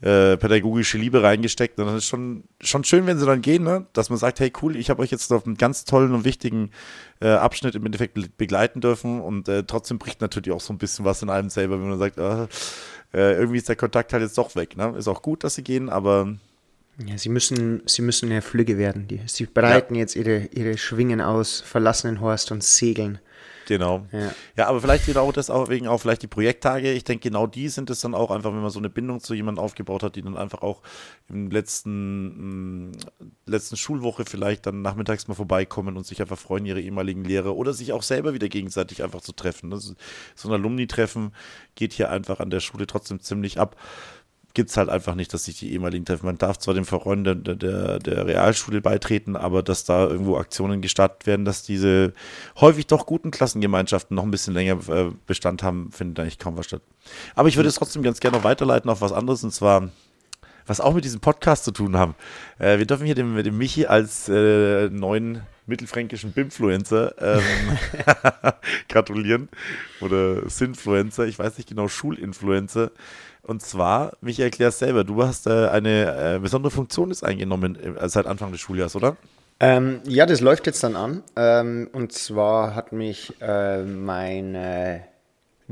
äh, 0.00 0.36
pädagogische 0.36 0.98
Liebe 0.98 1.22
reingesteckt, 1.22 1.78
dann 1.78 1.96
ist 1.96 2.06
schon, 2.06 2.44
schon 2.60 2.84
schön, 2.84 3.06
wenn 3.06 3.18
sie 3.18 3.26
dann 3.26 3.42
gehen, 3.42 3.62
ne? 3.62 3.86
dass 3.92 4.10
man 4.10 4.18
sagt, 4.18 4.40
hey 4.40 4.52
cool, 4.62 4.76
ich 4.76 4.90
habe 4.90 5.02
euch 5.02 5.10
jetzt 5.10 5.32
auf 5.32 5.46
einen 5.46 5.56
ganz 5.56 5.84
tollen 5.84 6.12
und 6.12 6.24
wichtigen 6.24 6.70
äh, 7.20 7.28
Abschnitt 7.28 7.74
im 7.74 7.86
Endeffekt 7.86 8.36
begleiten 8.36 8.80
dürfen 8.80 9.20
und 9.20 9.48
äh, 9.48 9.64
trotzdem 9.64 9.98
bricht 9.98 10.20
natürlich 10.20 10.50
auch 10.50 10.60
so 10.60 10.72
ein 10.72 10.78
bisschen 10.78 11.04
was 11.04 11.22
in 11.22 11.30
einem 11.30 11.50
selber, 11.50 11.80
wenn 11.80 11.88
man 11.88 11.98
sagt, 11.98 12.18
äh, 12.18 12.46
äh, 13.14 13.34
irgendwie 13.34 13.58
ist 13.58 13.68
der 13.68 13.76
Kontakt 13.76 14.12
halt 14.12 14.22
jetzt 14.22 14.38
doch 14.38 14.56
weg. 14.56 14.76
Ne? 14.76 14.94
Ist 14.96 15.08
auch 15.08 15.22
gut, 15.22 15.44
dass 15.44 15.54
sie 15.54 15.62
gehen, 15.62 15.88
aber 15.88 16.34
ja, 16.98 17.16
sie 17.16 17.28
müssen, 17.28 17.82
sie 17.86 18.02
müssen 18.02 18.30
ja 18.30 18.40
Flügge 18.40 18.78
werden. 18.78 19.08
Die, 19.08 19.20
sie 19.26 19.46
breiten 19.46 19.94
ja. 19.94 20.00
jetzt 20.00 20.16
ihre, 20.16 20.46
ihre 20.52 20.76
Schwingen 20.76 21.20
aus, 21.20 21.60
verlassen 21.60 22.08
den 22.08 22.20
Horst 22.20 22.52
und 22.52 22.62
segeln. 22.62 23.18
Genau. 23.66 24.06
Ja. 24.12 24.34
ja, 24.56 24.66
aber 24.66 24.80
vielleicht 24.80 25.06
genau 25.06 25.30
das 25.32 25.48
auch 25.48 25.68
wegen 25.68 25.86
auch 25.86 25.98
vielleicht 25.98 26.22
die 26.22 26.26
Projekttage. 26.26 26.92
Ich 26.92 27.04
denke, 27.04 27.28
genau 27.28 27.46
die 27.46 27.68
sind 27.68 27.90
es 27.90 28.00
dann 28.00 28.14
auch 28.14 28.30
einfach, 28.30 28.52
wenn 28.52 28.60
man 28.60 28.70
so 28.70 28.78
eine 28.78 28.90
Bindung 28.90 29.20
zu 29.20 29.34
jemandem 29.34 29.64
aufgebaut 29.64 30.02
hat, 30.02 30.16
die 30.16 30.22
dann 30.22 30.36
einfach 30.36 30.62
auch 30.62 30.82
im 31.28 31.50
letzten, 31.50 32.88
mh, 32.90 32.98
letzten 33.46 33.76
Schulwoche 33.76 34.24
vielleicht 34.24 34.66
dann 34.66 34.82
nachmittags 34.82 35.28
mal 35.28 35.34
vorbeikommen 35.34 35.96
und 35.96 36.06
sich 36.06 36.20
einfach 36.20 36.38
freuen, 36.38 36.66
ihre 36.66 36.80
ehemaligen 36.80 37.24
Lehrer 37.24 37.56
oder 37.56 37.72
sich 37.72 37.92
auch 37.92 38.02
selber 38.02 38.34
wieder 38.34 38.48
gegenseitig 38.48 39.02
einfach 39.02 39.20
zu 39.20 39.32
treffen. 39.32 39.70
Das, 39.70 39.94
so 40.34 40.48
ein 40.48 40.54
Alumni-Treffen 40.54 41.32
geht 41.74 41.92
hier 41.92 42.10
einfach 42.10 42.40
an 42.40 42.50
der 42.50 42.60
Schule 42.60 42.86
trotzdem 42.86 43.20
ziemlich 43.20 43.58
ab 43.58 43.76
gibt 44.54 44.70
es 44.70 44.76
halt 44.76 44.88
einfach 44.88 45.14
nicht, 45.14 45.32
dass 45.32 45.44
sich 45.44 45.58
die 45.58 45.72
ehemaligen 45.72 46.04
treffen. 46.04 46.26
Man 46.26 46.38
darf 46.38 46.58
zwar 46.58 46.74
dem 46.74 46.84
Verein 46.84 47.24
der, 47.24 47.34
der, 47.34 47.98
der 47.98 48.26
Realschule 48.26 48.80
beitreten, 48.80 49.36
aber 49.36 49.62
dass 49.62 49.84
da 49.84 50.06
irgendwo 50.06 50.36
Aktionen 50.36 50.82
gestartet 50.82 51.26
werden, 51.26 51.44
dass 51.44 51.62
diese 51.62 52.12
häufig 52.60 52.86
doch 52.86 53.06
guten 53.06 53.30
Klassengemeinschaften 53.30 54.14
noch 54.14 54.24
ein 54.24 54.30
bisschen 54.30 54.54
länger 54.54 54.78
äh, 54.88 55.10
Bestand 55.26 55.62
haben, 55.62 55.90
findet 55.90 56.20
eigentlich 56.20 56.38
kaum 56.38 56.56
was 56.56 56.66
statt. 56.66 56.82
Aber 57.34 57.48
ich 57.48 57.56
würde 57.56 57.68
es 57.68 57.76
trotzdem 57.76 58.02
ganz 58.02 58.20
gerne 58.20 58.36
noch 58.36 58.44
weiterleiten 58.44 58.90
auf 58.90 59.00
was 59.00 59.12
anderes 59.12 59.42
und 59.44 59.52
zwar 59.52 59.90
was 60.66 60.80
auch 60.80 60.94
mit 60.94 61.04
diesem 61.04 61.20
Podcast 61.20 61.64
zu 61.64 61.72
tun 61.72 61.96
haben. 61.96 62.14
Äh, 62.58 62.78
wir 62.78 62.86
dürfen 62.86 63.06
hier 63.06 63.14
dem, 63.14 63.42
dem 63.42 63.58
Michi 63.58 63.86
als 63.86 64.28
äh, 64.28 64.88
neuen 64.90 65.42
mittelfränkischen 65.66 66.32
Bimfluencer 66.32 67.14
ähm, 67.20 67.42
gratulieren. 68.88 69.48
Oder 70.00 70.48
Sinfluencer, 70.48 71.26
ich 71.26 71.38
weiß 71.38 71.56
nicht 71.56 71.68
genau, 71.68 71.88
Schulinfluencer. 71.88 72.90
Und 73.42 73.62
zwar, 73.62 74.12
Michael, 74.20 74.46
erklärst 74.46 74.78
selber, 74.78 75.04
du 75.04 75.22
hast 75.22 75.46
äh, 75.46 75.68
eine 75.68 76.36
äh, 76.36 76.38
besondere 76.38 76.70
Funktion 76.70 77.10
ist 77.10 77.24
eingenommen 77.24 77.76
äh, 77.76 78.08
seit 78.08 78.26
Anfang 78.26 78.52
des 78.52 78.60
Schuljahres, 78.60 78.94
oder? 78.94 79.16
Ähm, 79.58 80.00
ja, 80.04 80.26
das 80.26 80.40
läuft 80.40 80.66
jetzt 80.66 80.82
dann 80.82 80.96
an. 80.96 81.22
Ähm, 81.36 81.88
und 81.92 82.12
zwar 82.12 82.74
hat 82.74 82.92
mich 82.92 83.34
äh, 83.40 83.82
mein 83.82 84.54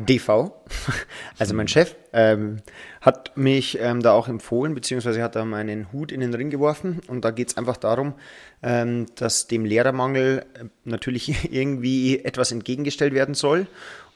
DV, 0.07 0.53
also 1.39 1.55
mein 1.55 1.69
Chef, 1.69 1.95
ähm, 2.13 2.59
hat 3.01 3.37
mich 3.37 3.79
ähm, 3.81 4.03
da 4.03 4.13
auch 4.13 4.29
empfohlen, 4.29 4.75
beziehungsweise 4.75 5.23
hat 5.23 5.37
da 5.37 5.45
meinen 5.45 5.93
Hut 5.93 6.13
in 6.13 6.21
den 6.21 6.35
Ring 6.35 6.51
geworfen. 6.51 7.01
Und 7.09 7.25
da 7.25 7.31
geht 7.31 7.49
es 7.49 7.57
einfach 7.57 7.77
darum, 7.77 8.15
ähm, 8.63 9.07
dass 9.17 9.47
dem 9.47 9.65
Lehrermangel 9.65 10.45
äh, 10.55 10.65
natürlich 10.85 11.53
irgendwie 11.53 12.25
etwas 12.25 12.53
entgegengestellt 12.53 13.15
werden 13.15 13.35
soll. 13.35 13.67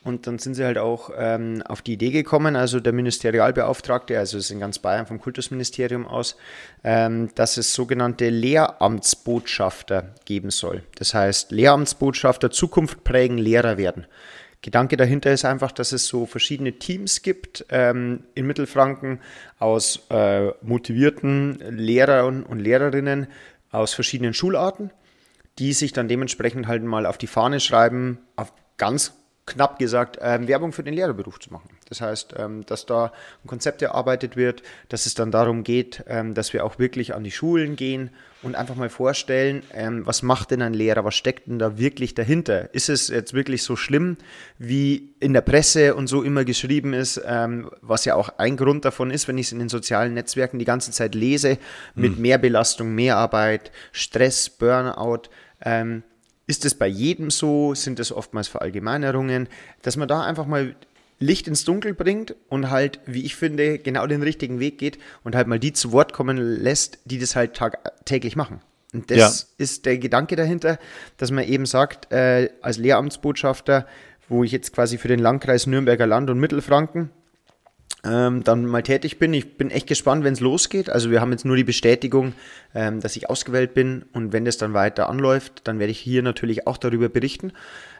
Und 0.05 0.27
dann 0.27 0.38
sind 0.38 0.55
sie 0.55 0.64
halt 0.64 0.77
auch 0.77 1.11
ähm, 1.17 1.62
auf 1.67 1.81
die 1.81 1.95
Idee 1.95 2.11
gekommen, 2.11 2.57
also 2.57 2.79
der 2.79 2.93
Ministerialbeauftragte, 2.93 4.19
also 4.19 4.37
es 4.37 4.45
ist 4.45 4.51
in 4.51 4.61
ganz 4.61 4.79
Bayern 4.79 5.07
vom 5.07 5.19
Kultusministerium 5.19 6.07
aus, 6.07 6.37
ähm, 6.85 7.31
dass 7.35 7.57
es 7.57 7.73
sogenannte 7.73 8.29
Lehramtsbotschafter 8.29 10.14
geben 10.27 10.51
soll. 10.51 10.83
Das 10.97 11.14
heißt, 11.14 11.53
Lehramtsbotschafter 11.53 12.51
Zukunft 12.51 13.03
prägen, 13.03 13.38
Lehrer 13.38 13.79
werden. 13.79 14.07
Gedanke 14.61 14.97
dahinter 14.99 15.33
ist 15.33 15.45
einfach, 15.47 15.73
dass 15.73 15.93
es 15.93 16.07
so 16.07 16.27
verschiedene 16.27 16.73
Teams 16.73 17.23
gibt 17.23 17.64
ähm, 17.71 18.25
in 18.35 18.47
Mittelfranken 18.47 19.21
aus 19.59 20.07
äh, 20.11 20.49
motivierten 20.62 21.59
Lehrern 21.71 22.43
und 22.43 22.61
Lehrerinnen 22.61 23.27
aus 23.71 23.95
verschiedenen 23.95 24.35
Schularten, 24.35 24.90
die 25.59 25.73
sich 25.73 25.93
dann 25.93 26.09
dementsprechend 26.09 26.67
halt 26.67 26.83
mal 26.83 27.07
auf 27.07 27.19
die 27.19 27.27
Fahne 27.27 27.61
schreiben, 27.61 28.19
auf 28.37 28.53
ganz 28.77 29.12
knapp 29.46 29.78
gesagt, 29.78 30.18
ähm, 30.22 30.48
Werbung 30.48 30.72
für 30.72 30.83
den 30.83 30.94
Lehrerberuf 30.94 31.38
zu 31.38 31.52
machen. 31.52 31.68
Das 31.88 32.00
heißt, 32.00 32.35
ähm, 32.38 32.64
dass 32.64 32.87
da 32.87 33.12
ein 33.44 33.46
Konzept 33.46 33.83
erarbeitet 33.83 34.37
wird, 34.37 34.62
dass 34.88 35.04
es 35.04 35.14
dann 35.14 35.30
darum 35.30 35.64
geht, 35.64 36.02
ähm, 36.09 36.33
dass 36.33 36.52
wir 36.54 36.64
auch 36.64 36.78
wirklich 36.78 37.14
an 37.14 37.24
die 37.24 37.30
Schulen 37.30 37.76
gehen 37.76 38.11
und 38.42 38.54
einfach 38.54 38.74
mal 38.74 38.88
vorstellen, 38.88 39.62
ähm, 39.72 40.07
was 40.07 40.22
macht 40.22 40.50
denn 40.50 40.62
ein 40.62 40.72
Lehrer, 40.72 41.04
was 41.04 41.14
steckt 41.14 41.46
denn 41.46 41.59
da 41.59 41.78
wirklich 41.78 42.14
dahinter? 42.14 42.72
Ist 42.74 42.88
es 42.88 43.09
jetzt 43.09 43.35
wirklich 43.35 43.62
so 43.62 43.76
schlimm, 43.76 44.16
wie 44.59 45.14
in 45.20 45.35
der 45.35 45.42
Presse 45.42 45.94
und 45.94 46.07
so 46.07 46.22
immer 46.22 46.44
geschrieben 46.46 46.94
ist, 46.94 47.20
ähm, 47.26 47.70
was 47.83 48.07
ja 48.07 48.14
auch 48.14 48.30
ein 48.38 48.57
Grund 48.57 48.87
davon 48.87 49.11
ist, 49.11 49.28
wenn 49.28 49.37
ich 49.37 49.46
es 49.46 49.52
in 49.52 49.59
den 49.59 49.68
sozialen 49.68 50.14
Netzwerken 50.14 50.59
die 50.59 50.64
ganze 50.64 50.90
Zeit 50.90 51.14
lese, 51.14 51.59
mit 51.94 52.16
mhm. 52.16 52.22
Mehrbelastung, 52.22 52.94
Mehrarbeit, 52.94 53.72
Stress, 53.92 54.48
Burnout, 54.48 55.28
ähm, 55.62 56.02
ist 56.46 56.64
es 56.64 56.74
bei 56.74 56.87
jedem 56.87 57.30
so? 57.30 57.74
Sind 57.74 58.00
es 58.00 58.12
oftmals 58.12 58.48
Verallgemeinerungen? 58.48 59.48
Dass 59.83 59.96
man 59.96 60.09
da 60.09 60.22
einfach 60.22 60.46
mal 60.46 60.74
Licht 61.18 61.48
ins 61.48 61.64
Dunkel 61.64 61.94
bringt 61.94 62.35
und 62.48 62.70
halt, 62.70 63.00
wie 63.07 63.24
ich 63.24 63.37
finde, 63.37 63.78
genau 63.78 64.07
den 64.07 64.22
richtigen 64.22 64.61
Weg 64.61 64.78
geht 64.78 64.98
und 65.22 65.35
halt 65.35 65.46
mal 65.46 65.59
die 65.59 65.72
zu 65.72 65.92
Wort 65.92 66.12
kommen 66.12 66.37
lässt, 66.37 66.98
die 67.04 67.18
das 67.18 67.37
halt 67.37 67.54
tagtäglich 67.54 68.37
machen. 68.37 68.61
Und 68.92 69.11
das 69.11 69.18
ja. 69.18 69.48
ist 69.59 69.87
der 69.87 69.98
Gedanke 69.98 70.37
dahinter, 70.37 70.78
dass 71.16 71.30
man 71.30 71.44
eben 71.44 71.66
sagt, 71.66 72.12
äh, 72.12 72.50
als 72.62 72.78
Lehramtsbotschafter, 72.78 73.87
wo 74.28 74.44
ich 74.44 74.52
jetzt 74.52 74.72
quasi 74.72 74.98
für 74.98 75.09
den 75.09 75.18
Landkreis 75.18 75.66
Nürnberger 75.66 76.07
Land 76.07 76.30
und 76.30 76.38
Mittelfranken 76.38 77.11
ähm, 78.05 78.45
dann 78.45 78.67
mal 78.67 78.83
tätig 78.83 79.19
bin. 79.19 79.33
Ich 79.33 79.57
bin 79.57 79.71
echt 79.71 79.87
gespannt, 79.87 80.25
wenn 80.25 80.35
es 80.35 80.40
losgeht. 80.40 80.90
Also 80.90 81.11
wir 81.11 81.21
haben 81.21 81.33
jetzt 81.33 81.45
nur 81.45 81.57
die 81.57 81.64
Bestätigung, 81.64 82.35
ähm, 82.75 83.01
dass 83.01 83.17
ich 83.17 83.31
ausgewählt 83.31 83.75
bin 83.75 84.05
und 84.12 84.33
wenn 84.33 84.45
das 84.45 84.59
dann 84.59 84.75
weiter 84.75 85.09
anläuft, 85.09 85.62
dann 85.64 85.79
werde 85.79 85.90
ich 85.90 86.01
hier 86.01 86.23
natürlich 86.23 86.67
auch 86.67 86.77
darüber 86.77 87.09
berichten. 87.09 87.53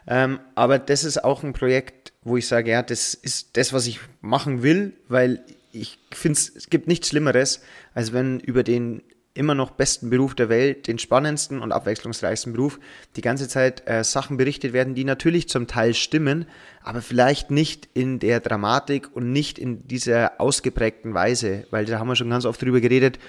Ähm, 0.07 0.39
aber 0.53 0.77
das 0.77 1.03
ist 1.03 1.23
auch 1.23 1.43
ein 1.43 1.53
Projekt, 1.53 2.13
wo 2.23 2.37
ich 2.37 2.47
sage, 2.47 2.71
ja, 2.71 2.83
das 2.83 3.13
ist 3.13 3.57
das, 3.57 3.73
was 3.73 3.87
ich 3.87 3.99
machen 4.21 4.61
will, 4.61 4.93
weil 5.07 5.41
ich 5.71 5.99
finde, 6.11 6.39
es 6.39 6.69
gibt 6.69 6.87
nichts 6.87 7.09
Schlimmeres, 7.09 7.61
als 7.93 8.13
wenn 8.13 8.39
über 8.39 8.63
den 8.63 9.01
immer 9.35 9.53
noch 9.53 9.71
besten 9.71 10.09
Beruf 10.09 10.33
der 10.33 10.49
Welt, 10.49 10.87
den 10.87 10.97
spannendsten 10.97 11.61
und 11.61 11.71
abwechslungsreichsten 11.71 12.53
Beruf, 12.53 12.79
die 13.15 13.21
ganze 13.21 13.47
Zeit 13.47 13.83
äh, 13.85 14.03
Sachen 14.03 14.37
berichtet 14.37 14.73
werden, 14.73 14.95
die 14.95 15.03
natürlich 15.03 15.47
zum 15.49 15.67
Teil 15.67 15.93
stimmen, 15.93 16.47
aber 16.81 17.01
vielleicht 17.01 17.51
nicht 17.51 17.87
in 17.93 18.17
der 18.19 18.39
Dramatik 18.39 19.13
und 19.13 19.31
nicht 19.31 19.59
in 19.59 19.87
dieser 19.87 20.39
ausgeprägten 20.39 21.13
Weise, 21.13 21.67
weil 21.69 21.85
da 21.85 21.99
haben 21.99 22.07
wir 22.07 22.15
schon 22.15 22.29
ganz 22.29 22.45
oft 22.45 22.61
drüber 22.61 22.79
geredet. 22.79 23.19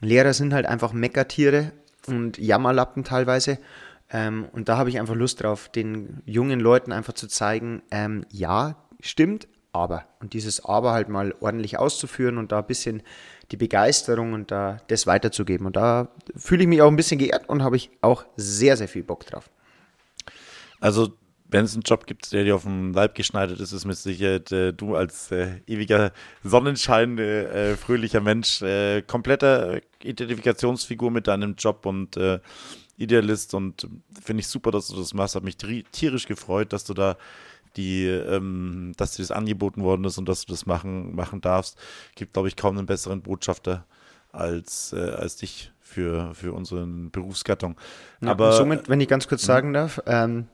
Lehrer 0.00 0.32
sind 0.32 0.54
halt 0.54 0.66
einfach 0.66 0.92
Meckertiere 0.92 1.72
und 2.06 2.38
Jammerlappen 2.38 3.04
teilweise. 3.04 3.58
Ähm, 4.10 4.46
und 4.52 4.68
da 4.68 4.78
habe 4.78 4.88
ich 4.88 4.98
einfach 4.98 5.14
Lust 5.14 5.42
drauf, 5.42 5.68
den 5.68 6.22
jungen 6.24 6.60
Leuten 6.60 6.92
einfach 6.92 7.12
zu 7.12 7.28
zeigen, 7.28 7.82
ähm, 7.90 8.24
ja, 8.30 8.76
stimmt, 9.00 9.48
aber. 9.72 10.04
Und 10.20 10.34
dieses 10.34 10.64
Aber 10.64 10.92
halt 10.92 11.08
mal 11.08 11.34
ordentlich 11.40 11.78
auszuführen 11.78 12.38
und 12.38 12.52
da 12.52 12.58
ein 12.58 12.66
bisschen 12.66 13.02
die 13.50 13.56
Begeisterung 13.56 14.34
und 14.34 14.50
da 14.50 14.78
das 14.88 15.06
weiterzugeben. 15.06 15.66
Und 15.66 15.76
da 15.76 16.08
fühle 16.36 16.62
ich 16.62 16.68
mich 16.68 16.82
auch 16.82 16.88
ein 16.88 16.96
bisschen 16.96 17.18
geehrt 17.18 17.48
und 17.48 17.62
habe 17.62 17.76
ich 17.76 17.90
auch 18.02 18.24
sehr, 18.36 18.76
sehr 18.76 18.88
viel 18.88 19.02
Bock 19.02 19.26
drauf. 19.26 19.50
Also, 20.80 21.14
wenn 21.48 21.64
es 21.64 21.74
einen 21.74 21.82
Job 21.82 22.06
gibt, 22.06 22.32
der 22.32 22.44
dir 22.44 22.54
auf 22.54 22.62
den 22.62 22.92
Leib 22.92 23.14
geschneidert 23.14 23.60
ist, 23.60 23.72
ist 23.72 23.84
mit 23.84 23.96
Sicherheit 23.96 24.50
äh, 24.52 24.72
du 24.72 24.96
als 24.96 25.30
äh, 25.30 25.60
ewiger 25.66 26.12
Sonnenschein, 26.42 27.18
äh, 27.18 27.76
fröhlicher 27.76 28.20
Mensch, 28.20 28.62
äh, 28.62 29.02
kompletter 29.02 29.80
Identifikationsfigur 30.02 31.10
mit 31.10 31.26
deinem 31.26 31.54
Job 31.56 31.84
und 31.84 32.16
äh, 32.16 32.40
Idealist. 32.96 33.52
Und 33.52 33.86
finde 34.20 34.40
ich 34.40 34.48
super, 34.48 34.70
dass 34.70 34.88
du 34.88 34.96
das 34.96 35.12
machst. 35.12 35.34
Hat 35.34 35.44
mich 35.44 35.56
tierisch 35.56 36.26
gefreut, 36.26 36.72
dass 36.72 36.84
du 36.84 36.94
da 36.94 37.16
die, 37.76 38.06
ähm, 38.06 38.92
dass 38.96 39.16
dir 39.16 39.22
das 39.22 39.30
angeboten 39.30 39.82
worden 39.82 40.04
ist 40.04 40.18
und 40.18 40.28
dass 40.28 40.44
du 40.44 40.52
das 40.52 40.66
machen, 40.66 41.14
machen 41.14 41.40
darfst. 41.40 41.78
Gibt, 42.14 42.34
glaube 42.34 42.48
ich, 42.48 42.56
kaum 42.56 42.76
einen 42.76 42.86
besseren 42.86 43.22
Botschafter 43.22 43.84
als, 44.32 44.92
äh, 44.92 45.10
als 45.10 45.36
dich 45.36 45.72
für, 45.80 46.34
für 46.34 46.52
unseren 46.52 47.10
Berufsgattung. 47.10 47.76
Ja, 48.20 48.30
Aber 48.30 48.52
somit, 48.52 48.88
wenn 48.88 49.00
ich 49.00 49.08
ganz 49.08 49.28
kurz 49.28 49.42
sagen 49.42 49.70
mhm. 49.70 49.74
darf, 49.74 50.02
ähm, 50.06 50.48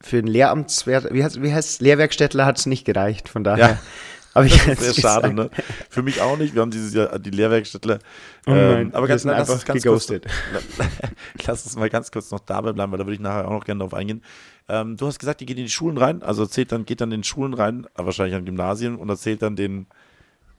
für 0.00 0.16
den 0.16 0.26
Lehramtswert, 0.26 1.12
wie 1.12 1.24
heißt, 1.24 1.42
wie 1.42 1.54
heißt 1.54 1.80
Lehrwerkstättler 1.80 2.44
hat 2.44 2.58
es 2.58 2.66
nicht 2.66 2.84
gereicht. 2.84 3.28
Von 3.28 3.42
daher, 3.42 3.80
Habe 4.34 4.46
ich 4.46 4.64
Das 4.64 4.80
ist 4.80 4.96
sehr 4.96 5.02
schade, 5.02 5.32
ne? 5.32 5.48
Für 5.88 6.02
mich 6.02 6.20
auch 6.20 6.36
nicht. 6.36 6.54
Wir 6.54 6.62
haben 6.62 6.72
dieses 6.72 6.92
Jahr 6.92 7.18
die 7.20 7.30
Lehrwerkstättler. 7.30 8.00
Oh 8.46 8.50
nein, 8.50 8.86
ähm, 8.86 8.90
aber 8.92 9.06
ganz, 9.06 9.22
sind 9.22 9.30
lass 9.30 9.48
uns 9.48 9.50
einfach 9.50 9.66
ganz 9.66 9.82
geghostet. 9.82 10.26
Kurz, 10.52 10.88
lass 11.46 11.64
uns 11.64 11.76
mal 11.76 11.88
ganz 11.88 12.10
kurz 12.10 12.30
noch 12.32 12.40
dabei 12.40 12.72
bleiben, 12.72 12.90
weil 12.90 12.98
da 12.98 13.06
würde 13.06 13.14
ich 13.14 13.20
nachher 13.20 13.46
auch 13.46 13.52
noch 13.52 13.64
gerne 13.64 13.80
drauf 13.80 13.94
eingehen. 13.94 14.22
Ähm, 14.68 14.96
du 14.96 15.06
hast 15.06 15.18
gesagt, 15.18 15.40
die 15.40 15.46
geht 15.46 15.58
in 15.58 15.64
die 15.64 15.70
Schulen 15.70 15.98
rein, 15.98 16.22
also 16.22 16.42
erzählt 16.42 16.72
dann, 16.72 16.84
geht 16.86 17.00
dann 17.00 17.12
in 17.12 17.24
Schulen 17.24 17.54
rein, 17.54 17.86
wahrscheinlich 17.94 18.34
an 18.34 18.44
Gymnasien 18.44 18.96
und 18.96 19.08
erzählt 19.08 19.42
dann 19.42 19.56
den, 19.56 19.86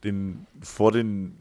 den 0.03 0.45
vor 0.61 0.91
den 0.91 1.37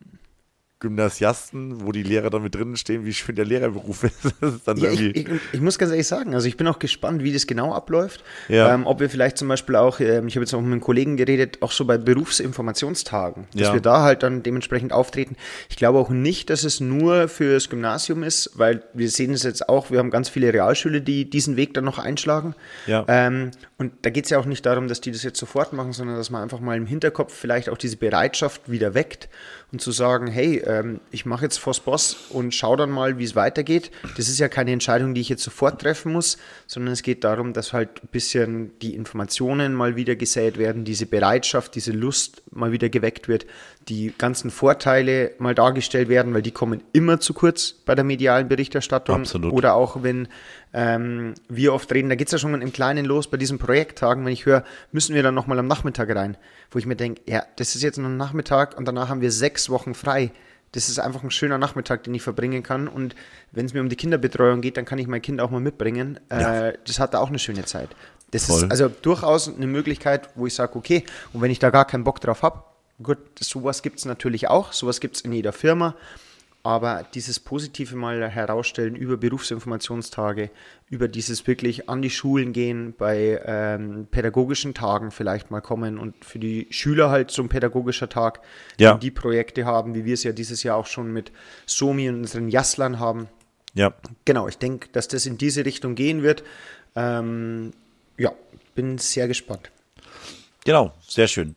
Gymnasiasten, 0.84 1.84
wo 1.84 1.92
die 1.92 2.02
Lehrer 2.02 2.30
dann 2.30 2.42
mit 2.42 2.54
drinnen 2.54 2.76
stehen, 2.76 3.04
wie 3.04 3.12
schön 3.12 3.34
der 3.34 3.44
Lehrerberuf 3.44 4.04
ist. 4.04 4.24
Ist 4.40 4.66
dann 4.68 4.76
Ja, 4.76 4.90
ich, 4.90 5.00
ich, 5.16 5.26
ich 5.52 5.60
muss 5.60 5.78
ganz 5.78 5.90
ehrlich 5.90 6.06
sagen, 6.06 6.34
also 6.34 6.46
ich 6.46 6.56
bin 6.56 6.66
auch 6.68 6.78
gespannt, 6.78 7.22
wie 7.24 7.32
das 7.32 7.46
genau 7.46 7.72
abläuft. 7.74 8.22
Ja. 8.48 8.72
Ähm, 8.74 8.86
ob 8.86 9.00
wir 9.00 9.10
vielleicht 9.10 9.38
zum 9.38 9.48
Beispiel 9.48 9.76
auch, 9.76 10.00
ähm, 10.00 10.28
ich 10.28 10.36
habe 10.36 10.44
jetzt 10.44 10.54
auch 10.54 10.60
mit 10.60 10.70
einem 10.72 10.80
Kollegen 10.80 11.16
geredet, 11.16 11.58
auch 11.62 11.72
so 11.72 11.84
bei 11.84 11.98
Berufsinformationstagen, 11.98 13.44
dass 13.52 13.68
Ja. 13.68 13.74
wir 13.74 13.80
da 13.80 14.02
halt 14.02 14.22
dann 14.22 14.42
dementsprechend 14.42 14.92
auftreten. 14.92 15.36
Ich 15.68 15.76
glaube 15.76 15.98
auch 15.98 16.10
nicht, 16.10 16.50
dass 16.50 16.64
es 16.64 16.80
nur 16.80 17.28
für 17.28 17.54
das 17.54 17.68
Gymnasium 17.68 18.22
ist, 18.22 18.52
weil 18.54 18.82
wir 18.92 19.08
sehen 19.08 19.32
es 19.32 19.42
jetzt 19.42 19.68
auch, 19.68 19.90
wir 19.90 19.98
haben 19.98 20.10
ganz 20.10 20.28
viele 20.28 20.52
Realschüler, 20.52 21.00
die 21.00 21.28
diesen 21.28 21.56
Weg 21.56 21.74
dann 21.74 21.84
noch 21.84 21.98
einschlagen. 21.98 22.54
Ähm, 22.86 23.50
und 23.78 23.92
da 24.02 24.10
geht 24.10 24.24
es 24.24 24.30
ja 24.30 24.38
auch 24.38 24.46
nicht 24.46 24.64
darum, 24.66 24.88
dass 24.88 25.00
die 25.00 25.10
das 25.10 25.22
jetzt 25.22 25.38
sofort 25.38 25.72
machen, 25.72 25.92
sondern 25.92 26.16
dass 26.16 26.30
man 26.30 26.42
einfach 26.42 26.60
mal 26.60 26.76
im 26.76 26.86
Hinterkopf 26.86 27.32
vielleicht 27.34 27.68
auch 27.68 27.78
diese 27.78 27.96
Bereitschaft 27.96 28.70
wieder 28.70 28.94
weckt 28.94 29.28
und 29.74 29.80
zu 29.80 29.92
sagen, 29.92 30.28
hey, 30.28 30.62
ähm, 30.66 31.00
ich 31.10 31.26
mache 31.26 31.44
jetzt 31.44 31.58
Voss 31.58 31.80
Boss 31.80 32.16
und 32.30 32.54
schau 32.54 32.76
dann 32.76 32.90
mal, 32.90 33.18
wie 33.18 33.24
es 33.24 33.34
weitergeht. 33.34 33.90
Das 34.16 34.28
ist 34.28 34.38
ja 34.38 34.48
keine 34.48 34.72
Entscheidung, 34.72 35.14
die 35.14 35.20
ich 35.20 35.28
jetzt 35.28 35.42
sofort 35.42 35.82
treffen 35.82 36.12
muss, 36.12 36.38
sondern 36.66 36.92
es 36.92 37.02
geht 37.02 37.24
darum, 37.24 37.52
dass 37.52 37.72
halt 37.72 38.02
ein 38.02 38.08
bisschen 38.12 38.78
die 38.78 38.94
Informationen 38.94 39.74
mal 39.74 39.96
wieder 39.96 40.14
gesät 40.16 40.58
werden, 40.58 40.84
diese 40.84 41.06
Bereitschaft, 41.06 41.74
diese 41.74 41.92
Lust 41.92 42.42
mal 42.54 42.72
wieder 42.72 42.88
geweckt 42.88 43.28
wird, 43.28 43.46
die 43.88 44.12
ganzen 44.16 44.50
Vorteile 44.50 45.32
mal 45.38 45.54
dargestellt 45.54 46.08
werden, 46.08 46.34
weil 46.34 46.42
die 46.42 46.50
kommen 46.50 46.82
immer 46.92 47.20
zu 47.20 47.34
kurz 47.34 47.72
bei 47.72 47.94
der 47.94 48.04
medialen 48.04 48.48
Berichterstattung. 48.48 49.16
Absolut. 49.16 49.52
Oder 49.52 49.74
auch 49.74 50.02
wenn 50.02 50.28
ähm, 50.72 51.34
wir 51.48 51.74
oft 51.74 51.92
reden, 51.92 52.08
da 52.08 52.14
geht 52.14 52.28
es 52.28 52.32
ja 52.32 52.38
schon 52.38 52.60
im 52.60 52.72
Kleinen 52.72 53.04
los 53.04 53.28
bei 53.28 53.36
diesen 53.36 53.58
Projekttagen, 53.58 54.24
wenn 54.24 54.32
ich 54.32 54.46
höre, 54.46 54.64
müssen 54.92 55.14
wir 55.14 55.22
dann 55.22 55.34
nochmal 55.34 55.58
am 55.58 55.66
Nachmittag 55.66 56.14
rein, 56.14 56.36
wo 56.70 56.78
ich 56.78 56.86
mir 56.86 56.96
denke, 56.96 57.22
ja, 57.26 57.44
das 57.56 57.74
ist 57.74 57.82
jetzt 57.82 57.98
noch 57.98 58.08
ein 58.08 58.16
Nachmittag 58.16 58.76
und 58.76 58.86
danach 58.86 59.08
haben 59.08 59.20
wir 59.20 59.30
sechs 59.30 59.70
Wochen 59.70 59.94
frei. 59.94 60.32
Das 60.74 60.88
ist 60.88 60.98
einfach 60.98 61.22
ein 61.22 61.30
schöner 61.30 61.56
Nachmittag, 61.56 62.02
den 62.02 62.14
ich 62.14 62.22
verbringen 62.22 62.64
kann. 62.64 62.88
Und 62.88 63.14
wenn 63.52 63.64
es 63.64 63.74
mir 63.74 63.80
um 63.80 63.88
die 63.88 63.94
Kinderbetreuung 63.94 64.60
geht, 64.60 64.76
dann 64.76 64.84
kann 64.84 64.98
ich 64.98 65.06
mein 65.06 65.22
Kind 65.22 65.40
auch 65.40 65.50
mal 65.50 65.60
mitbringen. 65.60 66.18
Ja. 66.32 66.70
Äh, 66.70 66.78
das 66.84 66.98
hat 66.98 67.14
da 67.14 67.20
auch 67.20 67.28
eine 67.28 67.38
schöne 67.38 67.64
Zeit. 67.64 67.90
Das 68.34 68.46
Voll. 68.46 68.64
ist 68.64 68.70
also 68.70 68.88
durchaus 68.88 69.48
eine 69.54 69.66
Möglichkeit, 69.66 70.28
wo 70.34 70.46
ich 70.46 70.54
sage, 70.54 70.76
okay, 70.76 71.04
und 71.32 71.40
wenn 71.40 71.50
ich 71.50 71.60
da 71.60 71.70
gar 71.70 71.84
keinen 71.86 72.04
Bock 72.04 72.20
drauf 72.20 72.42
habe, 72.42 72.62
gut, 73.02 73.18
sowas 73.40 73.80
gibt 73.82 73.98
es 74.00 74.04
natürlich 74.04 74.48
auch, 74.48 74.72
sowas 74.72 75.00
gibt 75.00 75.16
es 75.16 75.22
in 75.22 75.32
jeder 75.32 75.52
Firma. 75.52 75.94
Aber 76.64 77.04
dieses 77.14 77.38
Positive 77.40 77.94
mal 77.94 78.26
herausstellen 78.28 78.96
über 78.96 79.18
Berufsinformationstage, 79.18 80.50
über 80.88 81.08
dieses 81.08 81.46
wirklich 81.46 81.88
an 81.90 82.00
die 82.02 82.08
Schulen 82.10 82.52
gehen, 82.54 82.94
bei 82.96 83.40
ähm, 83.44 84.06
pädagogischen 84.10 84.72
Tagen 84.72 85.10
vielleicht 85.10 85.50
mal 85.50 85.60
kommen 85.60 85.98
und 85.98 86.24
für 86.24 86.38
die 86.38 86.66
Schüler 86.70 87.10
halt 87.10 87.30
so 87.30 87.42
ein 87.42 87.48
pädagogischer 87.50 88.08
Tag, 88.08 88.40
Ja. 88.78 88.94
die 88.96 89.10
Projekte 89.10 89.66
haben, 89.66 89.94
wie 89.94 90.04
wir 90.06 90.14
es 90.14 90.24
ja 90.24 90.32
dieses 90.32 90.62
Jahr 90.62 90.76
auch 90.78 90.86
schon 90.86 91.12
mit 91.12 91.32
Somi 91.66 92.08
und 92.08 92.16
unseren 92.20 92.48
Jasslern 92.48 92.98
haben. 92.98 93.28
Ja, 93.74 93.92
Genau, 94.24 94.48
ich 94.48 94.56
denke, 94.56 94.88
dass 94.92 95.06
das 95.06 95.26
in 95.26 95.36
diese 95.36 95.64
Richtung 95.66 95.94
gehen 95.94 96.22
wird. 96.22 96.44
Ähm, 96.96 97.72
ja, 98.18 98.32
bin 98.74 98.98
sehr 98.98 99.28
gespannt. 99.28 99.70
Genau, 100.64 100.92
sehr 101.06 101.28
schön. 101.28 101.54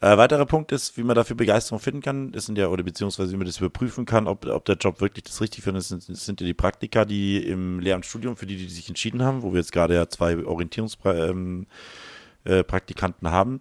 Äh, 0.00 0.16
weiterer 0.16 0.46
Punkt 0.46 0.72
ist, 0.72 0.96
wie 0.96 1.04
man 1.04 1.14
dafür 1.14 1.36
Begeisterung 1.36 1.78
finden 1.78 2.02
kann, 2.02 2.32
sind 2.34 2.58
ja, 2.58 2.66
oder 2.66 2.82
beziehungsweise 2.82 3.30
wie 3.30 3.36
man 3.36 3.46
das 3.46 3.58
überprüfen 3.58 4.04
kann, 4.04 4.26
ob, 4.26 4.44
ob 4.46 4.64
der 4.64 4.74
Job 4.74 5.00
wirklich 5.00 5.22
das 5.22 5.40
Richtige 5.40 5.62
für 5.62 5.70
uns 5.70 5.92
ist, 5.92 6.06
sind, 6.06 6.18
sind 6.18 6.40
ja 6.40 6.46
die 6.46 6.54
Praktika, 6.54 7.04
die 7.04 7.46
im 7.46 7.78
Lehramtsstudium, 7.78 8.36
für 8.36 8.46
die, 8.46 8.56
die 8.56 8.68
sich 8.68 8.88
entschieden 8.88 9.22
haben, 9.22 9.42
wo 9.42 9.52
wir 9.52 9.60
jetzt 9.60 9.70
gerade 9.70 9.94
ja 9.94 10.08
zwei 10.08 10.44
Orientierungspraktikanten 10.44 11.66
ähm, 13.26 13.26
äh, 13.26 13.30
haben. 13.30 13.60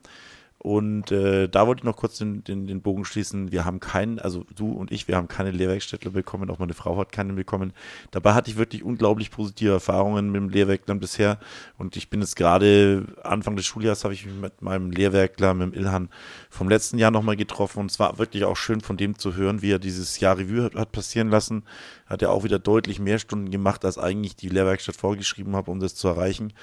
Und 0.61 1.11
äh, 1.11 1.49
da 1.49 1.65
wollte 1.65 1.79
ich 1.79 1.85
noch 1.85 1.95
kurz 1.95 2.19
den, 2.19 2.43
den, 2.43 2.67
den 2.67 2.83
Bogen 2.83 3.03
schließen. 3.03 3.51
Wir 3.51 3.65
haben 3.65 3.79
keinen, 3.79 4.19
also 4.19 4.45
du 4.55 4.71
und 4.71 4.91
ich, 4.91 5.07
wir 5.07 5.15
haben 5.15 5.27
keine 5.27 5.49
Lehrwerkstättler 5.49 6.11
bekommen, 6.11 6.51
auch 6.51 6.59
meine 6.59 6.75
Frau 6.75 6.97
hat 6.97 7.11
keinen 7.11 7.35
bekommen. 7.35 7.73
Dabei 8.11 8.35
hatte 8.35 8.51
ich 8.51 8.57
wirklich 8.57 8.83
unglaublich 8.83 9.31
positive 9.31 9.71
Erfahrungen 9.71 10.31
mit 10.31 10.39
dem 10.39 10.49
Lehrwerkler 10.49 10.93
bisher. 10.93 11.39
Und 11.79 11.97
ich 11.97 12.11
bin 12.11 12.21
jetzt 12.21 12.35
gerade 12.35 13.07
Anfang 13.23 13.55
des 13.55 13.65
Schuljahres 13.65 14.03
habe 14.03 14.13
ich 14.13 14.23
mich 14.23 14.35
mit 14.35 14.61
meinem 14.61 14.91
Lehrwerkler, 14.91 15.55
mit 15.55 15.73
dem 15.73 15.79
Ilhan, 15.79 16.09
vom 16.51 16.69
letzten 16.69 16.99
Jahr 16.99 17.09
nochmal 17.09 17.37
getroffen. 17.37 17.79
Und 17.79 17.89
es 17.89 17.97
war 17.97 18.19
wirklich 18.19 18.43
auch 18.45 18.55
schön 18.55 18.81
von 18.81 18.97
dem 18.97 19.17
zu 19.17 19.35
hören, 19.35 19.63
wie 19.63 19.71
er 19.71 19.79
dieses 19.79 20.19
Jahr 20.19 20.37
Revue 20.37 20.61
hat, 20.65 20.75
hat 20.75 20.91
passieren 20.91 21.29
lassen. 21.29 21.63
Hat 22.05 22.21
er 22.21 22.29
auch 22.29 22.43
wieder 22.43 22.59
deutlich 22.59 22.99
mehr 22.99 23.17
Stunden 23.17 23.49
gemacht, 23.49 23.83
als 23.83 23.97
eigentlich 23.97 24.35
die 24.35 24.49
Lehrwerkstatt 24.49 24.95
vorgeschrieben 24.95 25.55
hat, 25.55 25.67
um 25.67 25.79
das 25.79 25.95
zu 25.95 26.07
erreichen. 26.07 26.53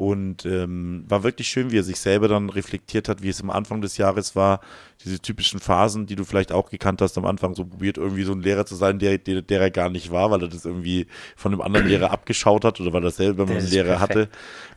Und 0.00 0.46
ähm, 0.46 1.04
war 1.08 1.24
wirklich 1.24 1.48
schön, 1.48 1.72
wie 1.72 1.78
er 1.78 1.82
sich 1.82 2.00
selber 2.00 2.26
dann 2.26 2.48
reflektiert 2.48 3.06
hat, 3.06 3.22
wie 3.22 3.28
es 3.28 3.42
am 3.42 3.50
Anfang 3.50 3.82
des 3.82 3.98
Jahres 3.98 4.34
war. 4.34 4.60
Diese 5.04 5.20
typischen 5.20 5.60
Phasen, 5.60 6.06
die 6.06 6.16
du 6.16 6.24
vielleicht 6.24 6.52
auch 6.52 6.70
gekannt 6.70 7.02
hast, 7.02 7.18
am 7.18 7.26
Anfang 7.26 7.54
so 7.54 7.66
probiert, 7.66 7.98
irgendwie 7.98 8.22
so 8.22 8.32
ein 8.32 8.40
Lehrer 8.40 8.64
zu 8.64 8.76
sein, 8.76 8.98
der, 8.98 9.18
der, 9.18 9.42
der 9.42 9.60
er 9.60 9.70
gar 9.70 9.90
nicht 9.90 10.10
war, 10.10 10.30
weil 10.30 10.40
er 10.40 10.48
das 10.48 10.64
irgendwie 10.64 11.06
von 11.36 11.52
einem 11.52 11.60
anderen 11.60 11.86
Lehrer 11.86 12.12
abgeschaut 12.12 12.64
hat 12.64 12.80
oder 12.80 12.94
weil 12.94 13.04
er 13.04 13.10
selber 13.10 13.42
einen 13.42 13.60
Lehrer 13.66 13.98
perfekt. 13.98 14.10
hatte. 14.10 14.28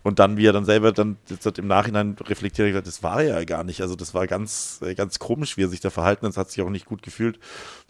Und 0.04 0.20
dann, 0.20 0.36
wie 0.36 0.46
er 0.46 0.52
dann 0.52 0.66
selber 0.66 0.92
dann 0.92 1.16
jetzt 1.30 1.46
hat 1.46 1.58
im 1.58 1.68
Nachhinein 1.68 2.18
reflektiert 2.20 2.66
hat, 2.68 2.72
gesagt, 2.74 2.88
das 2.88 3.02
war 3.02 3.24
er 3.24 3.40
ja 3.40 3.46
gar 3.46 3.64
nicht. 3.64 3.80
Also 3.80 3.96
das 3.96 4.14
war 4.14 4.28
ganz, 4.28 4.82
äh, 4.86 4.94
ganz 4.94 5.20
komisch, 5.20 5.56
wie 5.56 5.64
er 5.64 5.70
sich 5.70 5.80
da 5.80 5.90
verhalten 5.90 6.26
hat. 6.26 6.34
Das 6.34 6.38
hat 6.38 6.52
sich 6.52 6.62
auch 6.62 6.70
nicht 6.70 6.86
gut 6.86 7.02
gefühlt. 7.02 7.40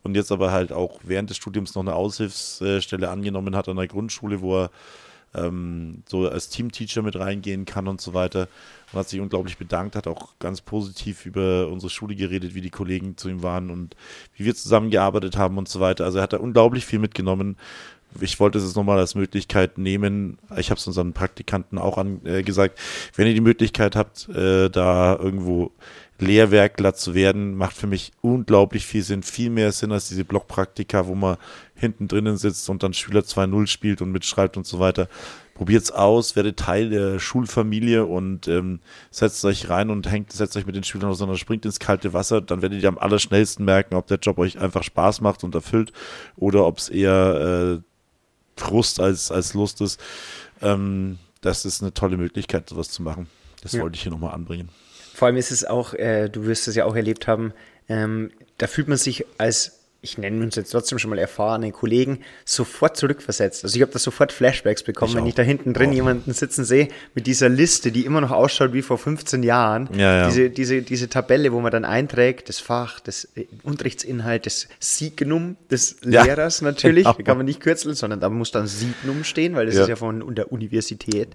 Und 0.04 0.14
jetzt 0.14 0.32
aber 0.32 0.52
halt 0.52 0.72
auch 0.72 1.00
während 1.02 1.32
des 1.32 1.38
Studiums 1.38 1.74
noch 1.74 1.82
eine 1.82 1.96
Aushilfsstelle 1.96 3.10
angenommen 3.10 3.56
hat 3.56 3.68
an 3.70 3.78
der 3.78 3.88
Grundschule, 3.88 4.42
wo 4.42 4.66
er 4.66 4.70
ähm, 5.36 6.04
so 6.06 6.28
als 6.28 6.50
Teamteacher 6.50 7.02
mit 7.02 7.16
reingehen 7.16 7.66
kann 7.66 7.88
und 7.88 8.02
so 8.02 8.14
weiter. 8.14 8.48
Und 8.92 9.00
hat 9.00 9.10
sich 9.10 9.20
unglaublich 9.20 9.58
bedankt, 9.58 9.96
hat 9.96 10.08
auch 10.08 10.34
ganz 10.40 10.62
positiv 10.62 11.26
über 11.26 11.68
unsere 11.68 11.90
Schule 11.90 12.16
geredet, 12.16 12.56
wie 12.56 12.62
die 12.62 12.70
Kollegen 12.70 13.18
zu 13.18 13.30
ihm 13.30 13.44
waren 13.44 13.70
und 13.70 13.96
wie 14.36 14.46
wir 14.46 14.56
zusammengearbeitet 14.56 15.38
haben 15.38 15.58
und 15.58 15.68
so 15.68 15.80
weiter. 15.80 16.06
Also 16.06 16.20
er 16.20 16.24
hat 16.24 16.34
da 16.34 16.38
unglaublich 16.38 16.86
viel 16.86 17.00
mitgenommen. 17.00 17.58
Ich 18.22 18.40
wollte 18.40 18.60
es 18.60 18.64
jetzt 18.64 18.76
nochmal 18.76 19.00
als 19.00 19.16
Möglichkeit 19.16 19.78
nehmen. 19.80 20.38
Ich 20.58 20.70
habe 20.70 20.78
es 20.78 20.86
unseren 20.86 21.14
Praktikanten 21.14 21.80
auch 21.80 21.98
an, 21.98 22.22
äh, 22.26 22.44
gesagt, 22.44 22.80
wenn 23.16 23.28
ihr 23.28 23.34
die 23.34 23.42
Möglichkeit 23.42 23.96
habt, 23.96 24.30
äh, 24.30 24.70
da 24.70 25.16
irgendwo 25.16 25.72
Lehrwerkler 26.24 26.93
zu 26.93 27.13
werden, 27.13 27.55
macht 27.55 27.76
für 27.76 27.88
mich 27.88 28.11
unglaublich 28.21 28.86
viel 28.86 29.03
Sinn, 29.03 29.24
viel 29.24 29.49
mehr 29.49 29.71
Sinn 29.71 29.91
als 29.91 30.07
diese 30.09 30.26
Blockpraktika, 30.26 31.07
wo 31.07 31.15
man 31.15 31.38
hinten 31.76 32.07
drinnen 32.07 32.38
sitzt 32.38 32.69
und 32.69 32.82
dann 32.84 32.93
Schüler 32.93 33.21
2.0 33.21 33.67
spielt 33.67 34.01
und 34.01 34.11
mitschreibt 34.11 34.57
und 34.57 34.65
so 34.65 34.80
weiter. 34.80 35.07
Probiert's 35.55 35.91
aus, 35.91 36.36
werdet 36.36 36.57
Teil 36.57 36.89
der 36.89 37.19
Schulfamilie 37.19 38.05
und 38.05 38.47
ähm, 38.47 38.80
setzt 39.11 39.45
euch 39.45 39.69
rein 39.69 39.89
und 39.91 40.09
hängt, 40.09 40.32
setzt 40.32 40.57
euch 40.57 40.65
mit 40.65 40.76
den 40.76 40.84
Schülern 40.84 41.11
auseinander, 41.11 41.38
springt 41.38 41.65
ins 41.65 41.80
kalte 41.80 42.13
Wasser, 42.13 42.41
dann 42.41 42.61
werdet 42.63 42.82
ihr 42.82 42.89
am 42.89 42.97
allerschnellsten 42.97 43.63
merken, 43.63 43.93
ob 43.95 44.07
der 44.07 44.17
Job 44.17 44.39
euch 44.39 44.59
einfach 44.59 44.82
Spaß 44.84 45.21
macht 45.21 45.43
und 45.43 45.53
erfüllt 45.53 45.93
oder 46.36 46.65
ob 46.65 46.80
es 46.80 46.89
eher 46.89 47.80
äh, 47.80 48.59
Frust 48.59 48.99
als, 48.99 49.32
als 49.32 49.53
Lust 49.53 49.82
ist. 49.82 49.99
Ähm, 50.61 51.19
das 51.41 51.65
ist 51.65 51.82
eine 51.82 51.93
tolle 51.93 52.17
Möglichkeit, 52.17 52.69
sowas 52.69 52.89
zu 52.89 53.03
machen. 53.03 53.28
Das 53.61 53.74
Ja. 53.74 53.82
wollte 53.82 53.95
ich 53.95 54.01
hier 54.03 54.11
nochmal 54.11 54.34
anbringen. 54.34 54.69
Vor 55.14 55.28
allem 55.28 55.38
ist 55.38 55.51
es 55.51 55.66
auch, 55.66 55.93
äh, 55.93 56.30
du 56.30 56.45
wirst 56.45 56.68
es 56.68 56.76
ja 56.76 56.86
auch 56.86 56.95
erlebt 56.95 57.28
haben, 57.28 57.53
ähm, 57.89 58.32
da 58.57 58.68
fühlt 58.68 58.88
man 58.88 58.97
sich 58.97 59.26
als, 59.38 59.80
ich 60.01 60.18
nenne 60.18 60.43
uns 60.43 60.55
jetzt 60.55 60.72
trotzdem 60.72 60.99
schon 60.99 61.09
mal 61.11 61.20
erfahrene 61.20 61.72
Kollegen, 61.72 62.20
sofort 62.45 62.97
zurückversetzt. 62.97 63.64
Also 63.64 63.76
ich 63.76 63.82
habe 63.82 63.91
da 63.91 63.99
sofort 63.99 64.32
Flashbacks 64.32 64.84
bekommen, 64.84 65.11
Ich 65.11 65.16
wenn 65.16 65.24
auch. 65.24 65.28
ich 65.28 65.36
da 65.36 65.43
hinten 65.43 65.74
drin 65.74 65.91
Auch. 65.91 65.93
jemanden 65.95 66.34
sitzen 66.34 66.66
sehe 66.66 66.88
mit 67.16 67.26
dieser 67.28 67.47
Liste, 67.49 67.91
die 67.91 68.05
immer 68.05 68.20
noch 68.22 68.32
ausschaut 68.32 68.74
wie 68.74 68.82
vor 68.82 68.97
15 68.97 69.43
Jahren. 69.43 69.88
Ja, 69.95 70.18
ja. 70.18 70.28
Diese, 70.28 70.49
diese, 70.49 70.82
diese 70.82 71.07
Tabelle, 71.09 71.51
wo 71.53 71.61
man 71.61 71.72
dann 71.72 71.86
einträgt, 71.86 72.49
das 72.49 72.59
Fach, 72.59 72.99
das 72.99 73.28
äh, 73.36 73.45
Unterrichtsinhalt, 73.64 74.45
das 74.45 74.68
Signum 74.80 75.55
des 75.72 75.97
Ja, 76.05 76.24
Lehrers 76.26 76.61
natürlich, 76.61 77.03
genau. 77.05 77.16
da 77.18 77.24
kann 77.24 77.38
man 77.38 77.45
nicht 77.45 77.59
kürzeln, 77.61 77.95
sondern 77.95 78.20
da 78.20 78.30
muss 78.30 78.51
dann 78.51 78.68
Signum 78.68 79.24
stehen, 79.24 79.55
weil 79.55 79.66
das 79.68 79.76
ist 79.76 79.88
ja 79.89 79.95
von 79.95 80.36
der 80.36 80.51
Universität. 80.51 81.30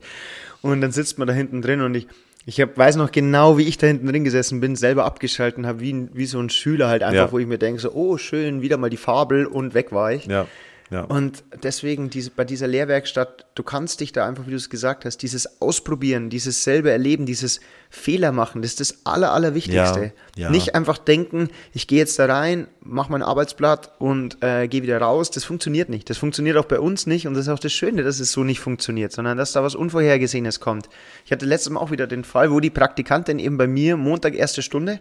Und 0.61 0.81
dann 0.81 0.93
sitzt 0.93 1.19
man 1.19 1.29
da 1.29 1.35
hinten 1.35 1.63
drin 1.63 1.81
und 1.81 1.95
ich, 1.95 2.07
ich 2.49 2.63
hab, 2.63 2.79
weiß 2.79 2.97
noch 2.97 3.13
genau, 3.13 3.59
wie 3.59 3.65
ich 3.65 3.77
da 3.77 3.87
hinten 3.89 4.07
drin 4.07 4.25
gesessen 4.25 4.59
bin, 4.61 4.75
selber 4.75 5.05
abgeschalten 5.05 5.67
habe, 5.67 5.81
wie, 5.81 6.09
wie 6.15 6.25
so 6.25 6.41
ein 6.41 6.49
Schüler 6.49 6.89
halt 6.89 7.03
einfach, 7.03 7.27
Ja. 7.27 7.33
wo 7.33 7.39
ich 7.39 7.47
mir 7.47 7.59
denke, 7.59 7.79
so, 7.79 7.93
oh 7.93 8.17
schön, 8.17 8.63
wieder 8.63 8.79
mal 8.79 8.89
die 8.89 8.97
Fabel 8.97 9.45
und 9.45 9.75
weg 9.75 9.93
war 9.93 10.13
ich. 10.13 10.25
Ja. 10.25 10.47
Ja. 10.91 11.03
Und 11.03 11.45
deswegen 11.63 12.09
diese, 12.09 12.31
bei 12.31 12.45
dieser 12.45 12.67
Lehrwerkstatt, 12.67 13.47
du 13.55 13.63
kannst 13.63 14.01
dich 14.01 14.13
da 14.13 14.27
einfach, 14.27 14.47
wie 14.47 14.51
du 14.51 14.57
es 14.57 14.71
gesagt 14.71 15.05
hast, 15.05 15.19
dieses 15.19 15.61
Ausprobieren, 15.61 16.31
dieses 16.31 16.65
selber 16.65 16.91
Erleben, 16.91 17.27
dieses 17.27 17.61
Fehler 17.91 18.33
machen, 18.33 18.63
das 18.63 18.73
ist 18.73 18.81
das 18.81 19.07
Aller, 19.07 19.33
Allerwichtigste. 19.33 20.13
Ja, 20.37 20.45
ja. 20.45 20.51
Nicht 20.51 20.75
einfach 20.75 20.97
denken, 20.97 21.51
ich 21.75 21.89
gehe 21.89 21.99
jetzt 21.99 22.19
da 22.19 22.27
rein, 22.27 22.69
mache 22.81 23.13
mein 23.13 23.23
Arbeitsblatt 23.23 23.93
und 23.99 24.43
äh, 24.43 24.67
gehe 24.67 24.83
wieder 24.83 24.99
raus. 24.99 25.31
Das 25.31 25.45
funktioniert 25.45 25.91
nicht. 25.91 26.09
Das 26.09 26.17
funktioniert 26.17 26.57
auch 26.57 26.65
bei 26.65 26.81
uns 26.81 27.07
nicht 27.07 27.27
und 27.27 27.35
das 27.35 27.47
ist 27.47 27.53
auch 27.53 27.59
das 27.59 27.73
Schöne, 27.73 28.03
dass 28.03 28.19
es 28.19 28.33
so 28.33 28.43
nicht 28.43 28.61
funktioniert, 28.61 29.13
sondern 29.13 29.37
dass 29.37 29.53
da 29.53 29.63
was 29.63 29.75
Unvorhergesehenes 29.75 30.61
kommt. 30.61 30.89
Ich 31.27 31.33
hatte 31.33 31.45
letztes 31.45 31.71
Mal 31.71 31.81
auch 31.81 31.91
wieder 31.91 32.07
den 32.07 32.25
Fall, 32.25 32.51
wo 32.51 32.61
die 32.61 32.71
Praktikantin 32.71 33.39
eben 33.39 33.59
bei 33.59 33.67
mir 33.67 33.97
Montag 33.97 34.35
erste 34.35 34.63
Stunde 34.63 35.01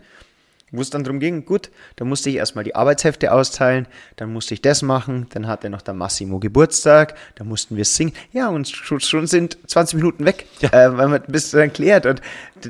wo 0.72 0.82
es 0.82 0.90
dann 0.90 1.04
darum 1.04 1.20
ging, 1.20 1.46
gut, 1.46 1.70
da 1.96 2.04
musste 2.04 2.30
ich 2.30 2.36
erstmal 2.36 2.66
die 2.66 2.76
Arbeitshefte 2.76 3.32
austeilen, 3.32 3.88
dann 4.18 4.34
musste 4.34 4.54
ich 4.54 4.62
das 4.62 4.82
machen, 4.82 5.28
dann 5.34 5.48
hatte 5.48 5.70
noch 5.70 5.82
der 5.82 5.94
Massimo 5.94 6.40
Geburtstag, 6.40 7.16
dann 7.36 7.48
mussten 7.48 7.78
wir 7.78 7.86
singen. 7.86 8.14
Ja, 8.34 8.50
und 8.50 8.68
schon, 8.68 9.28
sind 9.28 9.58
20 9.68 9.96
Minuten 9.96 10.26
weg, 10.26 10.46
ja. 10.60 10.70
äh, 10.70 10.98
weil 10.98 11.08
man 11.08 11.22
bis 11.28 11.52
dann 11.52 11.72
klärt. 11.72 12.06
Und 12.06 12.22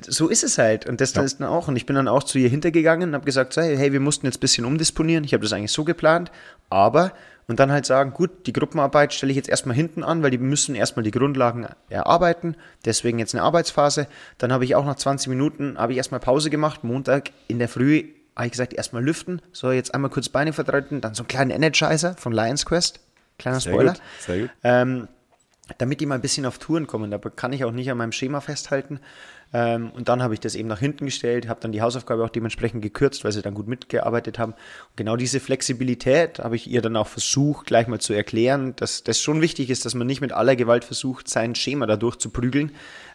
so 0.07 0.27
ist 0.27 0.43
es 0.43 0.59
halt. 0.59 0.87
Und 0.87 1.01
das 1.01 1.15
ja. 1.15 1.23
ist 1.23 1.39
dann 1.39 1.47
auch. 1.47 1.67
Und 1.67 1.75
ich 1.75 1.87
bin 1.87 1.95
dann 1.95 2.07
auch 2.07 2.23
zu 2.23 2.37
ihr 2.37 2.49
hintergegangen 2.49 3.09
und 3.09 3.15
habe 3.15 3.25
gesagt, 3.25 3.53
so, 3.53 3.61
hey, 3.61 3.91
wir 3.91 3.99
mussten 3.99 4.27
jetzt 4.27 4.37
ein 4.37 4.41
bisschen 4.41 4.65
umdisponieren. 4.65 5.23
Ich 5.23 5.33
habe 5.33 5.41
das 5.41 5.53
eigentlich 5.53 5.71
so 5.71 5.83
geplant, 5.83 6.31
aber 6.69 7.13
und 7.47 7.59
dann 7.59 7.71
halt 7.71 7.85
sagen, 7.85 8.13
gut, 8.13 8.45
die 8.45 8.53
Gruppenarbeit 8.53 9.13
stelle 9.13 9.31
ich 9.31 9.37
jetzt 9.37 9.49
erstmal 9.49 9.75
hinten 9.75 10.03
an, 10.03 10.21
weil 10.21 10.31
die 10.31 10.37
müssen 10.37 10.75
erstmal 10.75 11.03
die 11.03 11.11
Grundlagen 11.11 11.67
erarbeiten, 11.89 12.55
deswegen 12.85 13.19
jetzt 13.19 13.33
eine 13.33 13.43
Arbeitsphase. 13.43 14.07
Dann 14.37 14.51
habe 14.51 14.65
ich 14.65 14.75
auch 14.75 14.85
nach 14.85 14.95
20 14.95 15.29
Minuten, 15.29 15.77
habe 15.77 15.93
ich 15.93 15.97
erstmal 15.97 16.19
Pause 16.19 16.49
gemacht, 16.49 16.83
Montag 16.83 17.31
in 17.47 17.59
der 17.59 17.69
Früh 17.69 18.09
habe 18.35 18.45
ich 18.45 18.51
gesagt, 18.51 18.73
erstmal 18.73 19.03
lüften, 19.03 19.41
so 19.51 19.71
jetzt 19.71 19.95
einmal 19.95 20.11
kurz 20.11 20.29
Beine 20.29 20.53
vertreten, 20.53 21.01
dann 21.01 21.15
so 21.15 21.23
einen 21.23 21.27
kleinen 21.27 21.49
Energizer 21.49 22.13
von 22.15 22.31
Lions 22.31 22.67
Quest, 22.67 22.99
kleiner 23.39 23.59
Spoiler. 23.59 23.95
Sehr 23.95 24.01
gut, 24.01 24.01
sehr 24.19 24.39
gut. 24.41 24.49
Ähm, 24.63 25.07
damit 25.79 25.99
die 25.99 26.05
mal 26.05 26.15
ein 26.15 26.21
bisschen 26.21 26.45
auf 26.45 26.59
Touren 26.59 26.85
kommen, 26.85 27.09
da 27.09 27.17
kann 27.17 27.51
ich 27.51 27.65
auch 27.65 27.71
nicht 27.71 27.89
an 27.89 27.97
meinem 27.97 28.11
Schema 28.11 28.39
festhalten. 28.39 28.99
Ähm, 29.53 29.91
und 29.91 30.09
dann 30.09 30.21
habe 30.21 30.33
ich 30.33 30.39
das 30.39 30.55
eben 30.55 30.67
nach 30.67 30.79
hinten 30.79 31.05
gestellt, 31.05 31.47
habe 31.47 31.61
dann 31.61 31.71
die 31.71 31.81
Hausaufgabe 31.81 32.23
auch 32.23 32.29
dementsprechend 32.29 32.81
gekürzt, 32.81 33.23
weil 33.23 33.31
sie 33.31 33.41
dann 33.41 33.53
gut 33.53 33.67
mitgearbeitet 33.67 34.39
haben. 34.39 34.53
Und 34.53 34.97
genau 34.97 35.15
diese 35.15 35.39
Flexibilität 35.39 36.39
habe 36.39 36.55
ich 36.55 36.69
ihr 36.69 36.81
dann 36.81 36.97
auch 36.97 37.07
versucht, 37.07 37.67
gleich 37.67 37.87
mal 37.87 37.99
zu 37.99 38.13
erklären, 38.13 38.75
dass 38.75 39.03
das 39.03 39.21
schon 39.21 39.41
wichtig 39.41 39.69
ist, 39.69 39.85
dass 39.85 39.95
man 39.95 40.07
nicht 40.07 40.21
mit 40.21 40.33
aller 40.33 40.55
Gewalt 40.55 40.83
versucht, 40.83 41.29
sein 41.29 41.55
Schema 41.55 41.85
dadurch 41.85 42.17
zu 42.17 42.29
prügeln, 42.29 42.71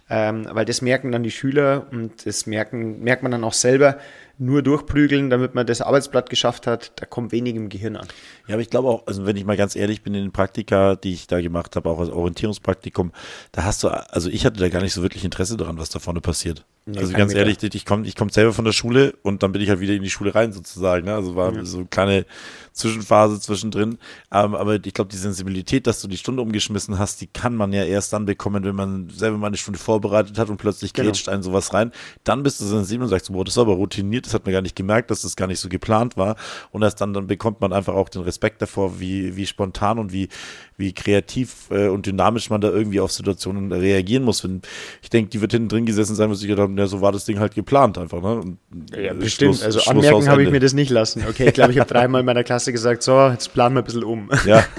ähm, 0.08 0.46
weil 0.50 0.64
das 0.64 0.82
merken 0.82 1.12
dann 1.12 1.22
die 1.22 1.30
Schüler 1.30 1.86
und 1.90 2.26
das 2.26 2.46
merken, 2.46 3.02
merkt 3.02 3.22
man 3.22 3.32
dann 3.32 3.44
auch 3.44 3.52
selber, 3.52 3.98
nur 4.42 4.62
durchprügeln, 4.62 5.30
damit 5.30 5.54
man 5.54 5.66
das 5.66 5.80
Arbeitsblatt 5.80 6.28
geschafft 6.28 6.66
hat, 6.66 6.92
da 6.96 7.06
kommt 7.06 7.32
wenig 7.32 7.54
im 7.54 7.68
Gehirn 7.68 7.96
an. 7.96 8.06
Ja, 8.46 8.54
aber 8.54 8.62
ich 8.62 8.70
glaube 8.70 8.88
auch, 8.88 9.06
also 9.06 9.24
wenn 9.24 9.36
ich 9.36 9.44
mal 9.44 9.56
ganz 9.56 9.76
ehrlich 9.76 10.02
bin, 10.02 10.14
in 10.14 10.22
den 10.22 10.32
Praktika, 10.32 10.96
die 10.96 11.12
ich 11.12 11.26
da 11.26 11.40
gemacht 11.40 11.76
habe, 11.76 11.88
auch 11.88 12.00
als 12.00 12.10
Orientierungspraktikum, 12.10 13.12
da 13.52 13.64
hast 13.64 13.82
du, 13.82 13.88
also 13.88 14.28
ich 14.28 14.44
hatte 14.44 14.58
da 14.60 14.68
gar 14.68 14.82
nicht 14.82 14.94
so 14.94 15.02
wirklich 15.02 15.24
Interesse 15.24 15.56
daran, 15.56 15.78
was 15.78 15.90
da 15.90 15.98
vorne 15.98 16.20
passiert. 16.20 16.64
Nee, 16.84 16.98
also 16.98 17.12
ganz 17.12 17.32
ehrlich, 17.32 17.62
ich 17.62 17.86
komme 17.86 18.08
ich 18.08 18.16
komm 18.16 18.28
selber 18.28 18.52
von 18.52 18.64
der 18.64 18.72
Schule 18.72 19.14
und 19.22 19.44
dann 19.44 19.52
bin 19.52 19.62
ich 19.62 19.68
halt 19.68 19.78
wieder 19.78 19.94
in 19.94 20.02
die 20.02 20.10
Schule 20.10 20.34
rein 20.34 20.52
sozusagen. 20.52 21.06
Ne? 21.06 21.14
Also 21.14 21.36
war 21.36 21.54
ja. 21.54 21.64
so 21.64 21.78
eine 21.78 21.86
kleine 21.86 22.26
Zwischenphase 22.72 23.38
zwischendrin. 23.38 23.98
Ähm, 24.32 24.56
aber 24.56 24.84
ich 24.84 24.92
glaube, 24.92 25.08
die 25.08 25.16
Sensibilität, 25.16 25.86
dass 25.86 26.00
du 26.00 26.08
die 26.08 26.16
Stunde 26.16 26.42
umgeschmissen 26.42 26.98
hast, 26.98 27.20
die 27.20 27.28
kann 27.28 27.54
man 27.54 27.72
ja 27.72 27.84
erst 27.84 28.12
dann 28.12 28.24
bekommen, 28.24 28.64
wenn 28.64 28.74
man 28.74 29.10
selber 29.10 29.38
mal 29.38 29.46
eine 29.46 29.58
Stunde 29.58 29.78
vorbereitet 29.78 30.38
hat 30.38 30.50
und 30.50 30.56
plötzlich 30.56 30.92
genau. 30.92 31.06
grätscht 31.06 31.28
einen 31.28 31.44
sowas 31.44 31.72
rein. 31.72 31.92
Dann 32.24 32.42
bist 32.42 32.60
du 32.60 32.64
sensibel 32.64 33.04
und 33.04 33.10
sagst, 33.10 33.30
boah, 33.32 33.44
das 33.44 33.54
ist 33.54 33.58
aber 33.58 33.74
routiniert, 33.74 34.26
das 34.32 34.40
hat 34.40 34.46
man 34.46 34.52
gar 34.52 34.62
nicht 34.62 34.76
gemerkt, 34.76 35.10
dass 35.10 35.22
das 35.22 35.36
gar 35.36 35.46
nicht 35.46 35.60
so 35.60 35.68
geplant 35.68 36.16
war. 36.16 36.36
Und 36.70 36.82
erst 36.82 37.00
dann, 37.00 37.12
dann 37.12 37.26
bekommt 37.26 37.60
man 37.60 37.72
einfach 37.72 37.94
auch 37.94 38.08
den 38.08 38.22
Respekt 38.22 38.62
davor, 38.62 38.98
wie, 39.00 39.36
wie 39.36 39.46
spontan 39.46 39.98
und 39.98 40.12
wie, 40.12 40.28
wie 40.76 40.92
kreativ 40.92 41.70
äh, 41.70 41.88
und 41.88 42.06
dynamisch 42.06 42.50
man 42.50 42.60
da 42.60 42.68
irgendwie 42.68 43.00
auf 43.00 43.12
Situationen 43.12 43.72
reagieren 43.72 44.24
muss. 44.24 44.42
Wenn, 44.44 44.62
ich 45.02 45.10
denke, 45.10 45.30
die 45.30 45.40
wird 45.40 45.52
hinten 45.52 45.68
drin 45.68 45.86
gesessen 45.86 46.14
sein, 46.14 46.28
muss 46.28 46.42
ich 46.42 46.48
gedacht 46.48 46.64
haben, 46.64 46.78
ja, 46.78 46.86
so 46.86 47.00
war 47.00 47.12
das 47.12 47.24
Ding 47.24 47.38
halt 47.38 47.54
geplant 47.54 47.98
einfach. 47.98 48.22
Ne? 48.22 48.34
Und, 48.40 48.58
ja, 48.96 49.12
bestimmt. 49.12 49.56
Schluss, 49.56 49.64
also 49.64 49.80
Schluss 49.80 49.88
anmerken 49.88 50.28
habe 50.28 50.42
ich 50.42 50.50
mir 50.50 50.60
das 50.60 50.72
nicht 50.72 50.90
lassen. 50.90 51.24
Okay, 51.28 51.48
ich 51.48 51.54
glaube, 51.54 51.72
ich 51.72 51.78
habe 51.78 51.88
dreimal 51.88 52.20
in 52.20 52.26
meiner 52.26 52.44
Klasse 52.44 52.72
gesagt, 52.72 53.02
so, 53.02 53.28
jetzt 53.28 53.52
planen 53.52 53.74
wir 53.74 53.82
ein 53.82 53.84
bisschen 53.84 54.04
um. 54.04 54.30
Ja. 54.46 54.64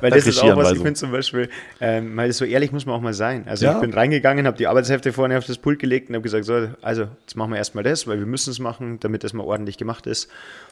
Weil 0.00 0.10
das 0.10 0.26
ist 0.26 0.42
auch 0.42 0.56
was, 0.56 0.72
ich 0.72 0.78
finde 0.78 0.94
zum 0.94 1.12
Beispiel, 1.12 1.50
ähm, 1.80 2.16
weil 2.16 2.32
so 2.32 2.44
ehrlich 2.44 2.72
muss 2.72 2.86
man 2.86 2.94
auch 2.94 3.00
mal 3.00 3.12
sein. 3.12 3.44
Also 3.46 3.66
ja. 3.66 3.74
ich 3.74 3.80
bin 3.80 3.92
reingegangen, 3.92 4.46
habe 4.46 4.56
die 4.56 4.66
Arbeitshefte 4.66 5.12
vorne 5.12 5.36
auf 5.36 5.44
das 5.44 5.58
Pult 5.58 5.78
gelegt 5.78 6.08
und 6.08 6.14
habe 6.14 6.22
gesagt, 6.22 6.44
so, 6.44 6.68
also 6.80 7.08
jetzt 7.20 7.36
machen 7.36 7.50
wir 7.50 7.58
erstmal 7.58 7.84
das, 7.84 8.06
weil 8.06 8.18
wir 8.18 8.26
müssen 8.26 8.50
es 8.50 8.58
machen, 8.58 8.81
damit 9.00 9.24
das 9.24 9.32
mal 9.32 9.44
ordentlich 9.44 9.78
gemacht 9.78 10.06
ist. 10.06 10.28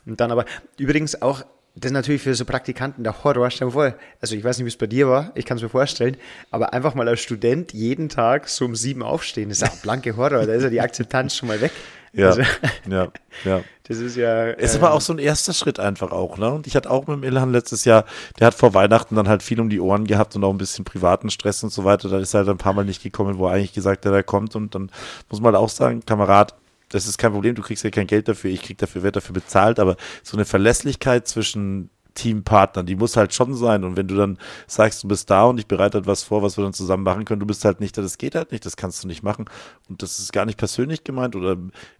Und 0.06 0.20
dann 0.20 0.30
aber 0.30 0.44
übrigens 0.78 1.20
auch 1.20 1.44
das 1.76 1.90
ist 1.90 1.94
natürlich 1.94 2.22
für 2.22 2.34
so 2.34 2.44
Praktikanten 2.44 3.04
der 3.04 3.22
Horror. 3.22 3.48
Stell 3.50 3.68
dir 3.68 3.72
vor, 3.72 3.94
also 4.20 4.34
ich 4.34 4.42
weiß 4.42 4.58
nicht, 4.58 4.64
wie 4.64 4.70
es 4.70 4.76
bei 4.76 4.88
dir 4.88 5.08
war, 5.08 5.30
ich 5.34 5.44
kann 5.44 5.56
es 5.56 5.62
mir 5.62 5.68
vorstellen, 5.68 6.16
aber 6.50 6.72
einfach 6.72 6.94
mal 6.94 7.08
als 7.08 7.20
Student 7.20 7.72
jeden 7.72 8.08
Tag 8.08 8.48
so 8.48 8.64
um 8.64 8.74
sieben 8.74 9.02
aufstehen, 9.02 9.50
das 9.50 9.62
ist 9.62 9.68
ja 9.68 9.72
blanke 9.82 10.16
Horror, 10.16 10.46
da 10.46 10.52
ist 10.52 10.64
ja 10.64 10.70
die 10.70 10.80
Akzeptanz 10.80 11.36
schon 11.36 11.48
mal 11.48 11.60
weg. 11.60 11.70
Ja, 12.12 12.26
also, 12.26 12.42
ja, 12.88 13.08
ja. 13.44 13.60
Das 13.90 13.98
ist 13.98 14.14
ja. 14.14 14.50
Es 14.50 14.76
äh, 14.76 14.80
war 14.80 14.92
auch 14.92 15.00
so 15.00 15.12
ein 15.12 15.18
erster 15.18 15.52
Schritt 15.52 15.80
einfach 15.80 16.12
auch, 16.12 16.38
ne? 16.38 16.52
Und 16.52 16.68
ich 16.68 16.76
hatte 16.76 16.88
auch 16.88 17.08
mit 17.08 17.16
dem 17.16 17.24
Ilhan 17.24 17.50
letztes 17.50 17.84
Jahr, 17.84 18.04
der 18.38 18.46
hat 18.46 18.54
vor 18.54 18.72
Weihnachten 18.72 19.16
dann 19.16 19.26
halt 19.26 19.42
viel 19.42 19.60
um 19.60 19.68
die 19.68 19.80
Ohren 19.80 20.06
gehabt 20.06 20.36
und 20.36 20.44
auch 20.44 20.52
ein 20.52 20.58
bisschen 20.58 20.84
privaten 20.84 21.28
Stress 21.28 21.64
und 21.64 21.72
so 21.72 21.84
weiter. 21.84 22.08
Da 22.08 22.20
ist 22.20 22.32
er 22.32 22.38
halt 22.38 22.50
ein 22.50 22.56
paar 22.56 22.72
Mal 22.72 22.84
nicht 22.84 23.02
gekommen, 23.02 23.38
wo 23.38 23.48
er 23.48 23.54
eigentlich 23.54 23.72
gesagt 23.72 24.06
hat, 24.06 24.12
er 24.12 24.22
kommt. 24.22 24.54
Und 24.54 24.76
dann 24.76 24.92
muss 25.28 25.40
man 25.40 25.54
halt 25.54 25.60
auch 25.60 25.68
sagen, 25.68 26.06
Kamerad, 26.06 26.54
das 26.90 27.06
ist 27.06 27.18
kein 27.18 27.32
Problem, 27.32 27.54
du 27.54 27.62
kriegst 27.62 27.82
ja 27.84 27.90
kein 27.90 28.06
Geld 28.06 28.28
dafür, 28.28 28.50
ich 28.50 28.62
krieg 28.62 28.78
dafür, 28.78 29.02
werde 29.02 29.20
dafür 29.20 29.32
bezahlt, 29.32 29.78
aber 29.78 29.96
so 30.22 30.36
eine 30.36 30.44
Verlässlichkeit 30.44 31.26
zwischen 31.26 31.88
Teampartnern, 32.14 32.86
die 32.86 32.96
muss 32.96 33.16
halt 33.16 33.32
schon 33.32 33.54
sein. 33.54 33.84
Und 33.84 33.96
wenn 33.96 34.08
du 34.08 34.16
dann 34.16 34.38
sagst, 34.66 35.04
du 35.04 35.08
bist 35.08 35.30
da 35.30 35.44
und 35.44 35.58
ich 35.58 35.66
bereite 35.66 35.98
halt 35.98 36.06
was 36.06 36.22
vor, 36.22 36.42
was 36.42 36.58
wir 36.58 36.64
dann 36.64 36.72
zusammen 36.72 37.04
machen 37.04 37.24
können, 37.24 37.40
du 37.40 37.46
bist 37.46 37.64
halt 37.64 37.80
nicht 37.80 37.96
da, 37.96 38.02
das 38.02 38.18
geht 38.18 38.34
halt 38.34 38.52
nicht, 38.52 38.66
das 38.66 38.76
kannst 38.76 39.02
du 39.02 39.08
nicht 39.08 39.22
machen. 39.22 39.46
Und 39.88 40.02
das 40.02 40.18
ist 40.18 40.32
gar 40.32 40.44
nicht 40.44 40.58
persönlich 40.58 41.04
gemeint. 41.04 41.36
Oder 41.36 41.56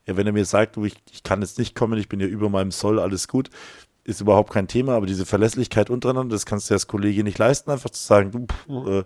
wenn 0.06 0.26
er 0.26 0.32
mir 0.32 0.44
sagt, 0.44 0.76
du, 0.76 0.84
ich, 0.84 0.96
ich 1.12 1.22
kann 1.22 1.40
jetzt 1.40 1.58
nicht 1.58 1.74
kommen, 1.74 1.98
ich 1.98 2.08
bin 2.08 2.20
ja 2.20 2.26
über 2.26 2.48
meinem 2.48 2.72
Soll, 2.72 2.98
alles 2.98 3.28
gut, 3.28 3.50
ist 4.04 4.20
überhaupt 4.20 4.52
kein 4.52 4.66
Thema, 4.66 4.94
aber 4.94 5.06
diese 5.06 5.26
Verlässlichkeit 5.26 5.90
untereinander, 5.90 6.34
das 6.34 6.46
kannst 6.46 6.68
du 6.70 6.74
als 6.74 6.86
Kollege 6.86 7.22
nicht 7.22 7.38
leisten, 7.38 7.70
einfach 7.70 7.90
zu 7.90 8.02
sagen, 8.02 8.30
du, 8.32 8.46
pff, 8.46 8.88
äh, 8.88 9.04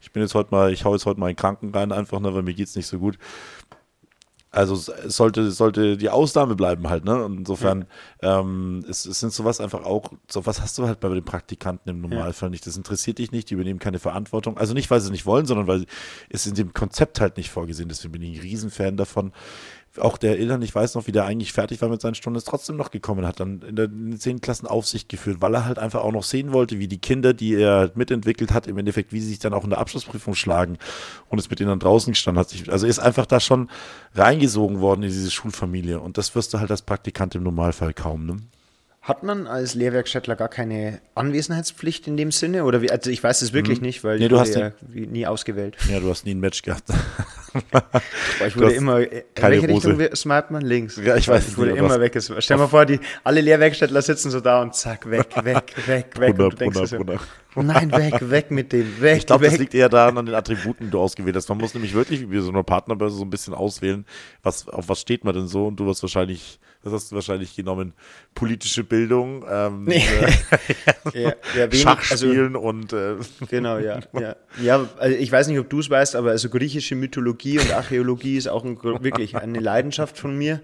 ich 0.00 0.12
bin 0.12 0.22
jetzt 0.22 0.34
heute 0.34 0.50
mal, 0.50 0.72
ich 0.72 0.84
hau 0.84 0.92
jetzt 0.92 1.06
heute 1.06 1.20
mal 1.20 1.30
in 1.30 1.36
Kranken 1.36 1.70
rein, 1.70 1.92
einfach, 1.92 2.20
ne, 2.20 2.34
weil 2.34 2.42
mir 2.42 2.54
geht's 2.54 2.76
nicht 2.76 2.86
so 2.86 2.98
gut. 2.98 3.18
Also 4.54 4.74
es 4.74 5.16
sollte, 5.16 5.50
sollte 5.50 5.96
die 5.96 6.10
Ausnahme 6.10 6.54
bleiben 6.54 6.90
halt, 6.90 7.06
ne? 7.06 7.24
Und 7.24 7.38
insofern, 7.38 7.86
ja. 8.20 8.40
ähm, 8.40 8.84
es, 8.86 9.06
es 9.06 9.18
sind 9.18 9.32
sowas 9.32 9.62
einfach 9.62 9.82
auch, 9.84 10.12
sowas 10.28 10.60
hast 10.60 10.76
du 10.76 10.86
halt 10.86 11.00
bei 11.00 11.08
den 11.08 11.24
Praktikanten 11.24 11.88
im 11.88 12.02
Normalfall 12.02 12.48
ja. 12.48 12.50
nicht. 12.50 12.66
Das 12.66 12.76
interessiert 12.76 13.16
dich 13.16 13.32
nicht, 13.32 13.48
die 13.48 13.54
übernehmen 13.54 13.78
keine 13.78 13.98
Verantwortung. 13.98 14.58
Also 14.58 14.74
nicht, 14.74 14.90
weil 14.90 15.00
sie 15.00 15.10
nicht 15.10 15.24
wollen, 15.24 15.46
sondern 15.46 15.68
weil 15.68 15.86
es 16.28 16.46
in 16.46 16.54
dem 16.54 16.74
Konzept 16.74 17.18
halt 17.18 17.38
nicht 17.38 17.50
vorgesehen 17.50 17.88
ist. 17.88 18.00
Deswegen 18.00 18.12
bin 18.12 18.22
ich 18.22 18.38
ein 18.38 18.42
Riesenfan 18.42 18.98
davon, 18.98 19.32
auch 19.98 20.16
der 20.16 20.38
Ilhan, 20.38 20.62
ich 20.62 20.74
weiß 20.74 20.94
noch, 20.94 21.06
wie 21.06 21.12
der 21.12 21.24
eigentlich 21.24 21.52
fertig 21.52 21.82
war 21.82 21.88
mit 21.88 22.00
seinen 22.00 22.14
Stunden, 22.14 22.38
ist 22.38 22.48
trotzdem 22.48 22.76
noch 22.76 22.90
gekommen, 22.90 23.26
hat 23.26 23.40
dann 23.40 23.60
in, 23.62 23.76
der, 23.76 23.86
in 23.86 24.12
den 24.12 24.20
zehn 24.20 24.40
Klassen 24.40 24.66
Aufsicht 24.66 25.08
geführt, 25.08 25.38
weil 25.40 25.54
er 25.54 25.66
halt 25.66 25.78
einfach 25.78 26.00
auch 26.00 26.12
noch 26.12 26.22
sehen 26.22 26.52
wollte, 26.52 26.78
wie 26.78 26.88
die 26.88 26.98
Kinder, 26.98 27.34
die 27.34 27.54
er 27.54 27.90
mitentwickelt 27.94 28.52
hat, 28.52 28.66
im 28.66 28.78
Endeffekt, 28.78 29.12
wie 29.12 29.20
sie 29.20 29.28
sich 29.28 29.38
dann 29.38 29.52
auch 29.52 29.64
in 29.64 29.70
der 29.70 29.78
Abschlussprüfung 29.78 30.34
schlagen 30.34 30.78
und 31.28 31.38
ist 31.38 31.50
mit 31.50 31.60
ihnen 31.60 31.68
dann 31.68 31.80
draußen 31.80 32.12
gestanden 32.12 32.40
hat. 32.40 32.48
Sich, 32.48 32.70
also 32.70 32.86
ist 32.86 32.98
einfach 32.98 33.26
da 33.26 33.40
schon 33.40 33.68
reingesogen 34.14 34.80
worden 34.80 35.02
in 35.02 35.10
diese 35.10 35.30
Schulfamilie 35.30 36.00
und 36.00 36.16
das 36.16 36.34
wirst 36.34 36.54
du 36.54 36.60
halt 36.60 36.70
als 36.70 36.82
Praktikant 36.82 37.34
im 37.34 37.42
Normalfall 37.42 37.92
kaum, 37.92 38.26
ne? 38.26 38.36
Hat 39.02 39.24
man 39.24 39.48
als 39.48 39.74
Lehrwerkstättler 39.74 40.36
gar 40.36 40.46
keine 40.46 41.00
Anwesenheitspflicht 41.16 42.06
in 42.06 42.16
dem 42.16 42.30
Sinne? 42.30 42.62
Oder 42.62 42.82
wie, 42.82 42.90
also 42.92 43.10
ich 43.10 43.20
weiß 43.20 43.42
es 43.42 43.52
wirklich 43.52 43.80
mhm. 43.80 43.86
nicht, 43.86 44.04
weil 44.04 44.20
nee, 44.20 44.28
du 44.28 44.38
hast 44.38 44.54
ja 44.54 44.70
nie 44.94 45.26
ausgewählt. 45.26 45.76
Ja, 45.90 45.98
du 45.98 46.08
hast 46.08 46.24
nie 46.24 46.36
ein 46.36 46.38
Match 46.38 46.62
gehabt. 46.62 46.84
ich 48.46 48.56
wurde 48.56 48.74
immer, 48.74 49.00
in 49.00 49.24
welche. 49.34 49.66
Richtung 49.66 50.14
smart 50.14 50.52
man? 50.52 50.62
Links. 50.62 51.00
Ja, 51.02 51.16
ich 51.16 51.26
weiß 51.26 51.48
Ich 51.48 51.58
wurde 51.58 51.72
immer 51.72 51.98
weg. 51.98 52.16
Stell 52.16 52.56
dir 52.56 52.62
mal 52.62 52.68
vor, 52.68 52.86
die, 52.86 53.00
alle 53.24 53.40
Lehrwerkstättler 53.40 54.02
sitzen 54.02 54.30
so 54.30 54.38
da 54.38 54.62
und 54.62 54.76
zack, 54.76 55.10
weg, 55.10 55.26
weg, 55.42 55.74
weg, 55.86 56.20
weg. 56.20 56.36
Brunner, 56.36 56.44
und 56.44 56.52
du 56.52 56.56
denkst 56.58 56.74
Brunner, 56.74 56.86
so, 56.86 56.98
Brunner. 56.98 57.20
Nein, 57.56 57.90
weg, 57.90 58.30
weg 58.30 58.50
mit 58.52 58.72
dem, 58.72 59.00
weg. 59.00 59.18
Ich 59.18 59.26
glaube, 59.26 59.46
das 59.46 59.58
liegt 59.58 59.74
eher 59.74 59.88
daran 59.88 60.16
an 60.16 60.26
den 60.26 60.36
Attributen, 60.36 60.84
die 60.86 60.90
du 60.92 61.00
ausgewählt 61.00 61.34
hast. 61.34 61.48
Man 61.48 61.58
muss 61.58 61.74
nämlich 61.74 61.92
wirklich 61.92 62.30
wie 62.30 62.40
so 62.40 62.50
eine 62.50 62.62
Partnerbörse 62.62 63.16
so 63.16 63.24
ein 63.24 63.30
bisschen 63.30 63.52
auswählen, 63.52 64.06
was, 64.44 64.68
auf 64.68 64.88
was 64.88 65.00
steht 65.00 65.24
man 65.24 65.34
denn 65.34 65.48
so 65.48 65.66
und 65.66 65.80
du 65.80 65.86
wirst 65.86 66.02
wahrscheinlich 66.02 66.60
das 66.82 66.92
hast 66.92 67.12
du 67.12 67.14
wahrscheinlich 67.14 67.54
genommen. 67.54 67.92
Politische 68.34 68.82
Bildung, 68.82 69.44
ähm, 69.48 69.84
nee. 69.84 70.02
äh, 70.02 70.32
ja, 71.22 71.34
ja, 71.56 71.72
wenig, 71.72 71.82
Schachspielen 71.82 72.56
also, 72.56 72.68
und 72.68 72.92
äh, 72.92 73.16
genau, 73.48 73.78
ja, 73.78 74.00
ja. 74.18 74.36
Ja, 74.60 74.88
also 74.98 75.16
ich 75.16 75.30
weiß 75.30 75.46
nicht, 75.48 75.58
ob 75.58 75.70
du 75.70 75.78
es 75.78 75.90
weißt, 75.90 76.16
aber 76.16 76.30
also 76.30 76.48
griechische 76.48 76.94
Mythologie 76.96 77.58
und 77.58 77.72
Archäologie 77.72 78.36
ist 78.36 78.48
auch 78.48 78.64
ein, 78.64 78.82
wirklich 78.82 79.36
eine 79.36 79.60
Leidenschaft 79.60 80.18
von 80.18 80.36
mir. 80.36 80.60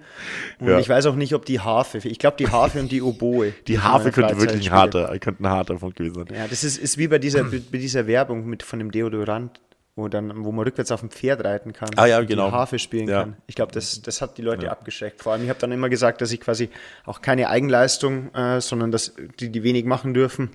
Und 0.58 0.68
ja. 0.68 0.78
ich 0.78 0.88
weiß 0.88 1.06
auch 1.06 1.14
nicht, 1.14 1.34
ob 1.34 1.44
die 1.44 1.60
Harfe, 1.60 1.98
ich 1.98 2.18
glaube 2.18 2.36
die 2.38 2.48
Harfe 2.48 2.80
und 2.80 2.90
die 2.90 3.02
Oboe. 3.02 3.52
Die 3.66 3.78
Harfe 3.78 4.10
könnte 4.10 4.40
wirklich 4.40 4.70
ein 4.70 4.76
harter, 4.76 5.16
könnte 5.18 5.44
ein 5.44 5.48
harter 5.48 5.78
von 5.78 5.94
gewesen 5.94 6.14
sein. 6.14 6.26
Ja, 6.34 6.46
das 6.48 6.64
ist, 6.64 6.78
ist 6.78 6.98
wie 6.98 7.08
bei 7.08 7.18
dieser, 7.18 7.44
bei 7.44 7.78
dieser 7.78 8.06
Werbung 8.06 8.46
mit 8.46 8.62
von 8.62 8.78
dem 8.78 8.90
Deodorant 8.90 9.60
wo, 9.98 10.08
dann, 10.08 10.44
wo 10.44 10.52
man 10.52 10.64
rückwärts 10.64 10.90
auf 10.90 11.00
dem 11.00 11.10
Pferd 11.10 11.44
reiten 11.44 11.72
kann. 11.72 11.90
Ah 11.96 12.06
ja, 12.06 12.20
genau. 12.22 12.46
Die 12.46 12.52
Harfe 12.52 12.78
spielen 12.78 13.08
ja. 13.08 13.20
kann. 13.20 13.36
Ich 13.46 13.54
glaube, 13.54 13.72
das, 13.72 14.00
das 14.00 14.22
hat 14.22 14.38
die 14.38 14.42
Leute 14.42 14.66
ja. 14.66 14.72
abgeschreckt. 14.72 15.22
Vor 15.22 15.32
allem, 15.32 15.42
ich 15.42 15.50
habe 15.50 15.58
dann 15.58 15.72
immer 15.72 15.88
gesagt, 15.88 16.20
dass 16.20 16.32
ich 16.32 16.40
quasi 16.40 16.70
auch 17.04 17.20
keine 17.20 17.50
Eigenleistung, 17.50 18.32
äh, 18.34 18.60
sondern 18.60 18.90
dass 18.90 19.14
die, 19.40 19.50
die 19.50 19.62
wenig 19.62 19.84
machen 19.84 20.14
dürfen, 20.14 20.50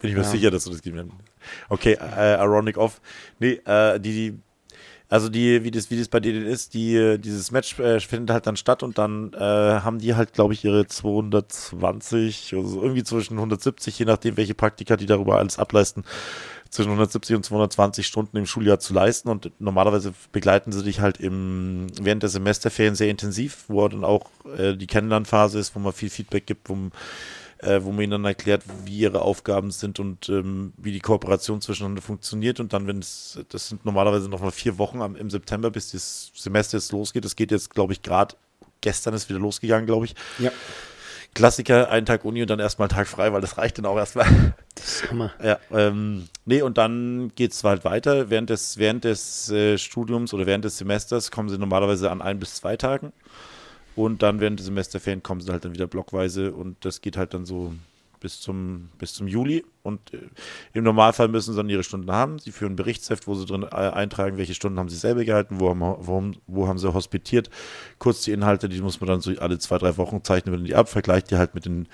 Bin 0.00 0.10
ich 0.10 0.16
mir 0.16 0.24
sicher, 0.24 0.50
dass 0.50 0.64
du 0.64 0.70
das 0.70 0.82
gegeben 0.82 1.10
hast. 1.10 1.28
Okay, 1.68 1.98
äh, 2.16 2.34
Ironic 2.40 2.78
Off. 2.78 3.00
Nee, 3.38 3.60
äh, 3.64 3.98
die, 3.98 4.12
die, 4.12 4.38
also 5.10 5.30
die, 5.30 5.64
wie 5.64 5.70
das, 5.70 5.90
wie 5.90 5.98
das 5.98 6.08
bei 6.08 6.20
denen 6.20 6.44
ist, 6.46 6.74
die, 6.74 7.18
dieses 7.18 7.50
Match 7.50 7.78
äh, 7.78 7.98
findet 7.98 8.30
halt 8.30 8.46
dann 8.46 8.56
statt 8.56 8.82
und 8.82 8.98
dann 8.98 9.32
äh, 9.32 9.38
haben 9.38 9.98
die 9.98 10.14
halt, 10.14 10.34
glaube 10.34 10.52
ich, 10.52 10.64
ihre 10.64 10.86
220, 10.86 12.54
also 12.54 12.82
irgendwie 12.82 13.04
zwischen 13.04 13.38
170, 13.38 13.98
je 13.98 14.04
nachdem, 14.04 14.36
welche 14.36 14.54
Praktika 14.54 14.96
die 14.96 15.06
darüber 15.06 15.38
alles 15.38 15.58
ableisten, 15.58 16.04
zwischen 16.70 16.90
170 16.90 17.36
und 17.36 17.44
220 17.44 18.06
Stunden 18.06 18.36
im 18.36 18.46
Schuljahr 18.46 18.78
zu 18.78 18.92
leisten 18.92 19.28
und 19.28 19.50
normalerweise 19.58 20.12
begleiten 20.32 20.72
sie 20.72 20.84
dich 20.84 21.00
halt 21.00 21.18
im, 21.18 21.86
während 22.00 22.22
der 22.22 22.30
Semesterferien 22.30 22.94
sehr 22.94 23.08
intensiv, 23.08 23.64
wo 23.68 23.86
dann 23.88 24.04
auch 24.04 24.30
äh, 24.56 24.74
die 24.74 24.86
Kennenlernphase 24.86 25.58
ist, 25.58 25.74
wo 25.74 25.78
man 25.80 25.92
viel 25.92 26.10
Feedback 26.10 26.46
gibt, 26.46 26.68
wo 26.68 26.74
man 26.74 26.92
äh, 27.60 27.82
wo 27.82 27.90
man 27.90 28.02
ihnen 28.02 28.12
dann 28.12 28.24
erklärt, 28.24 28.62
wie 28.84 28.98
ihre 28.98 29.22
Aufgaben 29.22 29.70
sind 29.70 29.98
und 29.98 30.28
ähm, 30.28 30.72
wie 30.76 30.92
die 30.92 31.00
Kooperation 31.00 31.60
zwischeneinander 31.60 32.02
funktioniert. 32.02 32.60
Und 32.60 32.72
dann, 32.72 32.86
wenn 32.86 33.00
es, 33.00 33.40
das 33.48 33.68
sind 33.68 33.84
normalerweise 33.84 34.28
noch 34.28 34.40
mal 34.40 34.52
vier 34.52 34.78
Wochen 34.78 35.02
am, 35.02 35.16
im 35.16 35.30
September, 35.30 35.70
bis 35.70 35.90
das 35.90 36.30
Semester 36.34 36.78
jetzt 36.78 36.92
losgeht. 36.92 37.24
Das 37.24 37.36
geht 37.36 37.50
jetzt, 37.50 37.70
glaube 37.70 37.92
ich, 37.92 38.02
gerade 38.02 38.36
gestern 38.80 39.14
ist 39.14 39.28
wieder 39.28 39.40
losgegangen, 39.40 39.86
glaube 39.86 40.06
ich. 40.06 40.14
Ja. 40.38 40.52
Klassiker, 41.34 41.90
einen 41.90 42.06
Tag 42.06 42.24
Uni 42.24 42.42
und 42.42 42.50
dann 42.50 42.58
erstmal 42.58 42.88
einen 42.88 42.96
Tag 42.96 43.06
frei, 43.06 43.32
weil 43.32 43.40
das 43.40 43.58
reicht 43.58 43.78
dann 43.78 43.86
auch 43.86 43.96
erstmal. 43.96 44.26
Das 44.74 45.02
ist 45.02 45.10
Hammer. 45.10 45.32
Ja, 45.42 45.58
ähm, 45.72 46.28
nee, 46.44 46.62
und 46.62 46.78
dann 46.78 47.32
geht 47.34 47.52
es 47.52 47.64
halt 47.64 47.84
weiter. 47.84 48.30
Während 48.30 48.50
des, 48.50 48.78
während 48.78 49.04
des 49.04 49.50
äh, 49.50 49.76
Studiums 49.76 50.32
oder 50.32 50.46
während 50.46 50.64
des 50.64 50.78
Semesters 50.78 51.30
kommen 51.30 51.48
sie 51.48 51.58
normalerweise 51.58 52.10
an 52.10 52.22
ein 52.22 52.38
bis 52.38 52.54
zwei 52.54 52.76
Tagen. 52.76 53.12
Und 53.96 54.22
dann 54.22 54.38
während 54.38 54.60
des 54.60 54.66
Semesterferien 54.66 55.22
kommen 55.22 55.40
sie 55.40 55.50
halt 55.50 55.64
dann 55.64 55.74
wieder 55.74 55.88
blockweise 55.88 56.52
und 56.52 56.76
das 56.84 57.00
geht 57.00 57.16
halt 57.16 57.34
dann 57.34 57.44
so 57.44 57.74
bis 58.20 58.40
zum, 58.40 58.90
bis 58.98 59.14
zum 59.14 59.28
Juli. 59.28 59.64
Und 59.82 60.12
äh, 60.12 60.18
im 60.72 60.84
Normalfall 60.84 61.28
müssen 61.28 61.52
sie 61.52 61.56
dann 61.56 61.68
ihre 61.68 61.84
Stunden 61.84 62.10
haben. 62.10 62.38
Sie 62.38 62.52
führen 62.52 62.72
ein 62.72 62.76
Berichtsheft, 62.76 63.26
wo 63.26 63.34
sie 63.34 63.46
drin 63.46 63.62
äh, 63.62 63.74
eintragen, 63.74 64.36
welche 64.36 64.54
Stunden 64.54 64.78
haben 64.78 64.88
sie 64.88 64.96
selber 64.96 65.24
gehalten, 65.24 65.60
wo 65.60 65.70
haben, 65.70 65.80
wo, 65.80 66.30
wo 66.46 66.68
haben 66.68 66.78
sie 66.78 66.92
hospitiert. 66.92 67.50
Kurz 67.98 68.22
die 68.22 68.32
Inhalte, 68.32 68.68
die 68.68 68.80
muss 68.80 69.00
man 69.00 69.08
dann 69.08 69.20
so 69.20 69.32
alle 69.38 69.58
zwei, 69.58 69.78
drei 69.78 69.96
Wochen 69.96 70.22
zeichnen, 70.24 70.54
wir 70.54 70.64
die 70.64 70.74
ab, 70.74 70.88
vergleicht 70.88 71.30
die 71.30 71.36
halt 71.36 71.54
mit 71.54 71.64
den 71.64 71.88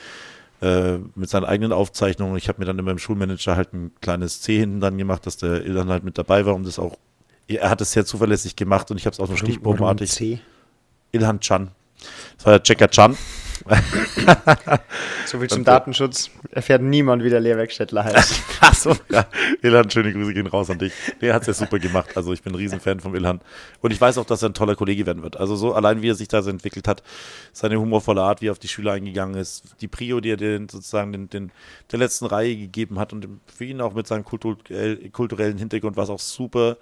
äh, 0.65 0.99
mit 1.15 1.29
seinen 1.29 1.45
eigenen 1.45 1.73
Aufzeichnungen. 1.73 2.37
Ich 2.37 2.49
habe 2.49 2.61
mir 2.61 2.65
dann 2.65 2.79
immer 2.79 2.91
im 2.91 2.99
Schulmanager 2.99 3.57
halt 3.57 3.75
ein 3.75 3.93
kleines 4.01 4.41
C 4.41 4.59
hinten 4.59 4.81
dann 4.81 4.97
gemacht, 4.97 5.27
dass 5.27 5.37
der 5.37 5.65
Ilhan 5.65 5.91
halt 5.91 6.05
mit 6.05 6.17
dabei 6.17 6.47
war, 6.47 6.55
um 6.55 6.65
das 6.65 6.79
auch, 6.79 6.97
er 7.49 7.69
hat 7.69 7.81
es 7.81 7.93
sehr 7.93 8.07
zuverlässig 8.07 8.57
gemacht 8.57 8.91
und 8.91 8.97
ich 8.97 9.05
habe 9.05 9.13
es 9.13 9.21
auch 9.21 9.29
nur 9.29 9.37
stichprobenartig. 9.37 10.11
C? 10.11 10.41
Ilhan 11.13 11.41
Chan. 11.41 11.71
Das 12.37 12.47
war 12.47 12.53
der 12.55 12.63
Checker 12.63 12.89
Chan. 12.89 13.17
So 15.27 15.39
viel 15.39 15.49
zum 15.49 15.65
Datenschutz. 15.65 16.31
Erfährt 16.51 16.83
niemand, 16.83 17.25
wie 17.25 17.31
der 17.31 17.41
Lehrwerkstättler 17.41 18.05
heißt. 18.05 18.43
Achso, 18.61 18.95
ja. 19.11 19.27
Ilhan, 19.63 19.91
schöne 19.91 20.13
Grüße 20.13 20.35
gehen 20.35 20.47
raus 20.47 20.71
an 20.71 20.79
dich. 20.79 20.93
Nee, 21.21 21.29
er 21.29 21.35
hat 21.35 21.43
es 21.43 21.49
ja 21.49 21.55
super 21.55 21.79
gemacht. 21.79 22.17
Also 22.17 22.33
ich 22.33 22.43
bin 22.43 22.53
ein 22.53 22.57
Riesenfan 22.57 23.01
vom 23.01 23.15
Ilhan. 23.15 23.41
Und 23.81 23.91
ich 23.91 24.01
weiß 24.01 24.19
auch, 24.19 24.27
dass 24.27 24.43
er 24.43 24.51
ein 24.51 24.55
toller 24.55 24.77
Kollege 24.77 25.07
werden 25.07 25.23
wird. 25.23 25.39
Also 25.39 25.57
so 25.57 25.75
allein, 25.75 26.03
wie 26.03 26.11
er 26.11 26.15
sich 26.15 26.29
da 26.29 26.43
so 26.43 26.51
entwickelt 26.51 26.87
hat, 26.87 27.03
seine 27.53 27.81
humorvolle 27.81 28.23
Art, 28.23 28.43
wie 28.43 28.49
er 28.49 28.53
auf 28.53 28.59
die 28.59 28.69
Schüler 28.69 28.93
eingegangen 28.93 29.35
ist, 29.35 29.75
die 29.81 29.89
Prio, 29.89 30.21
die 30.21 30.31
er 30.31 30.37
den, 30.37 30.69
sozusagen 30.69 31.13
den, 31.13 31.31
den, 31.31 31.53
der 31.91 31.99
letzten 31.99 32.27
Reihe 32.27 32.57
gegeben 32.57 32.99
hat 32.99 33.13
und 33.13 33.27
für 33.47 33.65
ihn 33.65 33.81
auch 33.81 33.95
mit 33.95 34.07
seinem 34.07 34.25
kulturell, 34.25 35.09
kulturellen 35.11 35.59
Hintergrund 35.59 35.97
war 35.97 36.05
es 36.05 36.11
auch 36.11 36.21
super. 36.21 36.77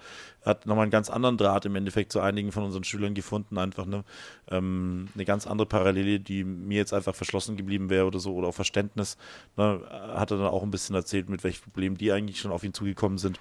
Hat 0.45 0.65
nochmal 0.65 0.83
einen 0.83 0.91
ganz 0.91 1.09
anderen 1.09 1.37
Draht 1.37 1.65
im 1.65 1.75
Endeffekt 1.75 2.11
zu 2.11 2.19
einigen 2.19 2.51
von 2.51 2.63
unseren 2.63 2.83
Schülern 2.83 3.13
gefunden, 3.13 3.57
einfach 3.57 3.85
ne, 3.85 4.03
ähm, 4.49 5.07
eine 5.13 5.25
ganz 5.25 5.47
andere 5.47 5.67
Parallele, 5.67 6.19
die 6.19 6.43
mir 6.43 6.77
jetzt 6.77 6.93
einfach 6.93 7.15
verschlossen 7.15 7.55
geblieben 7.55 7.89
wäre 7.89 8.05
oder 8.05 8.19
so, 8.19 8.33
oder 8.33 8.49
auch 8.49 8.55
Verständnis. 8.55 9.17
Ne, 9.57 9.81
hat 9.89 10.31
er 10.31 10.37
dann 10.37 10.47
auch 10.47 10.63
ein 10.63 10.71
bisschen 10.71 10.95
erzählt, 10.95 11.29
mit 11.29 11.43
welchen 11.43 11.63
Problemen 11.63 11.97
die 11.97 12.11
eigentlich 12.11 12.39
schon 12.39 12.51
auf 12.51 12.63
ihn 12.63 12.73
zugekommen 12.73 13.17
sind. 13.17 13.39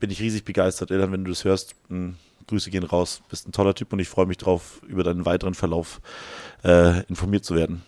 Bin 0.00 0.10
ich 0.10 0.20
riesig 0.20 0.44
begeistert, 0.44 0.90
Eltern, 0.90 1.12
wenn 1.12 1.24
du 1.24 1.30
das 1.30 1.44
hörst. 1.44 1.76
Mh, 1.88 2.14
Grüße 2.48 2.70
gehen 2.70 2.84
raus. 2.84 3.22
Bist 3.28 3.48
ein 3.48 3.52
toller 3.52 3.74
Typ 3.74 3.92
und 3.92 4.00
ich 4.00 4.08
freue 4.08 4.26
mich 4.26 4.38
drauf, 4.38 4.82
über 4.86 5.04
deinen 5.04 5.24
weiteren 5.24 5.54
Verlauf 5.54 6.00
äh, 6.64 7.04
informiert 7.04 7.44
zu 7.44 7.54
werden. 7.54 7.82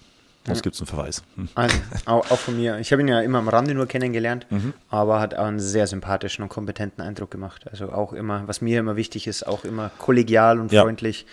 Sonst 0.47 0.63
gibt 0.63 0.75
es 0.75 0.81
einen 0.83 0.89
Verweis. 0.89 1.23
Hm. 1.37 1.49
Also, 1.55 1.77
auch, 2.05 2.31
auch 2.31 2.39
von 2.39 2.57
mir. 2.57 2.79
Ich 2.79 2.93
habe 2.93 3.01
ihn 3.03 3.09
ja 3.09 3.21
immer 3.23 3.39
am 3.39 3.49
Rande 3.49 3.75
nur 3.75 3.87
kennengelernt, 3.87 4.47
Mhm. 4.51 4.75
aber 4.91 5.19
hat 5.21 5.35
auch 5.35 5.47
einen 5.47 5.59
sehr 5.61 5.87
sympathischen 5.87 6.43
und 6.43 6.51
kompetenten 6.51 7.03
Eindruck 7.03 7.31
gemacht. 7.31 7.65
Also 7.71 7.91
auch 7.93 8.13
immer, 8.13 8.47
was 8.47 8.61
mir 8.61 8.79
immer 8.81 8.97
wichtig 8.97 9.27
ist, 9.27 9.47
auch 9.47 9.65
immer 9.65 9.91
kollegial 9.99 10.61
und 10.61 10.71
Ja. 10.71 10.83
freundlich. 10.83 11.25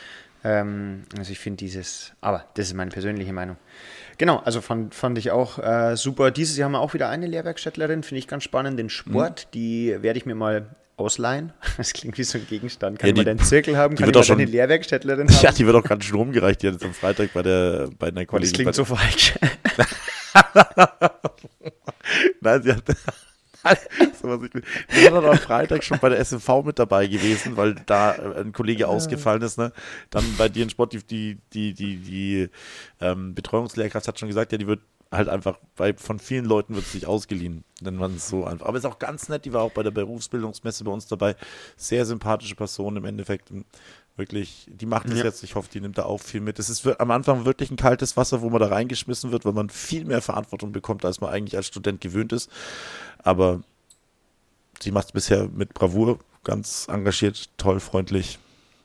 Ähm, 0.43 1.03
also 1.17 1.31
ich 1.31 1.39
finde 1.39 1.57
dieses, 1.57 2.13
aber 2.21 2.45
das 2.55 2.67
ist 2.67 2.73
meine 2.73 2.89
persönliche 2.89 3.31
Meinung. 3.33 3.57
Genau, 4.17 4.37
also 4.45 4.61
fand, 4.61 4.95
fand 4.95 5.17
ich 5.17 5.29
auch 5.31 5.59
äh, 5.59 5.95
super. 5.97 6.31
Dieses 6.31 6.57
Jahr 6.57 6.65
haben 6.65 6.71
wir 6.73 6.79
auch 6.79 6.93
wieder 6.93 7.09
eine 7.09 7.27
Lehrwerkstättlerin, 7.27 8.03
finde 8.03 8.19
ich 8.19 8.27
ganz 8.27 8.43
spannend, 8.43 8.79
den 8.79 8.89
Sport. 8.89 9.47
Mhm. 9.47 9.51
Die 9.53 9.97
werde 10.01 10.17
ich 10.17 10.25
mir 10.25 10.35
mal 10.35 10.67
ausleihen. 11.01 11.53
Das 11.77 11.93
klingt 11.93 12.17
wie 12.17 12.23
so 12.23 12.37
ein 12.37 12.47
Gegenstand. 12.47 12.99
Kann 12.99 13.07
Ja, 13.09 13.11
ich 13.13 13.17
mal 13.17 13.31
die- 13.33 13.37
den 13.39 13.45
Zirkel 13.45 13.77
haben? 13.77 13.95
die 13.95 14.03
Kann 14.03 14.07
wird 14.07 14.15
ich 14.15 14.19
auch 14.19 14.23
mal 14.23 14.33
schon- 14.35 14.41
eine 14.41 14.51
Lehrwerkstättlerin 14.51 15.27
haben? 15.33 15.43
Ja, 15.43 15.51
die 15.51 15.65
wird 15.65 15.75
auch 15.75 15.83
ganz 15.83 16.05
schön 16.05 16.15
rumgereicht 16.17 16.63
jetzt 16.63 16.83
am 16.83 16.93
Freitag 16.93 17.33
bei 17.33 17.41
der 17.41 17.89
bei 17.99 18.07
einer 18.07 18.25
Kollegin. 18.25 18.51
das 18.53 18.59
klingt 18.61 18.75
so 18.75 18.85
falsch. 18.85 19.33
Nein, 22.41 22.63
sie 22.63 22.71
hat. 22.73 22.83
ich, 22.89 22.97
die 24.95 25.11
war 25.11 25.21
dann 25.21 25.25
am 25.31 25.37
Freitag 25.37 25.83
schon 25.83 25.99
bei 25.99 26.09
der 26.09 26.19
SMV 26.23 26.63
mit 26.65 26.79
dabei 26.79 27.05
gewesen, 27.07 27.55
weil 27.57 27.75
da 27.85 28.13
äh, 28.15 28.41
ein 28.41 28.51
Kollege 28.53 28.87
ausgefallen 28.87 29.41
ist. 29.43 29.57
Ne? 29.57 29.71
Dann 30.09 30.23
bei 30.37 30.49
dir 30.49 30.63
in 30.63 30.69
Sport, 30.69 30.93
die, 30.93 31.03
die, 31.03 31.37
die, 31.53 31.73
die, 31.73 31.97
die 31.97 32.49
ähm, 32.99 33.35
Betreuungslehrkraft 33.35 34.07
hat 34.07 34.19
schon 34.19 34.29
gesagt, 34.29 34.51
ja, 34.51 34.57
die 34.57 34.67
wird 34.67 34.81
halt 35.11 35.27
einfach, 35.27 35.59
bei, 35.75 35.93
von 35.93 36.19
vielen 36.19 36.45
Leuten 36.45 36.73
wird 36.75 36.85
es 36.85 36.93
sich 36.93 37.05
ausgeliehen, 37.05 37.63
wenn 37.81 37.95
man 37.97 38.15
es 38.15 38.29
so 38.29 38.45
einfach. 38.45 38.65
Aber 38.65 38.77
ist 38.77 38.85
auch 38.85 38.99
ganz 38.99 39.27
nett, 39.29 39.43
die 39.45 39.51
war 39.53 39.61
auch 39.61 39.71
bei 39.73 39.83
der 39.83 39.91
Berufsbildungsmesse 39.91 40.83
bei 40.85 40.91
uns 40.91 41.07
dabei. 41.07 41.35
Sehr 41.75 42.05
sympathische 42.05 42.55
Person 42.55 42.95
im 42.95 43.03
Endeffekt. 43.05 43.51
Wirklich, 44.15 44.67
die 44.69 44.85
macht 44.85 45.07
es 45.09 45.19
Ja. 45.19 45.25
jetzt. 45.25 45.43
Ich 45.43 45.55
hoffe, 45.55 45.69
die 45.71 45.81
nimmt 45.81 45.97
da 45.97 46.03
auch 46.03 46.19
viel 46.19 46.41
mit. 46.41 46.59
Es 46.59 46.69
ist 46.69 46.85
am 46.99 47.11
Anfang 47.11 47.45
wirklich 47.45 47.71
ein 47.71 47.77
kaltes 47.77 48.15
Wasser, 48.17 48.41
wo 48.41 48.49
man 48.49 48.61
da 48.61 48.67
reingeschmissen 48.67 49.31
wird, 49.31 49.45
weil 49.45 49.53
man 49.53 49.69
viel 49.69 50.05
mehr 50.05 50.21
Verantwortung 50.21 50.71
bekommt, 50.71 51.03
als 51.05 51.19
man 51.21 51.29
eigentlich 51.29 51.57
als 51.57 51.67
Student 51.67 51.99
gewöhnt 52.01 52.31
ist. 52.31 52.49
Aber 53.19 53.61
sie 54.81 54.91
macht 54.91 55.07
es 55.07 55.11
bisher 55.11 55.47
mit 55.49 55.73
Bravour, 55.73 56.19
ganz 56.43 56.87
engagiert, 56.89 57.49
toll, 57.57 57.79
freundlich. 57.79 58.39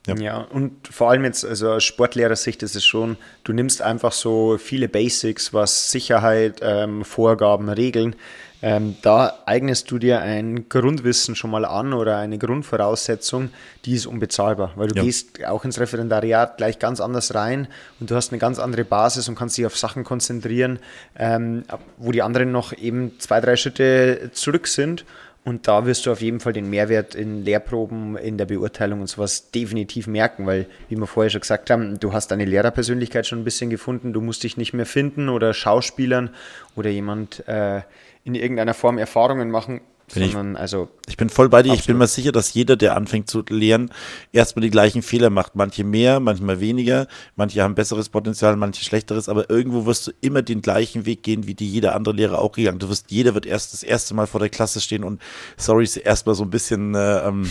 Ja. 0.07 0.15
Ja. 0.15 0.37
und 0.49 0.87
vor 0.89 1.09
allem 1.11 1.23
jetzt, 1.25 1.45
also 1.45 1.71
aus 1.71 1.83
Sportlehrersicht 1.83 2.63
ist 2.63 2.75
es 2.75 2.85
schon, 2.85 3.17
du 3.43 3.53
nimmst 3.53 3.81
einfach 3.81 4.11
so 4.13 4.57
viele 4.57 4.87
Basics, 4.89 5.53
was 5.53 5.91
Sicherheit, 5.91 6.59
ähm, 6.61 7.03
Vorgaben, 7.05 7.69
Regeln, 7.69 8.15
ähm, 8.63 8.95
da 9.03 9.37
eignest 9.45 9.91
du 9.91 9.99
dir 9.99 10.19
ein 10.21 10.67
Grundwissen 10.67 11.35
schon 11.35 11.51
mal 11.51 11.63
an 11.63 11.93
oder 11.93 12.17
eine 12.17 12.39
Grundvoraussetzung, 12.39 13.49
die 13.85 13.93
ist 13.93 14.07
unbezahlbar, 14.07 14.71
weil 14.75 14.87
du 14.87 14.95
Ja. 14.95 15.03
gehst 15.03 15.45
auch 15.45 15.63
ins 15.63 15.79
Referendariat 15.79 16.57
gleich 16.57 16.79
ganz 16.79 16.99
anders 16.99 17.35
rein 17.35 17.67
und 17.99 18.09
du 18.09 18.15
hast 18.15 18.31
eine 18.31 18.39
ganz 18.39 18.57
andere 18.57 18.83
Basis 18.83 19.29
und 19.29 19.35
kannst 19.35 19.57
dich 19.59 19.65
auf 19.67 19.77
Sachen 19.77 20.03
konzentrieren, 20.03 20.79
ähm, 21.17 21.65
wo 21.97 22.11
die 22.11 22.23
anderen 22.23 22.51
noch 22.51 22.73
eben 22.73 23.19
zwei, 23.19 23.41
drei 23.41 23.55
Schritte 23.57 24.31
zurück 24.33 24.65
sind. 24.67 25.05
Und 25.47 25.69
da 25.69 25.85
wirst 25.85 26.05
du 26.05 26.11
auf 26.11 26.19
jeden 26.19 26.41
Fall 26.41 26.51
den 26.51 26.69
Mehrwert 26.69 27.15
in 27.15 27.45
Lehrproben, 27.45 28.17
in 28.17 28.37
der 28.37 28.43
Beurteilung 28.43 28.99
und 28.99 29.07
sowas 29.07 29.49
definitiv 29.49 30.05
merken, 30.05 30.45
weil, 30.45 30.65
wie 30.89 30.97
wir 30.97 31.07
vorher 31.07 31.29
schon 31.29 31.39
gesagt 31.39 31.69
haben, 31.69 32.01
du 32.01 32.11
hast 32.11 32.31
deine 32.31 32.43
Lehrerpersönlichkeit 32.43 33.25
schon 33.25 33.39
ein 33.39 33.43
bisschen 33.45 33.69
gefunden, 33.69 34.11
du 34.11 34.19
musst 34.19 34.43
dich 34.43 34.57
nicht 34.57 34.73
mehr 34.73 34.85
finden 34.85 35.29
oder 35.29 35.53
Schauspielern 35.53 36.31
oder 36.75 36.89
jemand 36.89 37.47
äh, 37.47 37.79
in 38.25 38.35
irgendeiner 38.35 38.73
Form 38.73 38.97
Erfahrungen 38.97 39.49
machen, 39.49 39.79
Bin 40.13 40.23
ich- 40.23 40.31
sondern 40.31 40.55
also 40.55 40.87
Ich 41.09 41.17
bin 41.17 41.29
voll 41.29 41.49
bei 41.49 41.63
dir. 41.63 41.69
Ich 41.73 41.85
bin 41.85 41.95
Absolut. 41.95 41.99
mir 41.99 42.07
sicher, 42.07 42.31
dass 42.31 42.53
jeder, 42.53 42.75
der 42.77 42.95
anfängt 42.95 43.29
zu 43.29 43.43
lernen, 43.49 43.91
erstmal 44.31 44.61
die 44.61 44.69
gleichen 44.69 45.01
Fehler 45.01 45.29
macht. 45.29 45.55
Manche 45.55 45.83
mehr, 45.83 46.19
manchmal 46.21 46.59
weniger. 46.61 47.07
Manche 47.35 47.61
haben 47.61 47.75
besseres 47.75 48.07
Potenzial, 48.09 48.55
manche 48.55 48.83
schlechteres. 48.85 49.27
Aber 49.27 49.49
irgendwo 49.49 49.85
wirst 49.85 50.07
du 50.07 50.11
immer 50.21 50.41
den 50.41 50.61
gleichen 50.61 51.05
Weg 51.05 51.23
gehen, 51.23 51.45
wie 51.47 51.55
die 51.55 51.69
jeder 51.69 51.93
andere 51.95 52.15
Lehrer 52.15 52.39
auch 52.39 52.53
gegangen. 52.53 52.79
Du 52.79 52.87
wirst, 52.89 53.11
jeder 53.11 53.33
wird 53.33 53.45
erst 53.45 53.73
das 53.73 53.83
erste 53.83 54.13
Mal 54.13 54.27
vor 54.27 54.39
der 54.39 54.49
Klasse 54.49 54.79
stehen 54.79 55.03
und, 55.03 55.21
sorry, 55.57 55.87
erstmal 56.03 56.35
so 56.35 56.43
ein 56.43 56.49
bisschen, 56.49 56.95
äh, 56.95 57.27
ähm, 57.27 57.49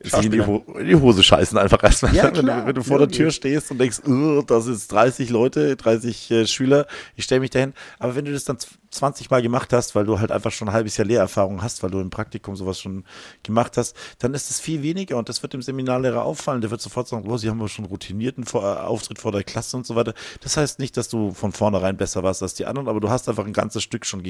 sich 0.00 0.12
in 0.24 0.32
die, 0.32 0.38
in 0.38 0.86
die 0.86 0.96
Hose 0.96 1.22
scheißen 1.22 1.56
einfach 1.56 1.82
erstmal. 1.82 2.14
Ja, 2.14 2.24
wenn, 2.34 2.46
du, 2.46 2.66
wenn 2.66 2.74
du 2.74 2.82
vor 2.82 2.98
der 2.98 3.08
Tür 3.08 3.30
stehst 3.30 3.70
und 3.70 3.78
denkst, 3.78 4.00
"Ugh, 4.06 4.44
das 4.46 4.66
ist 4.66 4.92
30 4.92 5.30
Leute, 5.30 5.76
30 5.76 6.30
äh, 6.30 6.46
Schüler, 6.46 6.86
ich 7.16 7.24
stelle 7.24 7.40
mich 7.40 7.50
dahin. 7.50 7.72
Aber 7.98 8.14
wenn 8.14 8.24
du 8.26 8.32
das 8.32 8.44
dann 8.44 8.58
20 8.94 9.30
Mal 9.30 9.42
gemacht 9.42 9.72
hast, 9.72 9.94
weil 9.94 10.04
du 10.04 10.20
halt 10.20 10.32
einfach 10.32 10.52
schon 10.52 10.68
ein 10.68 10.74
halbes 10.74 10.96
Jahr 10.96 11.06
Lehrerfahrung 11.06 11.62
hast, 11.62 11.82
weil 11.82 11.90
du 11.90 12.00
im 12.00 12.10
Praktikum 12.10 12.56
sowas 12.56 12.80
schon 12.80 13.04
gemacht 13.42 13.76
hast, 13.76 13.96
dann 14.18 14.34
ist 14.34 14.50
es 14.50 14.60
viel 14.60 14.82
weniger 14.82 15.16
und 15.16 15.28
das 15.28 15.42
wird 15.42 15.52
dem 15.52 15.62
Seminarlehrer 15.62 16.24
auffallen. 16.24 16.60
Der 16.60 16.70
wird 16.70 16.80
sofort 16.80 17.08
sagen, 17.08 17.28
oh, 17.28 17.36
sie 17.36 17.50
haben 17.50 17.58
aber 17.60 17.68
schon 17.68 17.84
routinierten 17.84 18.44
vor, 18.44 18.62
äh, 18.62 18.78
Auftritt 18.80 19.18
vor 19.18 19.32
der 19.32 19.44
Klasse 19.44 19.76
und 19.76 19.86
so 19.86 19.96
weiter. 19.96 20.14
Das 20.40 20.56
heißt 20.56 20.78
nicht, 20.78 20.96
dass 20.96 21.08
du 21.08 21.32
von 21.32 21.52
vornherein 21.52 21.96
besser 21.96 22.22
warst 22.22 22.42
als 22.42 22.54
die 22.54 22.66
anderen, 22.66 22.88
aber 22.88 23.00
du 23.00 23.10
hast 23.10 23.28
einfach 23.28 23.44
ein 23.46 23.52
ganzes 23.52 23.82
Stück 23.82 24.06
schon, 24.06 24.22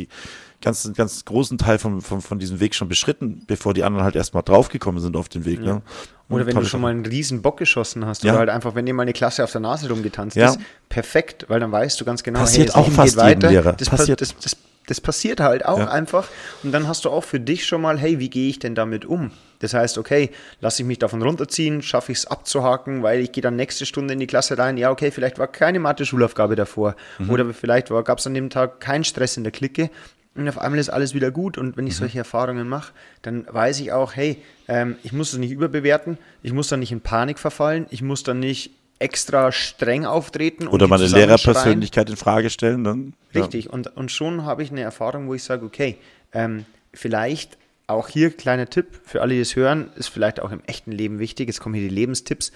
ganz, 0.60 0.84
einen 0.84 0.94
ganz 0.94 1.24
großen 1.24 1.58
Teil 1.58 1.78
von, 1.78 2.00
von, 2.00 2.20
von 2.20 2.38
diesem 2.38 2.60
Weg 2.60 2.74
schon 2.74 2.88
beschritten, 2.88 3.44
bevor 3.46 3.74
die 3.74 3.84
anderen 3.84 4.04
halt 4.04 4.16
erstmal 4.16 4.42
draufgekommen 4.42 5.00
sind 5.00 5.16
auf 5.16 5.28
den 5.28 5.44
Weg. 5.44 5.60
Ne? 5.60 5.82
Oder 6.30 6.46
wenn 6.46 6.56
du 6.56 6.64
schon 6.64 6.80
mal 6.80 6.90
einen 6.90 7.04
riesen 7.04 7.42
Bock 7.42 7.58
geschossen 7.58 8.06
hast 8.06 8.24
Ja. 8.24 8.32
oder 8.32 8.40
halt 8.40 8.48
einfach, 8.50 8.74
wenn 8.74 8.86
dir 8.86 8.94
mal 8.94 9.02
eine 9.02 9.12
Klasse 9.12 9.44
auf 9.44 9.52
der 9.52 9.60
Nase 9.60 9.88
rumgetanzt 9.90 10.36
Ja. 10.36 10.50
ist, 10.50 10.58
perfekt, 10.94 11.46
weil 11.48 11.58
dann 11.60 11.72
weißt 11.72 12.00
du 12.00 12.04
ganz 12.04 12.22
genau, 12.22 12.38
Passiert 12.40 12.68
das 12.68 12.76
auch 12.76 12.90
fast 12.90 13.14
geht 13.16 13.22
weiter. 13.24 13.50
Lehrer. 13.50 13.72
Das, 13.72 13.90
Passiert-. 13.90 14.20
Das, 14.20 14.34
das 14.42 14.56
Das 14.86 15.00
passiert 15.00 15.40
halt 15.40 15.64
auch 15.64 15.78
Ja. 15.78 15.88
einfach. 15.90 16.28
Und 16.62 16.70
dann 16.72 16.86
hast 16.86 17.04
du 17.06 17.10
auch 17.10 17.24
für 17.24 17.40
dich 17.40 17.64
schon 17.66 17.80
mal, 17.80 17.98
hey, 17.98 18.18
wie 18.18 18.28
gehe 18.28 18.50
ich 18.50 18.58
denn 18.58 18.74
damit 18.74 19.04
um? 19.06 19.30
Das 19.60 19.72
heißt, 19.72 19.96
okay, 19.96 20.30
lasse 20.60 20.82
ich 20.82 20.86
mich 20.86 20.98
davon 20.98 21.22
runterziehen, 21.22 21.80
schaffe 21.80 22.12
ich 22.12 22.18
es 22.18 22.26
abzuhaken, 22.26 23.02
weil 23.02 23.20
ich 23.20 23.32
gehe 23.32 23.40
dann 23.42 23.56
nächste 23.56 23.86
Stunde 23.86 24.12
in 24.12 24.20
die 24.20 24.26
Klasse 24.26 24.58
rein. 24.58 24.76
Ja, 24.76 24.90
okay, 24.90 25.10
vielleicht 25.10 25.38
war 25.38 25.46
keine 25.48 25.78
Mathe-Schulaufgabe 25.80 26.54
davor. 26.54 26.96
Oder 27.30 27.52
vielleicht 27.54 27.88
gab 27.88 28.18
es 28.18 28.26
an 28.26 28.34
dem 28.34 28.50
Tag 28.50 28.78
keinen 28.80 29.04
Stress 29.04 29.36
in 29.38 29.42
der 29.44 29.52
Clique. 29.52 29.88
Und 30.36 30.48
auf 30.50 30.58
einmal 30.58 30.78
ist 30.78 30.90
alles 30.90 31.14
wieder 31.14 31.30
gut. 31.30 31.56
Und 31.56 31.76
wenn 31.78 31.86
ich 31.86 31.96
solche 31.96 32.18
Erfahrungen 32.18 32.68
mache, 32.68 32.92
dann 33.22 33.46
weiß 33.48 33.80
ich 33.80 33.90
auch, 33.92 34.14
hey, 34.14 34.42
ähm, 34.68 34.96
ich 35.02 35.12
muss 35.14 35.32
es 35.32 35.38
nicht 35.38 35.52
überbewerten, 35.52 36.18
ich 36.42 36.52
muss 36.52 36.68
dann 36.68 36.80
nicht 36.80 36.92
in 36.92 37.00
Panik 37.00 37.38
verfallen, 37.38 37.86
ich 37.90 38.02
muss 38.02 38.22
dann 38.22 38.38
nicht 38.40 38.70
extra 38.98 39.52
streng 39.52 40.04
auftreten. 40.06 40.68
Oder 40.68 40.86
die 40.86 40.90
meine. 40.90 41.06
Lehrerpersönlichkeit 41.06 42.10
in 42.10 42.16
Frage 42.16 42.50
stellen, 42.50 42.84
dann. 42.84 43.14
Richtig, 43.34 43.70
und, 43.70 43.96
und 43.96 44.10
schon 44.10 44.44
habe 44.44 44.62
ich 44.62 44.70
eine 44.70 44.82
Erfahrung, 44.82 45.28
wo 45.28 45.34
ich 45.34 45.42
sage, 45.42 45.66
okay, 45.66 45.98
ähm, 46.32 46.64
vielleicht 46.92 47.58
auch 47.86 48.08
hier 48.08 48.30
kleiner 48.30 48.68
Tipp 48.68 48.86
für 49.04 49.20
alle, 49.20 49.34
die 49.34 49.40
es 49.40 49.56
hören, 49.56 49.90
ist 49.96 50.08
vielleicht 50.08 50.40
auch 50.40 50.52
im 50.52 50.62
echten 50.66 50.92
Leben 50.92 51.18
wichtig, 51.18 51.48
jetzt 51.48 51.60
kommen 51.60 51.74
hier 51.74 51.88
die 51.88 51.94
Lebenstipps, 51.94 52.52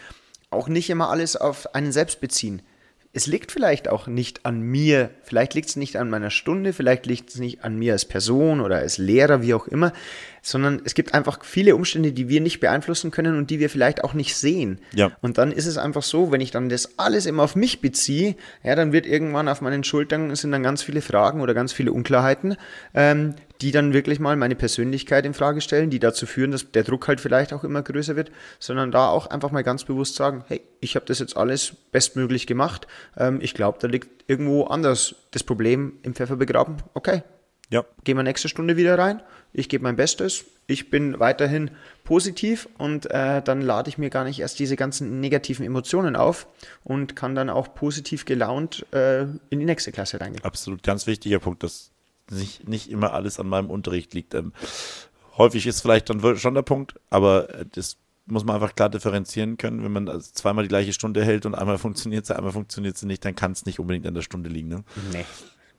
auch 0.51 0.69
nicht 0.69 0.89
immer 0.89 1.11
alles 1.11 1.37
auf 1.37 1.75
einen 1.75 1.93
selbst 1.93 2.21
beziehen. 2.21 2.63
Es 3.13 3.27
liegt 3.27 3.53
vielleicht 3.53 3.89
auch 3.89 4.07
nicht 4.07 4.45
an 4.45 4.61
mir, 4.61 5.11
vielleicht 5.23 5.55
liegt 5.55 5.71
es 5.71 5.77
nicht 5.77 5.97
an 5.97 6.11
meiner 6.11 6.31
Stunde, 6.31 6.73
vielleicht 6.73 7.07
liegt 7.07 7.31
es 7.31 7.39
nicht 7.39 7.65
an 7.65 7.77
mir 7.77 7.95
als 7.95 8.05
Person 8.05 8.61
oder 8.61 8.77
als 8.77 8.99
Lehrer, 8.99 9.41
wie 9.41 9.55
auch 9.55 9.67
immer, 9.67 9.93
sondern 10.43 10.83
es 10.85 10.95
gibt 10.95 11.15
einfach 11.15 11.43
viele 11.45 11.75
Umstände, 11.75 12.13
die 12.13 12.29
wir 12.29 12.41
nicht 12.41 12.61
beeinflussen 12.61 13.11
können 13.11 13.37
und 13.37 13.51
die 13.51 13.61
wir 13.61 13.71
vielleicht 13.71 14.05
auch 14.05 14.13
nicht 14.13 14.37
sehen. 14.37 14.79
Ja. 14.95 15.11
Und 15.23 15.39
dann 15.39 15.53
ist 15.53 15.67
es 15.67 15.79
einfach 15.79 16.03
so, 16.03 16.31
wenn 16.33 16.41
ich 16.41 16.51
dann 16.51 16.69
das 16.69 16.99
alles 16.99 17.27
immer 17.27 17.45
auf 17.45 17.57
mich 17.57 17.81
beziehe, 17.81 18.37
ja, 18.63 18.75
dann 18.75 18.93
wird 18.93 19.07
irgendwann 19.07 19.49
auf 19.49 19.63
meinen 19.63 19.85
Schultern 19.85 20.35
sind 20.37 20.53
dann 20.53 20.63
ganz 20.63 20.83
viele 20.83 21.01
Fragen 21.01 21.41
oder 21.41 21.55
ganz 21.55 21.73
viele 21.73 21.93
Unklarheiten, 21.93 22.57
ähm, 22.95 23.35
die 23.61 23.73
dann 23.73 23.93
wirklich 23.93 24.21
mal 24.21 24.37
meine 24.37 24.55
Persönlichkeit 24.55 25.27
in 25.27 25.35
Frage 25.35 25.61
stellen, 25.61 25.91
die 25.91 25.99
dazu 25.99 26.27
führen, 26.27 26.51
dass 26.53 26.71
der 26.71 26.85
Druck 26.85 27.09
halt 27.09 27.21
vielleicht 27.21 27.53
auch 27.53 27.65
immer 27.65 27.83
größer 27.83 28.15
wird, 28.17 28.31
sondern 28.59 28.91
da 28.93 29.09
auch 29.09 29.27
einfach 29.27 29.51
mal 29.51 29.63
ganz 29.65 29.85
bewusst 29.85 30.15
sagen, 30.15 30.45
hey, 30.47 30.61
ich 30.81 30.95
habe 30.95 31.07
das 31.07 31.19
jetzt 31.19 31.37
alles 31.37 31.73
bestmöglich 31.93 32.47
gemacht. 32.47 32.87
Ähm, 33.17 33.41
ich 33.41 33.55
glaube, 33.55 33.79
da 33.81 33.89
liegt 33.89 34.31
irgendwo 34.31 34.65
anders 34.65 35.17
das 35.33 35.43
Problem 35.43 35.95
im 36.03 36.15
Pfeffer 36.15 36.37
begraben. 36.37 36.77
Okay, 36.95 37.23
Ja. 37.71 37.85
gehen 38.05 38.17
wir 38.17 38.23
nächste 38.23 38.49
Stunde 38.49 38.77
wieder 38.77 38.97
rein. 38.99 39.23
Ich 39.53 39.69
gebe 39.69 39.83
mein 39.83 39.97
Bestes. 39.97 40.45
Ich 40.71 40.91
bin 40.91 41.19
weiterhin 41.19 41.71
positiv 42.05 42.69
und 42.77 43.11
äh, 43.11 43.41
dann 43.43 43.63
lade 43.63 43.89
ich 43.89 43.97
mir 43.99 44.11
gar 44.11 44.25
nicht 44.25 44.39
erst 44.41 44.59
diese 44.59 44.77
ganzen 44.77 45.19
negativen 45.21 45.65
Emotionen 45.65 46.15
auf 46.15 46.47
und 46.85 47.17
kann 47.17 47.35
dann 47.35 47.49
auch 47.49 47.75
positiv 47.75 48.27
gelaunt 48.27 48.85
äh, 48.93 49.23
in 49.23 49.59
die 49.59 49.65
nächste 49.65 49.91
Klasse 49.93 50.21
reingehen. 50.21 50.45
Absolut 50.45 50.83
ganz 50.83 51.07
wichtiger 51.07 51.39
Punkt, 51.39 51.63
dass 51.63 51.91
nicht, 52.31 52.69
nicht 52.69 52.91
immer 52.91 53.13
alles 53.13 53.39
an 53.41 53.49
meinem 53.49 53.71
Unterricht 53.71 54.15
liegt. 54.15 54.35
Ähm, 54.35 54.53
häufig 55.37 55.67
ist 55.67 55.81
vielleicht 55.81 56.11
dann 56.11 56.37
schon 56.37 56.55
der 56.55 56.63
Punkt, 56.63 56.95
aber 57.11 57.53
äh, 57.55 57.65
das 57.73 57.97
muss 58.27 58.45
man 58.45 58.57
einfach 58.57 58.75
klar 58.75 58.91
differenzieren 58.91 59.57
können. 59.57 59.83
Wenn 59.83 59.93
man 59.93 60.09
also 60.09 60.31
zweimal 60.33 60.65
die 60.65 60.69
gleiche 60.69 60.93
Stunde 60.93 61.25
hält 61.25 61.47
und 61.47 61.55
einmal 61.55 61.79
funktioniert 61.79 62.27
sie, 62.27 62.37
einmal 62.37 62.53
funktioniert 62.53 62.97
sie 62.97 63.07
nicht, 63.07 63.25
dann 63.25 63.35
kann 63.35 63.53
es 63.53 63.67
nicht 63.67 63.79
unbedingt 63.79 64.07
an 64.07 64.15
der 64.15 64.23
Stunde 64.23 64.51
liegen. 64.51 64.69
Ne? 64.69 64.85
Nee. 65.13 65.25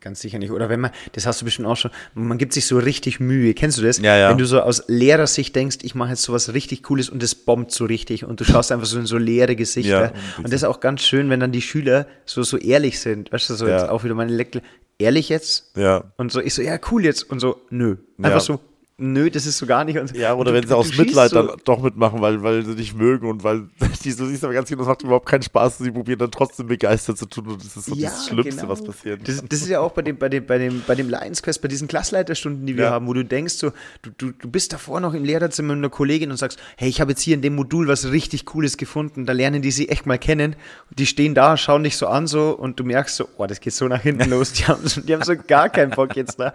Ganz 0.02 0.22
sicher 0.22 0.40
nicht. 0.40 0.52
Oder 0.52 0.70
wenn 0.70 0.80
man, 0.80 0.92
das 1.12 1.26
hast 1.26 1.42
du 1.42 1.46
bestimmt 1.46 1.68
auch 1.68 1.76
schon, 1.76 1.92
man 2.14 2.38
gibt 2.38 2.54
sich 2.54 2.66
so 2.66 2.78
richtig 2.78 3.20
Mühe. 3.20 3.54
Kennst 3.54 3.78
du 3.78 3.82
das? 3.82 3.98
Ja, 4.00 4.18
ja. 4.18 4.30
Wenn 4.30 4.38
du 4.38 4.46
so 4.46 4.62
aus 4.62 4.84
Lehrersicht 4.88 5.54
denkst, 5.56 5.80
ich 5.82 5.94
mache 5.94 6.12
jetzt 6.12 6.22
sowas 6.22 6.54
richtig 6.54 6.84
Cooles 6.84 7.10
und 7.10 7.22
es 7.22 7.36
bombt 7.36 7.72
so 7.72 7.84
richtig 7.86 8.24
und 8.24 8.40
du 8.40 8.46
schaust 8.46 8.72
einfach 8.72 8.88
so 8.88 8.98
in 8.98 9.06
so 9.06 9.18
leere 9.18 9.56
Gesichter. 9.58 10.14
Ja. 10.14 10.14
und 10.38 10.46
das 10.46 10.54
ist 10.54 10.64
auch 10.64 10.80
ganz 10.80 11.02
schön, 11.02 11.30
wenn 11.30 11.42
dann 11.42 11.52
die 11.52 11.62
Schüler 11.62 12.08
so, 12.26 12.44
so 12.44 12.58
ehrlich 12.58 13.00
sind. 13.02 13.32
Weißt 13.34 13.50
du, 13.50 13.56
so 13.56 13.68
Ja. 13.68 13.78
jetzt 13.80 13.90
auch 13.90 14.06
wieder 14.06 14.16
meine 14.16 14.32
Lektor, 14.32 14.62
ehrlich 15.00 15.28
jetzt? 15.28 15.72
Ja. 15.76 16.06
Und 16.16 16.32
so, 16.32 16.40
ich 16.40 16.54
so, 16.54 16.62
ja, 16.62 16.80
cool 16.92 17.04
jetzt. 17.04 17.30
Und 17.30 17.40
so, 17.42 17.62
nö. 17.70 17.98
Einfach 18.22 18.42
so, 18.42 18.60
nö, 19.00 19.30
das 19.30 19.46
ist 19.46 19.58
so 19.58 19.66
gar 19.66 19.84
nicht. 19.84 19.98
Und 19.98 20.16
Ja, 20.16 20.34
oder 20.36 20.52
du- 20.52 20.58
wenn 20.58 20.64
sie 20.64 20.70
du- 20.70 20.76
aus 20.76 20.92
du 20.92 20.98
Mitleid 21.02 21.32
so, 21.32 21.42
dann 21.44 21.58
doch 21.66 21.82
mitmachen, 21.82 22.22
weil, 22.22 22.44
weil 22.44 22.66
sie 22.66 22.76
dich 22.76 22.94
mögen 22.94 23.28
und 23.28 23.44
weil 23.44 23.70
die, 24.04 24.16
du 24.16 24.26
siehst 24.26 24.44
aber 24.44 24.54
ganz 24.54 24.70
genau, 24.70 24.80
das 24.82 24.88
macht 24.90 25.04
überhaupt 25.04 25.26
keinen 25.28 25.42
Spaß, 25.44 25.78
sie 25.80 25.92
probieren 25.92 26.20
dann 26.20 26.32
trotzdem 26.32 26.68
begeistert 26.68 27.18
zu 27.18 27.26
tun 27.26 27.48
und 27.48 27.64
das 27.66 27.76
ist 27.78 27.86
so 27.86 27.96
Ja, 27.96 28.10
das 28.10 28.28
Schlimmste, 28.28 28.50
genau. 28.62 28.70
was 28.70 28.84
passiert. 28.84 29.28
Das, 29.28 29.44
das 29.48 29.62
ist 29.62 29.70
ja 29.70 29.80
auch 29.80 29.92
bei 29.92 30.02
dem, 30.02 30.18
bei 30.18 30.30
dem, 30.30 30.46
bei 30.46 30.58
dem, 30.58 30.84
bei 30.86 30.96
dem 30.96 31.10
Lions 31.10 31.42
Quest, 31.42 31.62
bei 31.62 31.68
diesen 31.68 31.88
Klassleiterstunden, 31.88 32.66
die 32.66 32.76
wir 32.78 32.86
Ja. 32.86 32.92
haben, 32.92 33.08
wo 33.08 33.14
du 33.14 33.24
denkst, 33.26 33.54
so, 33.56 33.72
du, 34.02 34.12
du, 34.18 34.32
du 34.32 34.50
bist 34.50 34.74
davor 34.74 35.00
noch 35.00 35.14
im 35.14 35.24
Lehrerzimmer 35.24 35.76
mit 35.76 35.80
einer 35.84 35.90
Kollegin 35.90 36.32
und 36.32 36.38
sagst, 36.38 36.60
hey, 36.78 36.90
ich 36.90 37.02
habe 37.02 37.12
jetzt 37.12 37.22
hier 37.22 37.36
in 37.36 37.42
dem 37.42 37.56
Modul 37.56 37.88
was 37.88 38.12
richtig 38.12 38.46
Cooles 38.46 38.78
gefunden, 38.78 39.26
da 39.26 39.34
lernen 39.34 39.62
die 39.62 39.72
sie 39.72 39.90
echt 39.90 40.06
mal 40.06 40.18
kennen. 40.20 40.56
Und 40.90 41.00
die 41.00 41.06
stehen 41.06 41.34
da, 41.36 41.58
schauen 41.58 41.84
dich 41.84 41.98
so 41.98 42.08
an 42.08 42.28
so 42.28 42.52
und 42.52 42.80
du 42.80 42.84
merkst 42.84 43.16
so, 43.16 43.28
oh, 43.38 43.46
das 43.48 43.60
geht 43.62 43.74
so 43.74 43.88
nach 43.88 44.02
hinten 44.02 44.30
los, 44.30 44.54
die 44.54 44.66
haben, 44.66 44.88
so- 44.88 45.02
die 45.02 45.14
haben 45.14 45.24
so 45.24 45.34
gar 45.36 45.70
keinen 45.70 45.92
Bock 45.92 46.16
jetzt 46.16 46.40
da. 46.40 46.54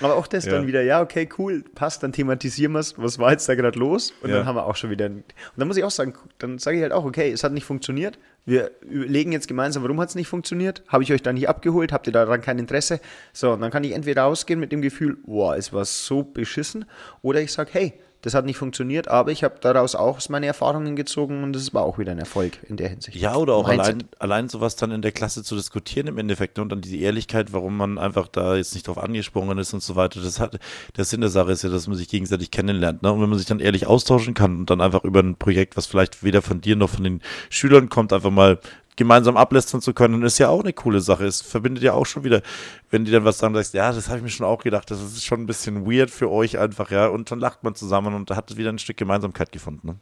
Aber 0.00 0.16
auch 0.16 0.26
das 0.26 0.44
Ja. 0.46 0.52
dann 0.52 0.66
wieder, 0.66 0.82
ja, 0.82 1.00
okay, 1.02 1.28
cool, 1.38 1.64
passt, 1.74 2.02
dann 2.02 2.12
thematisieren 2.12 2.72
wir 2.72 2.80
es, 2.80 2.98
was 2.98 3.18
war 3.18 3.32
jetzt 3.32 3.48
da 3.48 3.54
gerade 3.54 3.78
los? 3.78 4.12
Und 4.22 4.30
Ja. 4.30 4.36
dann 4.38 4.46
haben 4.46 4.56
wir 4.56 4.66
auch 4.66 4.76
schon 4.76 4.90
wieder, 4.90 5.06
und 5.06 5.24
dann 5.56 5.68
muss 5.68 5.76
ich 5.76 5.84
auch 5.84 5.90
sagen, 5.90 6.14
dann 6.38 6.58
sage 6.58 6.76
ich 6.76 6.82
halt 6.82 6.92
auch, 6.92 7.04
okay, 7.04 7.30
es 7.30 7.42
hat 7.44 7.52
nicht 7.52 7.64
funktioniert, 7.64 8.18
wir 8.46 8.70
überlegen 8.82 9.32
jetzt 9.32 9.48
gemeinsam, 9.48 9.82
warum 9.82 10.00
hat 10.00 10.08
es 10.08 10.14
nicht 10.14 10.28
funktioniert? 10.28 10.82
Habe 10.88 11.02
ich 11.02 11.12
euch 11.12 11.22
da 11.22 11.32
nicht 11.32 11.48
abgeholt? 11.48 11.92
Habt 11.92 12.06
ihr 12.06 12.12
daran 12.14 12.40
kein 12.40 12.58
Interesse? 12.58 13.00
So, 13.32 13.52
und 13.52 13.60
dann 13.60 13.70
kann 13.70 13.84
ich 13.84 13.92
entweder 13.92 14.22
rausgehen 14.22 14.58
mit 14.58 14.72
dem 14.72 14.80
Gefühl, 14.80 15.18
wow, 15.24 15.54
es 15.54 15.72
war 15.72 15.84
so 15.84 16.22
beschissen, 16.22 16.86
oder 17.22 17.40
ich 17.40 17.52
sage, 17.52 17.70
hey, 17.72 17.92
das 18.22 18.34
hat 18.34 18.44
nicht 18.44 18.56
funktioniert, 18.56 19.08
aber 19.08 19.30
ich 19.30 19.44
habe 19.44 19.56
daraus 19.60 19.94
auch 19.94 20.20
meine 20.28 20.46
Erfahrungen 20.46 20.96
gezogen 20.96 21.44
und 21.44 21.52
das 21.52 21.72
war 21.72 21.84
auch 21.84 21.98
wieder 21.98 22.12
ein 22.12 22.18
Erfolg 22.18 22.58
in 22.68 22.76
der 22.76 22.88
Hinsicht. 22.88 23.16
Ja, 23.16 23.36
oder 23.36 23.54
auch 23.54 23.68
Mindset. 23.68 23.86
allein, 23.86 24.08
allein 24.18 24.48
sowas 24.48 24.74
dann 24.74 24.90
in 24.90 25.02
der 25.02 25.12
Klasse 25.12 25.44
zu 25.44 25.54
diskutieren 25.54 26.08
im 26.08 26.18
Endeffekt 26.18 26.56
ne? 26.56 26.62
und 26.62 26.70
dann 26.70 26.80
diese 26.80 26.96
Ehrlichkeit, 26.96 27.52
warum 27.52 27.76
man 27.76 27.96
einfach 27.96 28.26
da 28.26 28.56
jetzt 28.56 28.74
nicht 28.74 28.88
drauf 28.88 28.98
angesprungen 28.98 29.56
ist 29.58 29.72
und 29.72 29.82
so 29.82 29.94
weiter. 29.94 30.20
Das 30.20 30.40
hat, 30.40 30.58
der 30.96 31.04
Sinn 31.04 31.20
der 31.20 31.30
Sache 31.30 31.52
ist 31.52 31.62
ja, 31.62 31.70
dass 31.70 31.86
man 31.86 31.96
sich 31.96 32.08
gegenseitig 32.08 32.50
kennenlernt. 32.50 33.02
Ne? 33.02 33.12
Und 33.12 33.22
wenn 33.22 33.28
man 33.28 33.38
sich 33.38 33.46
dann 33.46 33.60
ehrlich 33.60 33.86
austauschen 33.86 34.34
kann 34.34 34.58
und 34.58 34.70
dann 34.70 34.80
einfach 34.80 35.04
über 35.04 35.20
ein 35.20 35.36
Projekt, 35.36 35.76
was 35.76 35.86
vielleicht 35.86 36.24
weder 36.24 36.42
von 36.42 36.60
dir 36.60 36.74
noch 36.74 36.90
von 36.90 37.04
den 37.04 37.22
Schülern 37.50 37.88
kommt, 37.88 38.12
einfach 38.12 38.30
mal 38.30 38.58
gemeinsam 38.98 39.36
ablästern 39.36 39.80
zu 39.80 39.94
können, 39.94 40.22
ist 40.24 40.38
ja 40.38 40.48
auch 40.48 40.60
eine 40.60 40.72
coole 40.72 41.00
Sache. 41.00 41.24
Es 41.24 41.40
verbindet 41.40 41.84
ja 41.84 41.92
auch 41.92 42.04
schon 42.04 42.24
wieder, 42.24 42.42
wenn 42.90 43.04
die 43.04 43.12
dann 43.12 43.24
was 43.24 43.38
sagen, 43.38 43.54
sagst, 43.54 43.72
ja, 43.72 43.92
das 43.92 44.08
habe 44.08 44.18
ich 44.18 44.24
mir 44.24 44.28
schon 44.28 44.44
auch 44.44 44.62
gedacht, 44.62 44.90
das 44.90 45.00
ist 45.00 45.24
schon 45.24 45.40
ein 45.40 45.46
bisschen 45.46 45.86
weird 45.86 46.10
für 46.10 46.30
euch 46.30 46.58
einfach, 46.58 46.90
ja. 46.90 47.06
Und 47.06 47.30
dann 47.30 47.38
lacht 47.38 47.62
man 47.62 47.76
zusammen 47.76 48.14
und 48.14 48.30
hat 48.32 48.50
es 48.50 48.56
wieder 48.56 48.70
ein 48.70 48.78
Stück 48.78 48.96
Gemeinsamkeit 48.96 49.52
gefunden. 49.52 50.00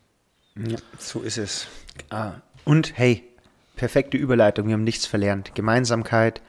Ne? 0.57 0.71
Ja, 0.71 0.79
so 0.99 1.21
ist 1.21 1.37
es. 1.37 1.69
Ah. 2.09 2.33
Und 2.65 2.95
hey, 2.97 3.23
perfekte 3.77 4.17
Überleitung, 4.17 4.67
wir 4.67 4.73
haben 4.73 4.85
nichts 4.85 5.05
verlernt. 5.05 5.55
Gemeinsamkeit, 5.55 6.41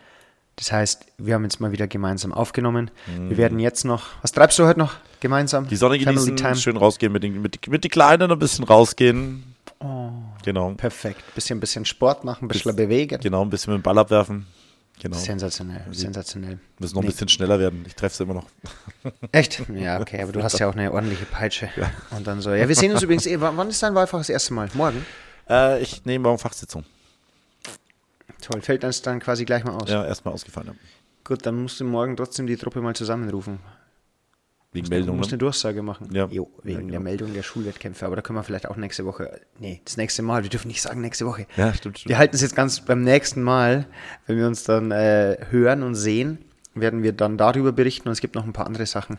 das 0.56 0.72
heißt, 0.72 1.06
wir 1.18 1.34
haben 1.34 1.43
jetzt 1.43 1.60
mal 1.60 1.74
wieder 1.74 1.88
gemeinsam 1.88 2.32
aufgenommen. 2.32 2.89
Wir 3.28 3.38
werden 3.38 3.60
jetzt 3.60 3.84
noch, 3.84 4.08
was 4.22 4.32
treibst 4.32 4.58
du 4.58 4.66
heute 4.66 4.80
noch 4.80 4.95
gemeinsam? 5.20 5.66
Mhm. 5.66 5.68
Die 5.68 5.76
Sonne 5.76 6.00
genießen, 6.00 6.56
schön 6.56 6.78
rausgehen, 6.78 7.12
mit 7.12 7.24
den, 7.24 7.41
mit, 7.41 7.68
mit 7.68 7.84
den 7.84 7.91
Kleinen 7.91 8.32
ein 8.32 8.39
bisschen 8.39 8.64
rausgehen. 8.64 9.57
Oh. 9.80 10.09
Genau. 10.43 10.71
Perfekt. 10.71 11.23
Bisschen, 11.36 11.59
bisschen 11.59 11.86
Sport 11.86 12.23
machen, 12.23 12.45
ein 12.45 12.47
bisschen 12.47 12.75
bewegen. 12.75 13.19
Genau, 13.21 13.43
ein 13.43 13.49
bisschen 13.49 13.73
mit 13.73 13.82
dem 13.82 13.84
Ball 13.84 13.97
abwerfen. 13.97 14.47
Genau. 14.99 15.15
Sensationell, 15.15 15.86
sensationell. 15.91 16.57
Müssen 16.80 16.95
noch 16.95 17.03
ein 17.03 17.05
Nee. 17.05 17.11
bisschen 17.11 17.28
schneller 17.30 17.59
werden. 17.59 17.84
Ich 17.86 17.93
treffe 17.93 18.15
sie 18.17 18.23
immer 18.23 18.34
noch. 18.34 18.47
Echt? 19.32 19.61
Ja, 19.69 19.99
okay, 20.01 20.19
aber 20.23 20.32
du 20.32 20.41
hast 20.43 20.57
ja 20.57 20.67
auch 20.67 20.73
eine 20.73 20.91
ordentliche 20.91 21.25
Peitsche. 21.25 21.69
Und 22.09 22.25
dann 22.25 22.41
so. 22.41 22.51
Ja, 22.51 22.67
wir 22.67 22.75
sehen 22.75 22.91
uns 22.91 23.03
übrigens 23.03 23.28
eh. 23.28 23.39
Wann 23.39 23.55
wann 23.57 23.69
ist 23.69 23.84
dein 23.84 23.93
Wahlfach 23.93 24.17
das 24.17 24.30
erste 24.30 24.55
Mal? 24.55 24.69
Morgen? 24.73 25.05
Äh, 25.47 25.82
ich 25.84 26.03
nehme 26.05 26.23
morgen 26.23 26.39
Fachsitzung. 26.39 26.84
Toll. 28.41 28.61
Fällt 28.61 28.84
das 28.84 29.01
dann 29.03 29.19
quasi 29.19 29.45
gleich 29.45 29.63
mal 29.63 29.73
aus? 29.75 29.89
Ja, 29.89 30.03
erstmal 30.05 30.34
ausgefallen. 30.34 30.69
Ja. 30.69 30.73
Gut, 31.23 31.45
dann 31.45 31.61
musst 31.61 31.80
du 31.80 31.84
morgen 31.84 32.15
trotzdem 32.17 32.47
die 32.47 32.55
Truppe 32.57 32.82
mal 32.82 32.95
zusammenrufen. 32.95 33.59
Wegen 34.74 34.86
Du 34.86 34.89
Meldung. 34.91 35.18
musst 35.18 35.30
eine 35.30 35.36
Ne? 35.38 35.39
Durchsage 35.39 35.82
machen. 35.82 36.09
Ja. 36.13 36.28
Jo, 36.28 36.49
wegen 36.63 36.74
Ja, 36.74 36.80
genau. 36.80 36.91
der 36.91 36.99
Meldung 36.99 37.34
der 37.34 37.43
Schulwettkämpfe. 37.43 38.05
Aber 38.05 38.15
da 38.18 38.22
können 38.22 38.38
wir 38.38 38.43
vielleicht 38.43 38.68
auch 38.68 38.76
nächste 38.76 39.05
Woche. 39.05 39.39
Nee, 39.59 39.82
das 39.86 39.97
nächste 39.97 40.22
Mal. 40.24 40.43
Wir 40.43 40.49
dürfen 40.49 40.68
nicht 40.68 40.82
sagen 40.82 41.01
nächste 41.01 41.26
Woche. 41.26 41.47
Ja, 41.55 41.74
stimmt, 41.74 41.99
stimmt. 41.99 42.09
Wir 42.09 42.18
halten 42.18 42.36
es 42.36 42.41
jetzt 42.41 42.55
ganz 42.55 42.82
beim 42.82 43.01
nächsten 43.03 43.41
Mal, 43.41 43.88
wenn 44.26 44.38
wir 44.38 44.45
uns 44.47 44.63
dann 44.65 44.91
äh, 44.91 45.38
hören 45.49 45.84
und 45.84 45.95
sehen, 45.95 46.39
werden 46.76 47.01
wir 47.01 47.13
dann 47.13 47.38
darüber 47.38 47.72
berichten. 47.72 48.07
Und 48.09 48.11
es 48.13 48.20
gibt 48.22 48.36
noch 48.36 48.43
ein 48.45 48.53
paar 48.53 48.68
andere 48.68 48.86
Sachen, 48.86 49.18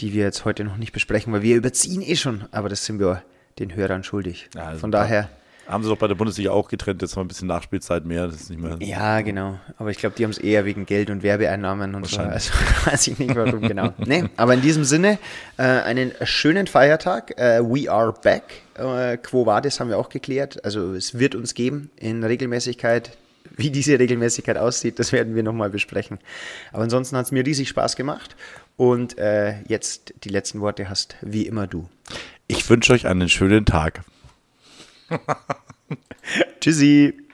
die 0.00 0.12
wir 0.12 0.22
jetzt 0.24 0.44
heute 0.44 0.64
noch 0.64 0.76
nicht 0.76 0.92
besprechen, 0.92 1.32
weil 1.32 1.42
wir 1.42 1.56
überziehen 1.56 2.00
eh 2.00 2.14
schon. 2.16 2.44
Aber 2.52 2.68
das 2.68 2.84
sind 2.86 3.00
wir 3.00 3.22
den 3.58 3.74
Hörern 3.74 4.04
schuldig. 4.04 4.48
Ja, 4.54 4.66
also 4.68 4.80
Von 4.80 4.92
da- 4.92 5.00
daher. 5.02 5.28
Haben 5.68 5.82
sie 5.82 5.90
doch 5.90 5.98
bei 5.98 6.08
der 6.08 6.14
Bundesliga 6.14 6.50
auch 6.50 6.68
getrennt. 6.68 7.02
Jetzt 7.02 7.14
mal 7.14 7.22
ein 7.22 7.28
bisschen 7.28 7.46
Nachspielzeit 7.46 8.06
mehr. 8.06 8.26
Das 8.26 8.36
ist 8.36 8.48
nicht 8.48 8.60
mehr. 8.60 8.78
Ja, 8.80 9.20
genau. 9.20 9.60
Aber 9.76 9.90
ich 9.90 9.98
glaube, 9.98 10.16
die 10.16 10.24
haben 10.24 10.30
es 10.30 10.38
eher 10.38 10.64
wegen 10.64 10.86
Geld 10.86 11.10
und 11.10 11.22
Werbeeinnahmen 11.22 11.94
und 11.94 12.06
so. 12.06 12.20
Also 12.20 12.52
weiß 12.86 13.06
ich 13.08 13.18
nicht 13.18 13.36
warum 13.36 13.60
genau. 13.60 13.92
Nee, 13.98 14.24
aber 14.36 14.54
in 14.54 14.62
diesem 14.62 14.84
Sinne, 14.84 15.18
äh, 15.58 15.62
einen 15.62 16.12
schönen 16.22 16.66
Feiertag. 16.66 17.38
Äh, 17.38 17.60
we 17.62 17.90
are 17.90 18.14
back. 18.14 18.44
Äh, 18.76 19.18
Quo 19.18 19.44
Vadis 19.44 19.78
haben 19.78 19.90
wir 19.90 19.98
auch 19.98 20.08
geklärt. 20.08 20.64
Also 20.64 20.94
es 20.94 21.18
wird 21.18 21.34
uns 21.34 21.52
geben 21.52 21.90
in 21.96 22.24
Regelmäßigkeit. 22.24 23.18
Wie 23.54 23.70
diese 23.70 23.98
Regelmäßigkeit 23.98 24.56
aussieht, 24.56 24.98
das 24.98 25.12
werden 25.12 25.34
wir 25.34 25.42
nochmal 25.42 25.68
besprechen. 25.68 26.18
Aber 26.72 26.84
ansonsten 26.84 27.16
hat 27.16 27.26
es 27.26 27.32
mir 27.32 27.44
riesig 27.44 27.68
Spaß 27.68 27.96
gemacht. 27.96 28.36
Und 28.76 29.18
äh, 29.18 29.60
jetzt 29.66 30.14
die 30.24 30.28
letzten 30.30 30.60
Worte 30.60 30.88
hast 30.88 31.16
wie 31.20 31.42
immer 31.46 31.66
du. 31.66 31.88
Ich 32.46 32.70
wünsche 32.70 32.94
euch 32.94 33.06
einen 33.06 33.28
schönen 33.28 33.66
Tag. 33.66 34.04
Tschüssi. 36.60 37.27